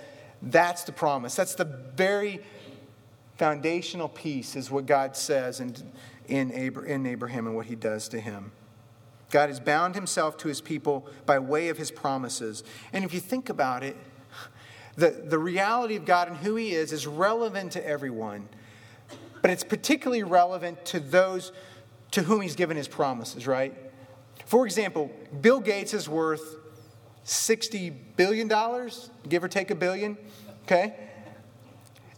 that's 0.42 0.84
the 0.84 0.92
promise. 0.92 1.36
That's 1.36 1.54
the 1.54 1.64
very 1.64 2.40
foundational 3.36 4.08
piece, 4.08 4.56
is 4.56 4.70
what 4.70 4.86
God 4.86 5.16
says 5.16 5.60
in, 5.60 5.74
in, 6.28 6.52
Abraham 6.52 7.46
and 7.46 7.54
what 7.54 7.66
he 7.66 7.74
does 7.74 8.08
to 8.08 8.20
him. 8.20 8.52
God 9.30 9.48
has 9.48 9.60
bound 9.60 9.94
himself 9.94 10.36
to 10.38 10.48
his 10.48 10.60
people 10.60 11.06
by 11.24 11.38
way 11.38 11.68
of 11.68 11.78
his 11.78 11.90
promises. 11.90 12.64
And 12.92 13.04
if 13.04 13.14
you 13.14 13.20
think 13.20 13.48
about 13.48 13.82
it, 13.82 13.96
the, 14.96 15.10
the 15.10 15.38
reality 15.38 15.96
of 15.96 16.04
God 16.04 16.28
and 16.28 16.36
who 16.36 16.56
he 16.56 16.72
is 16.72 16.92
is 16.92 17.06
relevant 17.06 17.72
to 17.72 17.86
everyone, 17.86 18.48
but 19.40 19.50
it's 19.50 19.64
particularly 19.64 20.22
relevant 20.22 20.84
to 20.86 21.00
those 21.00 21.52
to 22.10 22.22
whom 22.22 22.40
he's 22.40 22.56
given 22.56 22.76
his 22.76 22.88
promises, 22.88 23.46
right? 23.46 23.74
For 24.46 24.66
example, 24.66 25.10
Bill 25.40 25.60
Gates 25.60 25.94
is 25.94 26.08
worth 26.08 26.56
$60 27.24 27.94
billion, 28.16 28.48
give 29.28 29.44
or 29.44 29.48
take 29.48 29.70
a 29.70 29.74
billion, 29.74 30.18
okay? 30.64 30.94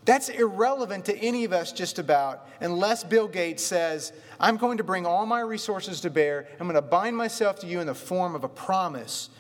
That's 0.05 0.31
irrelevant 0.31 1.05
to 1.05 1.17
any 1.19 1.45
of 1.45 1.53
us, 1.53 1.73
just 1.73 1.99
about, 1.99 2.49
unless 2.61 3.05
Bill 3.05 3.29
Gates 3.29 3.63
says, 3.63 4.13
I'm 4.43 4.57
going 4.57 4.79
to 4.79 4.85
bring 4.85 5.07
all 5.07 5.25
my 5.25 5.41
resources 5.41 6.01
to 6.01 6.11
bear. 6.11 6.49
I'm 6.59 6.67
going 6.67 6.75
to 6.75 6.83
bind 6.83 7.17
myself 7.17 7.61
to 7.61 7.67
you 7.67 7.79
in 7.79 7.87
the 7.87 7.95
form 7.95 8.35
of 8.35 8.43
a 8.43 8.49
promise. 8.49 9.31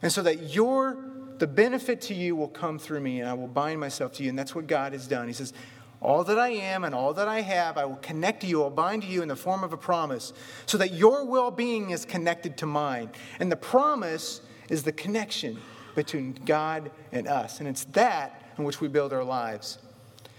And 0.00 0.10
so 0.10 0.22
that 0.22 0.54
your, 0.54 0.96
the 1.36 1.46
benefit 1.46 2.00
to 2.02 2.14
you 2.14 2.34
will 2.34 2.48
come 2.48 2.78
through 2.78 3.00
me, 3.00 3.20
and 3.20 3.28
I 3.28 3.34
will 3.34 3.46
bind 3.46 3.78
myself 3.78 4.14
to 4.14 4.22
you. 4.22 4.30
And 4.30 4.38
that's 4.38 4.54
what 4.54 4.66
God 4.66 4.94
has 4.94 5.06
done. 5.06 5.26
He 5.26 5.34
says, 5.34 5.52
all 6.00 6.24
that 6.24 6.38
I 6.38 6.48
am 6.48 6.84
and 6.84 6.94
all 6.94 7.12
that 7.14 7.28
I 7.28 7.42
have, 7.42 7.76
I 7.76 7.84
will 7.84 7.96
connect 7.96 8.40
to 8.40 8.46
you, 8.46 8.62
I'll 8.62 8.70
bind 8.70 9.02
to 9.02 9.08
you 9.08 9.20
in 9.20 9.28
the 9.28 9.36
form 9.36 9.64
of 9.64 9.72
a 9.72 9.76
promise, 9.76 10.32
so 10.64 10.78
that 10.78 10.92
your 10.92 11.24
well 11.26 11.50
being 11.50 11.90
is 11.90 12.04
connected 12.04 12.56
to 12.58 12.66
mine. 12.66 13.10
And 13.40 13.52
the 13.52 13.56
promise 13.56 14.40
is 14.70 14.82
the 14.82 14.92
connection 14.92 15.58
between 15.94 16.38
God 16.46 16.90
and 17.12 17.26
us. 17.26 17.58
And 17.58 17.68
it's 17.68 17.84
that 17.86 18.42
in 18.56 18.64
which 18.64 18.80
we 18.80 18.88
build 18.88 19.12
our 19.12 19.24
lives. 19.24 19.78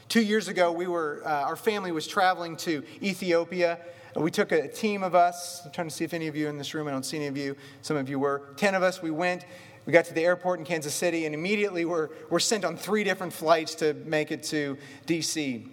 Two 0.07 0.21
years 0.21 0.47
ago, 0.47 0.71
we 0.71 0.87
were, 0.87 1.21
uh, 1.25 1.29
our 1.29 1.55
family 1.55 1.91
was 1.91 2.07
traveling 2.07 2.57
to 2.57 2.81
Ethiopia. 3.03 3.79
We 4.15 4.31
took 4.31 4.51
a 4.51 4.67
team 4.67 5.03
of 5.03 5.13
us. 5.13 5.61
I'm 5.65 5.71
trying 5.71 5.87
to 5.87 5.93
see 5.93 6.03
if 6.03 6.13
any 6.13 6.27
of 6.27 6.35
you 6.35 6.47
in 6.47 6.57
this 6.57 6.73
room, 6.73 6.87
I 6.87 6.91
don't 6.91 7.05
see 7.05 7.17
any 7.17 7.27
of 7.27 7.37
you. 7.37 7.55
Some 7.81 7.97
of 7.97 8.09
you 8.09 8.19
were. 8.19 8.41
Ten 8.57 8.73
of 8.73 8.81
us, 8.81 9.01
we 9.01 9.11
went. 9.11 9.45
we 9.85 9.93
got 9.93 10.05
to 10.05 10.13
the 10.13 10.25
airport 10.25 10.59
in 10.59 10.65
Kansas 10.65 10.93
City, 10.93 11.25
and 11.25 11.35
immediately 11.35 11.85
we're, 11.85 12.09
we're 12.29 12.39
sent 12.39 12.65
on 12.65 12.75
three 12.75 13.03
different 13.03 13.33
flights 13.33 13.75
to 13.75 13.93
make 14.05 14.31
it 14.31 14.43
to 14.43 14.77
D.C. 15.05 15.67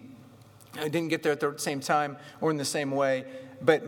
I 0.78 0.88
didn't 0.88 1.08
get 1.08 1.22
there 1.22 1.32
at 1.32 1.40
the 1.40 1.54
same 1.56 1.80
time 1.80 2.18
or 2.40 2.50
in 2.50 2.58
the 2.58 2.64
same 2.64 2.90
way, 2.90 3.24
but 3.62 3.82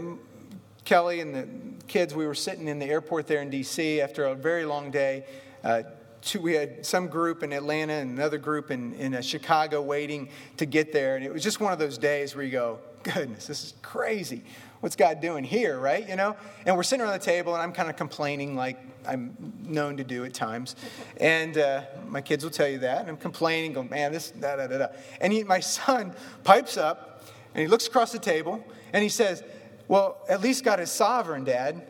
Kelly 0.85 1.21
and 1.21 1.35
the 1.35 1.47
kids, 1.87 2.15
we 2.15 2.27
were 2.27 2.35
sitting 2.35 2.69
in 2.69 2.79
the 2.79 2.87
airport 2.87 3.27
there 3.27 3.43
in 3.43 3.51
D.C. 3.51 4.01
after 4.01 4.25
a 4.25 4.35
very 4.35 4.65
long 4.65 4.91
day. 4.91 5.27
Uh, 5.63 5.83
two, 6.23 6.41
we 6.41 6.55
had 6.55 6.85
some 6.85 7.09
group 7.09 7.43
in 7.43 7.53
Atlanta 7.53 7.95
and 7.95 8.11
another 8.11 8.39
group 8.39 8.71
in, 8.71 8.95
in 8.95 9.15
uh, 9.15 9.21
Chicago 9.21 9.83
waiting 9.83 10.29
to 10.57 10.67
get 10.67 10.93
there. 10.93 11.17
And 11.17 11.25
it 11.25 11.33
was 11.33 11.43
just 11.43 11.61
one 11.61 11.73
of 11.73 11.79
those 11.79 11.99
days 11.99 12.35
where 12.35 12.45
you 12.45 12.53
go, 12.53 12.79
goodness, 13.03 13.47
this 13.47 13.65
is 13.65 13.75
crazy. 13.83 14.43
What's 14.81 14.97
God 14.97 15.21
doing 15.21 15.45
here, 15.45 15.79
right? 15.79 16.09
You 16.09 16.17
know? 16.17 16.37
And 16.65 16.77
we're 16.77 16.83
sitting 16.83 17.05
around 17.05 17.19
the 17.19 17.25
table, 17.25 17.55
and 17.55 17.63
I'm 17.63 17.73
kind 17.73 17.91
of 17.91 17.97
complaining 17.97 18.55
like 18.55 18.79
I'm 19.07 19.55
known 19.65 19.97
to 19.97 20.05
do 20.05 20.25
at 20.25 20.35
times. 20.35 20.77
And 21.17 21.59
uh, 21.59 21.83
my 22.07 22.21
kids 22.21 22.45
will 22.45 22.51
tell 22.51 22.69
you 22.69 22.79
that. 22.79 23.01
And 23.01 23.09
I'm 23.09 23.17
complaining, 23.17 23.73
going, 23.73 23.89
man, 23.89 24.13
this, 24.13 24.31
da, 24.31 24.57
da, 24.57 24.67
da, 24.67 24.79
da. 24.79 24.87
And 25.21 25.33
he, 25.33 25.43
my 25.43 25.61
son 25.61 26.15
pipes 26.45 26.77
up, 26.77 27.25
and 27.55 27.63
he 27.63 27.69
looks 27.69 27.87
across 27.87 28.13
the 28.13 28.19
table, 28.19 28.65
and 28.93 29.03
he 29.03 29.09
says, 29.09 29.43
well, 29.89 30.25
at 30.29 30.43
least 30.43 30.65
God 30.65 30.81
is 30.81 30.91
sovereign, 30.91 31.45
Dad. 31.45 31.83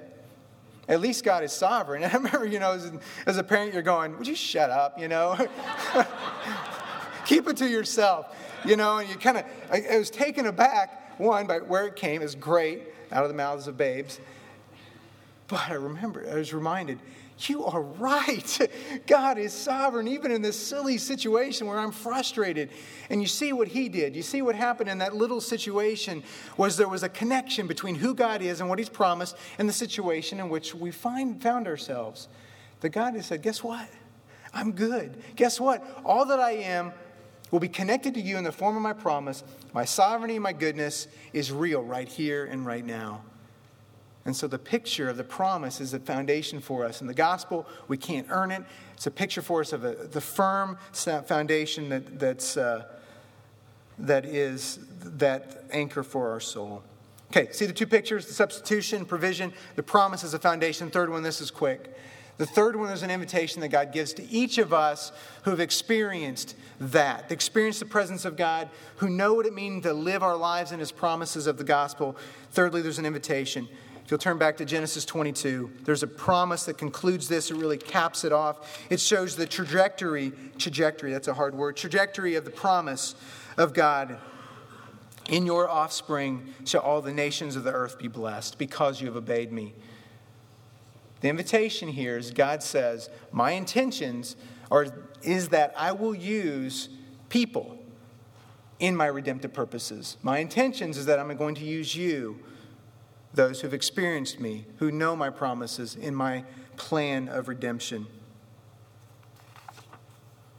At 0.88 1.00
least 1.00 1.22
God 1.22 1.44
is 1.44 1.52
sovereign. 1.52 2.02
And 2.02 2.12
I 2.14 2.16
remember, 2.16 2.46
you 2.46 2.58
know, 2.58 2.72
as, 2.72 2.90
as 3.26 3.36
a 3.36 3.44
parent, 3.44 3.74
you're 3.74 3.82
going, 3.82 4.16
Would 4.18 4.26
you 4.26 4.34
shut 4.34 4.70
up, 4.70 4.98
you 4.98 5.08
know? 5.08 5.36
Keep 7.26 7.48
it 7.48 7.56
to 7.58 7.68
yourself, 7.68 8.34
you 8.64 8.76
know? 8.76 8.98
And 8.98 9.08
you 9.08 9.16
kind 9.16 9.38
of, 9.38 9.44
I, 9.70 9.84
I 9.92 9.98
was 9.98 10.10
taken 10.10 10.46
aback, 10.46 11.18
one, 11.20 11.46
by 11.46 11.58
where 11.58 11.86
it 11.86 11.96
came 11.96 12.22
is 12.22 12.34
great, 12.34 12.82
out 13.12 13.22
of 13.22 13.28
the 13.28 13.36
mouths 13.36 13.66
of 13.66 13.76
babes. 13.76 14.18
But 15.46 15.68
I 15.68 15.74
remember, 15.74 16.26
I 16.30 16.34
was 16.34 16.52
reminded, 16.52 16.98
you 17.46 17.64
are 17.64 17.82
right. 17.82 18.70
God 19.06 19.38
is 19.38 19.52
sovereign, 19.52 20.08
even 20.08 20.30
in 20.30 20.42
this 20.42 20.58
silly 20.58 20.98
situation 20.98 21.66
where 21.66 21.78
I'm 21.78 21.92
frustrated. 21.92 22.70
And 23.10 23.20
you 23.20 23.28
see 23.28 23.52
what 23.52 23.68
he 23.68 23.88
did. 23.88 24.16
You 24.16 24.22
see 24.22 24.42
what 24.42 24.54
happened 24.54 24.88
in 24.88 24.98
that 24.98 25.14
little 25.14 25.40
situation 25.40 26.22
was 26.56 26.76
there 26.76 26.88
was 26.88 27.02
a 27.02 27.08
connection 27.08 27.66
between 27.66 27.94
who 27.94 28.14
God 28.14 28.42
is 28.42 28.60
and 28.60 28.68
what 28.68 28.78
he's 28.78 28.88
promised 28.88 29.36
and 29.58 29.68
the 29.68 29.72
situation 29.72 30.40
in 30.40 30.48
which 30.48 30.74
we 30.74 30.90
find, 30.90 31.42
found 31.42 31.66
ourselves. 31.66 32.28
The 32.80 32.88
God 32.88 33.14
has 33.14 33.26
said, 33.26 33.42
guess 33.42 33.62
what? 33.62 33.88
I'm 34.54 34.72
good. 34.72 35.22
Guess 35.36 35.60
what? 35.60 35.84
All 36.04 36.24
that 36.26 36.40
I 36.40 36.52
am 36.52 36.92
will 37.50 37.60
be 37.60 37.68
connected 37.68 38.14
to 38.14 38.20
you 38.20 38.36
in 38.38 38.44
the 38.44 38.52
form 38.52 38.76
of 38.76 38.82
my 38.82 38.92
promise. 38.92 39.44
My 39.72 39.84
sovereignty, 39.84 40.38
my 40.38 40.52
goodness 40.52 41.08
is 41.32 41.52
real 41.52 41.82
right 41.82 42.08
here 42.08 42.46
and 42.46 42.64
right 42.64 42.84
now. 42.84 43.22
And 44.28 44.36
so 44.36 44.46
the 44.46 44.58
picture 44.58 45.08
of 45.08 45.16
the 45.16 45.24
promise 45.24 45.80
is 45.80 45.94
a 45.94 45.98
foundation 45.98 46.60
for 46.60 46.84
us. 46.84 47.00
In 47.00 47.06
the 47.06 47.14
gospel, 47.14 47.66
we 47.88 47.96
can't 47.96 48.26
earn 48.28 48.50
it. 48.50 48.62
It's 48.92 49.06
a 49.06 49.10
picture 49.10 49.40
for 49.40 49.62
us 49.62 49.72
of 49.72 49.86
a, 49.86 49.94
the 49.94 50.20
firm 50.20 50.76
foundation 50.92 51.88
that, 51.88 52.18
that's, 52.18 52.58
uh, 52.58 52.84
that 53.98 54.26
is 54.26 54.80
that 55.02 55.64
anchor 55.70 56.02
for 56.02 56.28
our 56.30 56.40
soul. 56.40 56.82
Okay, 57.30 57.50
see 57.52 57.64
the 57.64 57.72
two 57.72 57.86
pictures 57.86 58.26
the 58.26 58.34
substitution, 58.34 59.06
provision, 59.06 59.50
the 59.76 59.82
promise 59.82 60.22
is 60.22 60.34
a 60.34 60.38
foundation. 60.38 60.90
Third 60.90 61.08
one, 61.08 61.22
this 61.22 61.40
is 61.40 61.50
quick. 61.50 61.96
The 62.36 62.44
third 62.44 62.76
one 62.76 62.92
is 62.92 63.02
an 63.02 63.10
invitation 63.10 63.62
that 63.62 63.68
God 63.68 63.92
gives 63.92 64.12
to 64.12 64.30
each 64.30 64.58
of 64.58 64.74
us 64.74 65.10
who 65.44 65.50
have 65.52 65.58
experienced 65.58 66.54
that, 66.80 67.32
experienced 67.32 67.80
the 67.80 67.86
presence 67.86 68.26
of 68.26 68.36
God, 68.36 68.68
who 68.96 69.08
know 69.08 69.32
what 69.32 69.46
it 69.46 69.54
means 69.54 69.84
to 69.84 69.94
live 69.94 70.22
our 70.22 70.36
lives 70.36 70.70
in 70.70 70.80
His 70.80 70.92
promises 70.92 71.46
of 71.46 71.56
the 71.56 71.64
gospel. 71.64 72.14
Thirdly, 72.50 72.82
there's 72.82 72.98
an 72.98 73.06
invitation 73.06 73.68
if 74.08 74.12
you'll 74.12 74.16
turn 74.16 74.38
back 74.38 74.56
to 74.56 74.64
Genesis 74.64 75.04
22, 75.04 75.70
there's 75.84 76.02
a 76.02 76.06
promise 76.06 76.64
that 76.64 76.78
concludes 76.78 77.28
this. 77.28 77.50
It 77.50 77.58
really 77.58 77.76
caps 77.76 78.24
it 78.24 78.32
off. 78.32 78.86
It 78.88 79.00
shows 79.00 79.36
the 79.36 79.44
trajectory, 79.44 80.32
trajectory, 80.56 81.12
that's 81.12 81.28
a 81.28 81.34
hard 81.34 81.54
word, 81.54 81.76
trajectory 81.76 82.34
of 82.34 82.46
the 82.46 82.50
promise 82.50 83.14
of 83.58 83.74
God. 83.74 84.16
In 85.28 85.44
your 85.44 85.68
offspring 85.68 86.54
shall 86.64 86.80
all 86.80 87.02
the 87.02 87.12
nations 87.12 87.54
of 87.54 87.64
the 87.64 87.72
earth 87.72 87.98
be 87.98 88.08
blessed 88.08 88.56
because 88.56 88.98
you 88.98 89.08
have 89.08 89.16
obeyed 89.16 89.52
me. 89.52 89.74
The 91.20 91.28
invitation 91.28 91.90
here 91.90 92.16
is 92.16 92.30
God 92.30 92.62
says, 92.62 93.10
My 93.30 93.50
intentions 93.50 94.36
are, 94.70 94.86
is 95.20 95.50
that 95.50 95.74
I 95.76 95.92
will 95.92 96.14
use 96.14 96.88
people 97.28 97.76
in 98.78 98.96
my 98.96 99.08
redemptive 99.08 99.52
purposes. 99.52 100.16
My 100.22 100.38
intentions 100.38 100.96
is 100.96 101.04
that 101.04 101.18
I'm 101.18 101.36
going 101.36 101.56
to 101.56 101.64
use 101.66 101.94
you 101.94 102.40
those 103.38 103.60
who've 103.60 103.72
experienced 103.72 104.40
me, 104.40 104.66
who 104.78 104.90
know 104.90 105.14
my 105.14 105.30
promises 105.30 105.94
in 105.94 106.12
my 106.12 106.42
plan 106.76 107.28
of 107.28 107.46
redemption. 107.46 108.04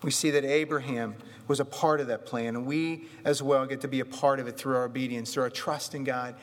We 0.02 0.12
see 0.12 0.32
that 0.32 0.46
Abraham 0.46 1.16
was 1.50 1.60
a 1.60 1.66
part 1.66 2.00
of 2.00 2.08
that 2.08 2.26
plan, 2.26 2.56
and 2.56 2.66
we 2.66 3.04
as 3.26 3.44
well 3.44 3.66
get 3.66 3.82
to 3.82 3.90
be 3.90 4.00
a 4.00 4.06
part 4.06 4.40
of 4.40 4.48
it 4.48 4.56
through 4.58 4.78
our 4.78 4.86
obedience, 4.86 5.34
through 5.34 5.44
our 5.44 5.50
trust 5.50 5.94
in 5.94 6.06
God. 6.06 6.36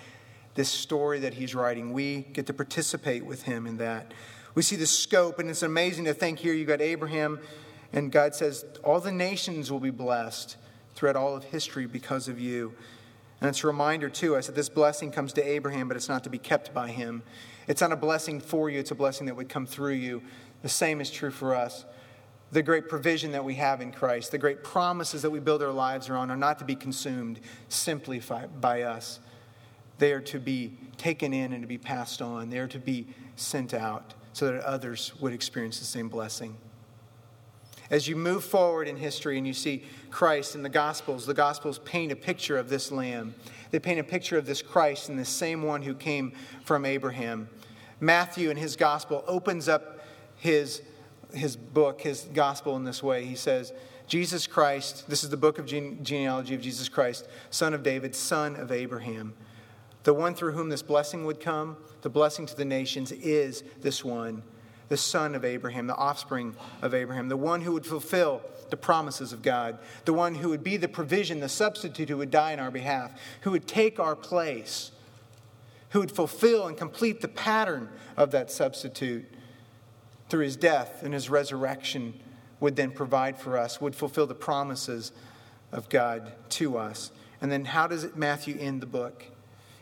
This 0.54 0.68
story 0.68 1.20
that 1.20 1.32
he's 1.32 1.54
writing, 1.54 1.94
we 1.94 2.26
get 2.34 2.44
to 2.48 2.52
participate 2.52 3.24
with 3.24 3.44
him 3.44 3.66
in 3.66 3.78
that. 3.78 4.12
We 4.54 4.60
see 4.60 4.76
the 4.76 4.86
scope, 4.86 5.38
and 5.38 5.48
it's 5.48 5.62
amazing 5.62 6.04
to 6.04 6.12
think 6.12 6.38
here 6.38 6.52
you 6.52 6.66
got 6.66 6.82
Abraham, 6.82 7.40
and 7.94 8.12
God 8.12 8.34
says, 8.34 8.66
All 8.84 9.00
the 9.00 9.10
nations 9.10 9.72
will 9.72 9.80
be 9.80 9.88
blessed 9.88 10.58
throughout 10.96 11.16
all 11.16 11.34
of 11.34 11.44
history 11.44 11.86
because 11.86 12.28
of 12.28 12.38
you. 12.38 12.74
And 13.40 13.48
it's 13.48 13.64
a 13.64 13.66
reminder 13.66 14.08
to 14.08 14.36
us 14.36 14.46
that 14.46 14.54
this 14.54 14.68
blessing 14.68 15.10
comes 15.10 15.32
to 15.34 15.42
Abraham, 15.42 15.88
but 15.88 15.96
it's 15.96 16.08
not 16.08 16.24
to 16.24 16.30
be 16.30 16.38
kept 16.38 16.72
by 16.72 16.88
him. 16.88 17.22
It's 17.68 17.80
not 17.80 17.92
a 17.92 17.96
blessing 17.96 18.40
for 18.40 18.70
you, 18.70 18.78
it's 18.78 18.90
a 18.90 18.94
blessing 18.94 19.26
that 19.26 19.36
would 19.36 19.48
come 19.48 19.66
through 19.66 19.94
you. 19.94 20.22
The 20.62 20.68
same 20.68 21.00
is 21.00 21.10
true 21.10 21.30
for 21.30 21.54
us. 21.54 21.84
The 22.52 22.62
great 22.62 22.88
provision 22.88 23.32
that 23.32 23.44
we 23.44 23.54
have 23.56 23.80
in 23.80 23.92
Christ, 23.92 24.30
the 24.30 24.38
great 24.38 24.62
promises 24.62 25.22
that 25.22 25.30
we 25.30 25.40
build 25.40 25.62
our 25.62 25.72
lives 25.72 26.08
around, 26.08 26.30
are 26.30 26.36
not 26.36 26.60
to 26.60 26.64
be 26.64 26.76
consumed 26.76 27.40
simply 27.68 28.22
by 28.60 28.82
us. 28.82 29.20
They 29.98 30.12
are 30.12 30.20
to 30.20 30.38
be 30.38 30.78
taken 30.96 31.34
in 31.34 31.52
and 31.52 31.62
to 31.62 31.66
be 31.66 31.78
passed 31.78 32.22
on. 32.22 32.50
They 32.50 32.58
are 32.58 32.68
to 32.68 32.78
be 32.78 33.08
sent 33.34 33.74
out 33.74 34.14
so 34.32 34.52
that 34.52 34.62
others 34.62 35.12
would 35.20 35.32
experience 35.32 35.78
the 35.78 35.86
same 35.86 36.08
blessing. 36.08 36.56
As 37.90 38.08
you 38.08 38.16
move 38.16 38.44
forward 38.44 38.88
in 38.88 38.96
history 38.96 39.38
and 39.38 39.46
you 39.46 39.52
see 39.52 39.84
Christ 40.10 40.54
in 40.54 40.62
the 40.62 40.68
Gospels, 40.68 41.26
the 41.26 41.34
Gospels 41.34 41.78
paint 41.80 42.10
a 42.10 42.16
picture 42.16 42.58
of 42.58 42.68
this 42.68 42.90
Lamb. 42.90 43.34
They 43.70 43.78
paint 43.78 44.00
a 44.00 44.04
picture 44.04 44.36
of 44.36 44.46
this 44.46 44.62
Christ 44.62 45.08
and 45.08 45.18
the 45.18 45.24
same 45.24 45.62
one 45.62 45.82
who 45.82 45.94
came 45.94 46.32
from 46.64 46.84
Abraham. 46.84 47.48
Matthew, 48.00 48.50
in 48.50 48.56
his 48.56 48.76
Gospel, 48.76 49.24
opens 49.26 49.68
up 49.68 50.00
his, 50.36 50.82
his 51.32 51.56
book, 51.56 52.00
his 52.00 52.28
Gospel, 52.34 52.76
in 52.76 52.84
this 52.84 53.02
way. 53.02 53.24
He 53.24 53.36
says, 53.36 53.72
Jesus 54.06 54.46
Christ, 54.46 55.08
this 55.08 55.24
is 55.24 55.30
the 55.30 55.36
book 55.36 55.58
of 55.58 55.66
gene- 55.66 56.02
genealogy 56.02 56.54
of 56.54 56.60
Jesus 56.60 56.88
Christ, 56.88 57.26
son 57.50 57.74
of 57.74 57.82
David, 57.82 58.14
son 58.14 58.56
of 58.56 58.70
Abraham. 58.70 59.34
The 60.02 60.14
one 60.14 60.34
through 60.34 60.52
whom 60.52 60.68
this 60.68 60.82
blessing 60.82 61.24
would 61.24 61.40
come, 61.40 61.76
the 62.02 62.10
blessing 62.10 62.46
to 62.46 62.56
the 62.56 62.64
nations, 62.64 63.10
is 63.10 63.64
this 63.80 64.04
one 64.04 64.42
the 64.88 64.96
son 64.96 65.34
of 65.34 65.44
Abraham, 65.44 65.86
the 65.86 65.96
offspring 65.96 66.54
of 66.82 66.94
Abraham, 66.94 67.28
the 67.28 67.36
one 67.36 67.62
who 67.62 67.72
would 67.72 67.86
fulfill 67.86 68.42
the 68.70 68.76
promises 68.76 69.32
of 69.32 69.42
God, 69.42 69.78
the 70.04 70.12
one 70.12 70.34
who 70.36 70.48
would 70.50 70.64
be 70.64 70.76
the 70.76 70.88
provision, 70.88 71.40
the 71.40 71.48
substitute 71.48 72.08
who 72.08 72.16
would 72.18 72.30
die 72.30 72.52
in 72.52 72.60
our 72.60 72.70
behalf, 72.70 73.12
who 73.42 73.50
would 73.50 73.66
take 73.66 73.98
our 73.98 74.16
place, 74.16 74.92
who 75.90 76.00
would 76.00 76.12
fulfill 76.12 76.66
and 76.66 76.76
complete 76.76 77.20
the 77.20 77.28
pattern 77.28 77.88
of 78.16 78.30
that 78.32 78.50
substitute 78.50 79.24
through 80.28 80.44
his 80.44 80.56
death 80.56 81.02
and 81.02 81.14
his 81.14 81.30
resurrection, 81.30 82.14
would 82.58 82.74
then 82.74 82.90
provide 82.90 83.38
for 83.38 83.58
us, 83.58 83.80
would 83.80 83.94
fulfill 83.94 84.26
the 84.26 84.34
promises 84.34 85.12
of 85.72 85.88
God 85.88 86.32
to 86.48 86.76
us. 86.78 87.10
And 87.40 87.52
then 87.52 87.66
how 87.66 87.86
does 87.86 88.14
Matthew 88.16 88.56
end 88.58 88.80
the 88.80 88.86
book? 88.86 89.24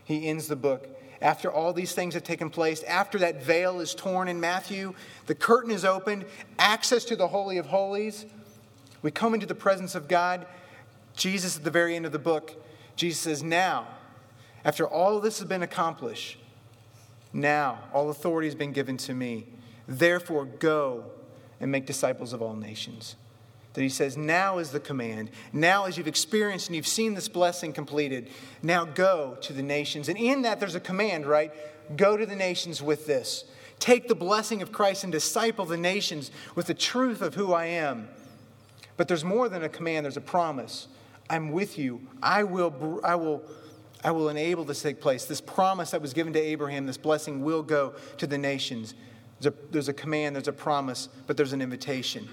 He 0.05 0.27
ends 0.27 0.49
the 0.49 0.57
book 0.57 0.89
after 1.25 1.51
all 1.51 1.73
these 1.73 1.95
things 1.95 2.13
have 2.13 2.23
taken 2.23 2.51
place, 2.51 2.83
after 2.83 3.19
that 3.19 3.43
veil 3.43 3.81
is 3.81 3.95
torn 3.95 4.29
in 4.29 4.39
Matthew, 4.39 4.93
the 5.25 5.35
curtain 5.35 5.71
is 5.71 5.83
opened, 5.83 6.27
access 6.59 7.03
to 7.07 7.17
the 7.17 7.29
Holy 7.29 7.57
of 7.57 7.65
Holies. 7.65 8.27
We 9.01 9.11
come 9.11 9.33
into 9.33 9.47
the 9.47 9.55
presence 9.55 9.95
of 9.95 10.07
God. 10.07 10.47
Jesus, 11.17 11.57
at 11.57 11.65
the 11.65 11.71
very 11.71 11.97
end 11.97 12.05
of 12.05 12.13
the 12.13 12.19
book, 12.19 12.63
Jesus 12.95 13.23
says, 13.23 13.43
Now, 13.43 13.87
after 14.67 14.87
all 14.87 15.19
this 15.19 15.39
has 15.39 15.49
been 15.49 15.63
accomplished, 15.63 16.37
now 17.33 17.79
all 17.95 18.11
authority 18.11 18.47
has 18.47 18.55
been 18.55 18.73
given 18.73 18.99
to 18.99 19.15
me. 19.15 19.47
Therefore, 19.89 20.45
go 20.45 21.07
and 21.59 21.73
make 21.73 21.87
disciples 21.87 22.35
of 22.35 22.43
all 22.43 22.55
nations 22.55 23.17
that 23.75 23.83
he 23.83 23.89
says, 23.89 24.17
Now 24.17 24.59
is 24.59 24.71
the 24.71 24.81
command. 24.81 25.31
Now, 25.53 25.85
as 25.85 25.99
you've 25.99 26.09
experienced 26.09 26.69
and 26.69 26.77
you've 26.77 26.87
seen 26.87 27.15
this 27.15 27.29
blessing 27.29 27.73
completed, 27.73 28.31
now 28.63 28.85
go 28.85 29.37
to 29.43 29.53
the 29.53 29.63
nations. 29.63 30.09
And 30.09 30.17
in 30.17 30.43
that, 30.43 30.61
there's 30.61 30.75
a 30.75 30.81
command, 30.81 31.27
right? 31.27 31.53
Go 31.97 32.17
to 32.17 32.25
the 32.25 32.37
nations 32.37 32.83
with 32.83 33.07
this. 33.07 33.45
Take 33.81 34.09
the 34.09 34.15
blessing 34.15 34.63
of 34.63 34.73
Christ 34.73 35.05
and 35.05 35.13
disciple 35.13 35.67
the 35.67 35.77
nations 35.77 36.31
with 36.55 36.67
the 36.67 36.75
truth 36.75 37.21
of 37.21 37.35
who 37.35 37.53
I 37.53 37.67
am. 37.67 38.09
But 38.97 39.09
there's 39.09 39.25
more 39.25 39.49
than 39.49 39.65
a 39.65 39.69
command, 39.69 40.05
there's 40.05 40.17
a 40.17 40.23
promise. 40.23 40.87
I'm 41.29 41.51
with 41.51 41.79
you. 41.79 42.07
I 42.23 42.45
will, 42.45 43.01
I 43.03 43.17
will, 43.17 43.43
I 44.05 44.13
will 44.13 44.29
enable 44.29 44.65
this 44.65 44.83
to 44.83 44.89
take 44.89 45.01
place. 45.01 45.25
This 45.25 45.41
promise 45.41 45.91
that 45.91 46.01
was 46.01 46.13
given 46.13 46.33
to 46.35 46.41
Abraham, 46.41 46.87
this 46.87 46.97
blessing 46.97 47.43
will 47.43 47.63
go 47.63 47.95
to 48.19 48.27
the 48.27 48.39
nations. 48.39 48.95
There's 49.41 49.53
a, 49.53 49.57
there's 49.73 49.89
a 49.89 49.95
command, 49.95 50.37
there's 50.37 50.49
a 50.49 50.53
promise, 50.53 51.09
but 51.27 51.37
there's 51.37 51.53
an 51.53 51.61
invitation. 51.61 52.29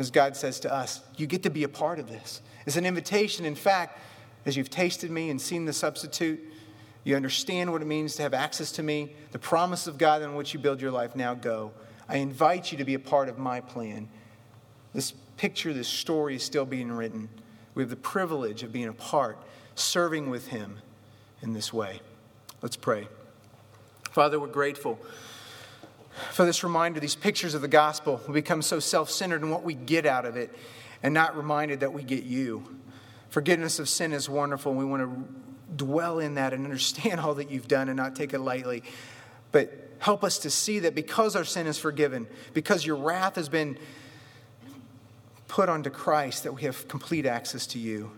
As 0.00 0.10
God 0.10 0.34
says 0.34 0.58
to 0.60 0.72
us, 0.72 1.02
you 1.18 1.26
get 1.26 1.42
to 1.42 1.50
be 1.50 1.62
a 1.64 1.68
part 1.68 1.98
of 1.98 2.08
this. 2.08 2.40
It's 2.64 2.76
an 2.76 2.86
invitation. 2.86 3.44
In 3.44 3.54
fact, 3.54 3.98
as 4.46 4.56
you've 4.56 4.70
tasted 4.70 5.10
me 5.10 5.28
and 5.28 5.38
seen 5.38 5.66
the 5.66 5.74
substitute, 5.74 6.40
you 7.04 7.16
understand 7.16 7.70
what 7.70 7.82
it 7.82 7.84
means 7.84 8.14
to 8.14 8.22
have 8.22 8.32
access 8.32 8.72
to 8.72 8.82
me, 8.82 9.14
the 9.32 9.38
promise 9.38 9.86
of 9.86 9.98
God 9.98 10.22
on 10.22 10.36
which 10.36 10.54
you 10.54 10.58
build 10.58 10.80
your 10.80 10.90
life. 10.90 11.14
Now 11.14 11.34
go. 11.34 11.72
I 12.08 12.16
invite 12.16 12.72
you 12.72 12.78
to 12.78 12.84
be 12.84 12.94
a 12.94 12.98
part 12.98 13.28
of 13.28 13.38
my 13.38 13.60
plan. 13.60 14.08
This 14.94 15.12
picture, 15.36 15.74
this 15.74 15.86
story 15.86 16.36
is 16.36 16.42
still 16.42 16.64
being 16.64 16.90
written. 16.90 17.28
We 17.74 17.82
have 17.82 17.90
the 17.90 17.96
privilege 17.96 18.62
of 18.62 18.72
being 18.72 18.88
a 18.88 18.94
part, 18.94 19.36
serving 19.74 20.30
with 20.30 20.48
Him 20.48 20.78
in 21.42 21.52
this 21.52 21.74
way. 21.74 22.00
Let's 22.62 22.76
pray. 22.76 23.06
Father, 24.12 24.40
we're 24.40 24.46
grateful 24.46 24.98
for 26.32 26.44
this 26.44 26.62
reminder, 26.62 27.00
these 27.00 27.14
pictures 27.14 27.54
of 27.54 27.62
the 27.62 27.68
gospel. 27.68 28.20
We 28.26 28.34
become 28.34 28.62
so 28.62 28.80
self 28.80 29.10
centered 29.10 29.42
in 29.42 29.50
what 29.50 29.62
we 29.62 29.74
get 29.74 30.06
out 30.06 30.24
of 30.24 30.36
it 30.36 30.54
and 31.02 31.14
not 31.14 31.36
reminded 31.36 31.80
that 31.80 31.92
we 31.92 32.02
get 32.02 32.24
you. 32.24 32.78
Forgiveness 33.30 33.78
of 33.78 33.88
sin 33.88 34.12
is 34.12 34.28
wonderful, 34.28 34.72
and 34.72 34.78
we 34.78 34.84
want 34.84 35.02
to 35.02 35.74
dwell 35.76 36.18
in 36.18 36.34
that 36.34 36.52
and 36.52 36.64
understand 36.64 37.20
all 37.20 37.34
that 37.34 37.50
you've 37.50 37.68
done 37.68 37.88
and 37.88 37.96
not 37.96 38.16
take 38.16 38.34
it 38.34 38.40
lightly. 38.40 38.82
But 39.52 39.72
help 39.98 40.24
us 40.24 40.38
to 40.38 40.50
see 40.50 40.80
that 40.80 40.94
because 40.94 41.36
our 41.36 41.44
sin 41.44 41.66
is 41.66 41.78
forgiven, 41.78 42.26
because 42.54 42.84
your 42.84 42.96
wrath 42.96 43.36
has 43.36 43.48
been 43.48 43.78
put 45.48 45.68
onto 45.68 45.90
Christ, 45.90 46.44
that 46.44 46.52
we 46.52 46.62
have 46.62 46.86
complete 46.88 47.26
access 47.26 47.66
to 47.68 47.78
you. 47.78 48.10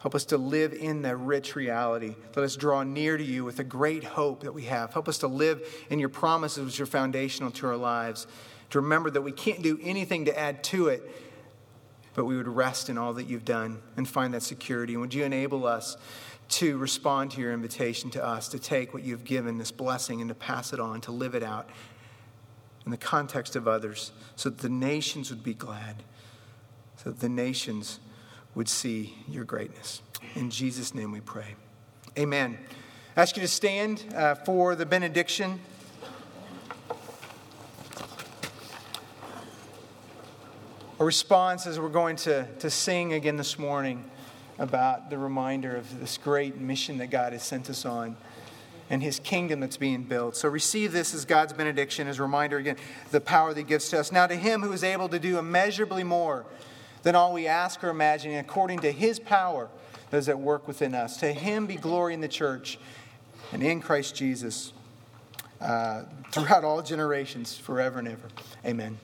Help 0.00 0.14
us 0.14 0.24
to 0.26 0.38
live 0.38 0.72
in 0.72 1.02
that 1.02 1.16
rich 1.16 1.56
reality. 1.56 2.14
Let 2.36 2.44
us 2.44 2.54
draw 2.54 2.84
near 2.84 3.16
to 3.16 3.24
you 3.24 3.44
with 3.44 3.58
a 3.58 3.64
great 3.64 4.04
hope 4.04 4.44
that 4.44 4.54
we 4.54 4.64
have. 4.64 4.92
Help 4.92 5.08
us 5.08 5.18
to 5.18 5.26
live 5.26 5.60
in 5.90 5.98
your 5.98 6.08
promises, 6.08 6.64
which 6.64 6.80
are 6.80 6.86
foundational 6.86 7.50
to 7.52 7.66
our 7.66 7.76
lives. 7.76 8.28
To 8.70 8.80
remember 8.80 9.10
that 9.10 9.22
we 9.22 9.32
can't 9.32 9.60
do 9.60 9.78
anything 9.82 10.26
to 10.26 10.38
add 10.38 10.62
to 10.64 10.88
it, 10.88 11.02
but 12.14 12.26
we 12.26 12.36
would 12.36 12.46
rest 12.46 12.88
in 12.88 12.96
all 12.96 13.12
that 13.14 13.24
you've 13.24 13.44
done 13.44 13.80
and 13.96 14.08
find 14.08 14.34
that 14.34 14.42
security. 14.42 14.92
And 14.92 15.00
would 15.00 15.14
you 15.14 15.24
enable 15.24 15.66
us 15.66 15.96
to 16.50 16.78
respond 16.78 17.32
to 17.32 17.40
your 17.40 17.52
invitation 17.52 18.08
to 18.10 18.24
us 18.24 18.48
to 18.48 18.58
take 18.58 18.94
what 18.94 19.02
you've 19.02 19.24
given, 19.24 19.58
this 19.58 19.72
blessing, 19.72 20.20
and 20.20 20.28
to 20.28 20.34
pass 20.34 20.72
it 20.72 20.78
on, 20.78 21.00
to 21.02 21.12
live 21.12 21.34
it 21.34 21.42
out 21.42 21.68
in 22.84 22.90
the 22.90 22.96
context 22.96 23.56
of 23.56 23.66
others, 23.66 24.12
so 24.36 24.48
that 24.48 24.58
the 24.58 24.68
nations 24.68 25.28
would 25.30 25.42
be 25.42 25.54
glad, 25.54 26.04
so 26.96 27.10
that 27.10 27.20
the 27.20 27.28
nations 27.28 28.00
would 28.58 28.68
see 28.68 29.14
your 29.28 29.44
greatness. 29.44 30.02
In 30.34 30.50
Jesus' 30.50 30.92
name 30.92 31.12
we 31.12 31.20
pray. 31.20 31.54
Amen. 32.18 32.58
I 33.16 33.22
ask 33.22 33.36
you 33.36 33.42
to 33.42 33.46
stand 33.46 34.04
uh, 34.16 34.34
for 34.34 34.74
the 34.74 34.84
benediction. 34.84 35.60
A 40.98 41.04
response 41.04 41.68
as 41.68 41.78
we're 41.78 41.88
going 41.88 42.16
to, 42.16 42.48
to 42.58 42.68
sing 42.68 43.12
again 43.12 43.36
this 43.36 43.60
morning 43.60 44.04
about 44.58 45.08
the 45.08 45.18
reminder 45.18 45.76
of 45.76 46.00
this 46.00 46.18
great 46.18 46.56
mission 46.56 46.98
that 46.98 47.10
God 47.10 47.34
has 47.34 47.44
sent 47.44 47.70
us 47.70 47.86
on 47.86 48.16
and 48.90 49.04
his 49.04 49.20
kingdom 49.20 49.60
that's 49.60 49.76
being 49.76 50.02
built. 50.02 50.34
So 50.34 50.48
receive 50.48 50.90
this 50.90 51.14
as 51.14 51.24
God's 51.24 51.52
benediction, 51.52 52.08
as 52.08 52.18
a 52.18 52.22
reminder 52.22 52.56
again, 52.56 52.76
the 53.12 53.20
power 53.20 53.54
that 53.54 53.60
he 53.60 53.64
gives 53.64 53.88
to 53.90 54.00
us. 54.00 54.10
Now, 54.10 54.26
to 54.26 54.34
him 54.34 54.62
who 54.62 54.72
is 54.72 54.82
able 54.82 55.08
to 55.10 55.20
do 55.20 55.38
immeasurably 55.38 56.02
more 56.02 56.44
than 57.02 57.14
all 57.14 57.32
we 57.32 57.46
ask 57.46 57.82
or 57.82 57.88
imagine, 57.88 58.34
according 58.34 58.80
to 58.80 58.92
his 58.92 59.18
power 59.18 59.68
that 60.10 60.16
is 60.16 60.28
at 60.28 60.38
work 60.38 60.66
within 60.66 60.94
us, 60.94 61.18
to 61.18 61.32
him 61.32 61.66
be 61.66 61.76
glory 61.76 62.14
in 62.14 62.20
the 62.20 62.28
church 62.28 62.78
and 63.52 63.62
in 63.62 63.80
Christ 63.80 64.14
Jesus 64.14 64.72
uh, 65.60 66.02
throughout 66.30 66.64
all 66.64 66.82
generations, 66.82 67.56
forever 67.56 67.98
and 67.98 68.08
ever. 68.08 68.28
Amen. 68.64 68.98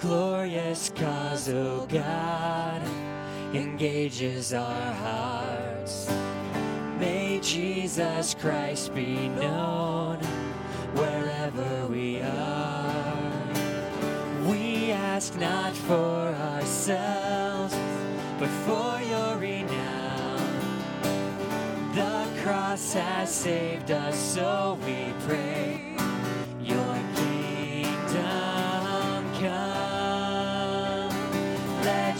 Glorious 0.00 0.90
cause, 0.94 1.48
O 1.48 1.82
oh 1.82 1.86
God, 1.86 2.82
engages 3.54 4.52
our 4.52 4.92
hearts. 4.94 6.08
May 6.98 7.40
Jesus 7.40 8.34
Christ 8.34 8.94
be 8.94 9.28
known 9.28 10.18
wherever 10.94 11.86
we 11.86 12.20
are. 12.20 13.32
We 14.46 14.92
ask 14.92 15.36
not 15.38 15.74
for 15.74 16.34
ourselves, 16.52 17.74
but 18.38 18.48
for 18.66 19.00
your 19.02 19.36
renown. 19.38 20.40
The 21.94 22.28
cross 22.42 22.92
has 22.94 23.34
saved 23.34 23.90
us, 23.90 24.16
so 24.16 24.78
we 24.84 25.12
pray. 25.26 25.83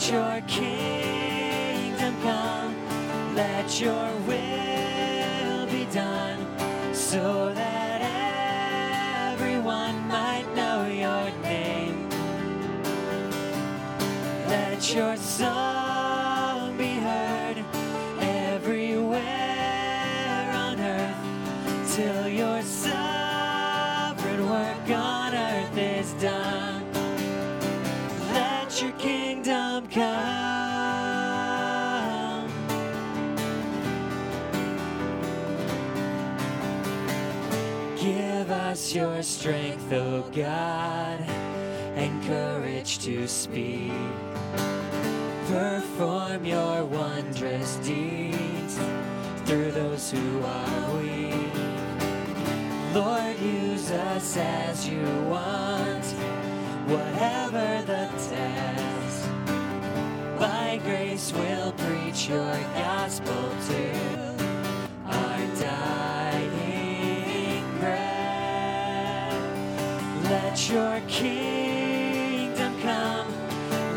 Let 0.05 0.13
your 0.13 0.41
kingdom 0.47 2.15
come, 2.21 3.35
let 3.35 3.81
your 3.81 4.13
will 4.27 5.67
be 5.69 5.87
done, 5.95 6.47
so 6.93 7.55
that 7.55 9.33
everyone 9.33 10.07
might 10.07 10.45
know 10.55 10.85
your 10.89 11.31
name. 11.41 12.07
Let 14.47 14.95
your 14.95 15.17
song 15.17 15.74
come. 29.95 30.35
Give 37.97 38.51
us 38.51 38.93
your 38.95 39.23
strength, 39.23 39.93
O 39.93 39.97
oh 39.97 40.23
God, 40.35 41.21
and 41.95 42.23
courage 42.25 42.99
to 43.05 43.29
speak. 43.29 43.93
Perform 45.47 46.45
your 46.45 46.85
wondrous 46.85 47.77
deeds 47.77 48.79
through 49.45 49.71
those 49.71 50.11
who 50.11 50.43
are 50.43 50.97
weak. 50.97 51.55
Lord, 52.93 53.39
use 53.39 53.91
us 53.93 54.37
as 54.37 54.89
you 54.89 55.05
want, 55.29 56.05
whatever 56.89 57.83
the 57.87 58.09
task 58.29 58.74
by 61.33 61.39
we'll 61.39 61.73
preach 61.73 62.29
your 62.29 62.59
gospel 62.75 63.35
to 63.69 63.91
our 65.07 65.47
dying 65.61 66.85
breath. 67.79 69.33
Let 70.25 70.69
your 70.71 71.01
kingdom 71.09 72.81
come, 72.83 73.33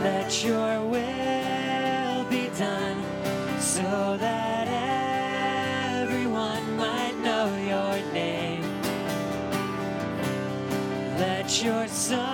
let 0.02 0.44
your 0.44 0.82
will 0.86 2.24
be 2.30 2.50
done, 2.58 3.04
so 3.60 4.18
that 4.20 4.68
everyone 6.02 6.78
might 6.78 7.16
know 7.24 7.48
your 7.74 8.00
name. 8.14 8.64
Let 11.18 11.64
your 11.64 11.88
song 11.88 12.27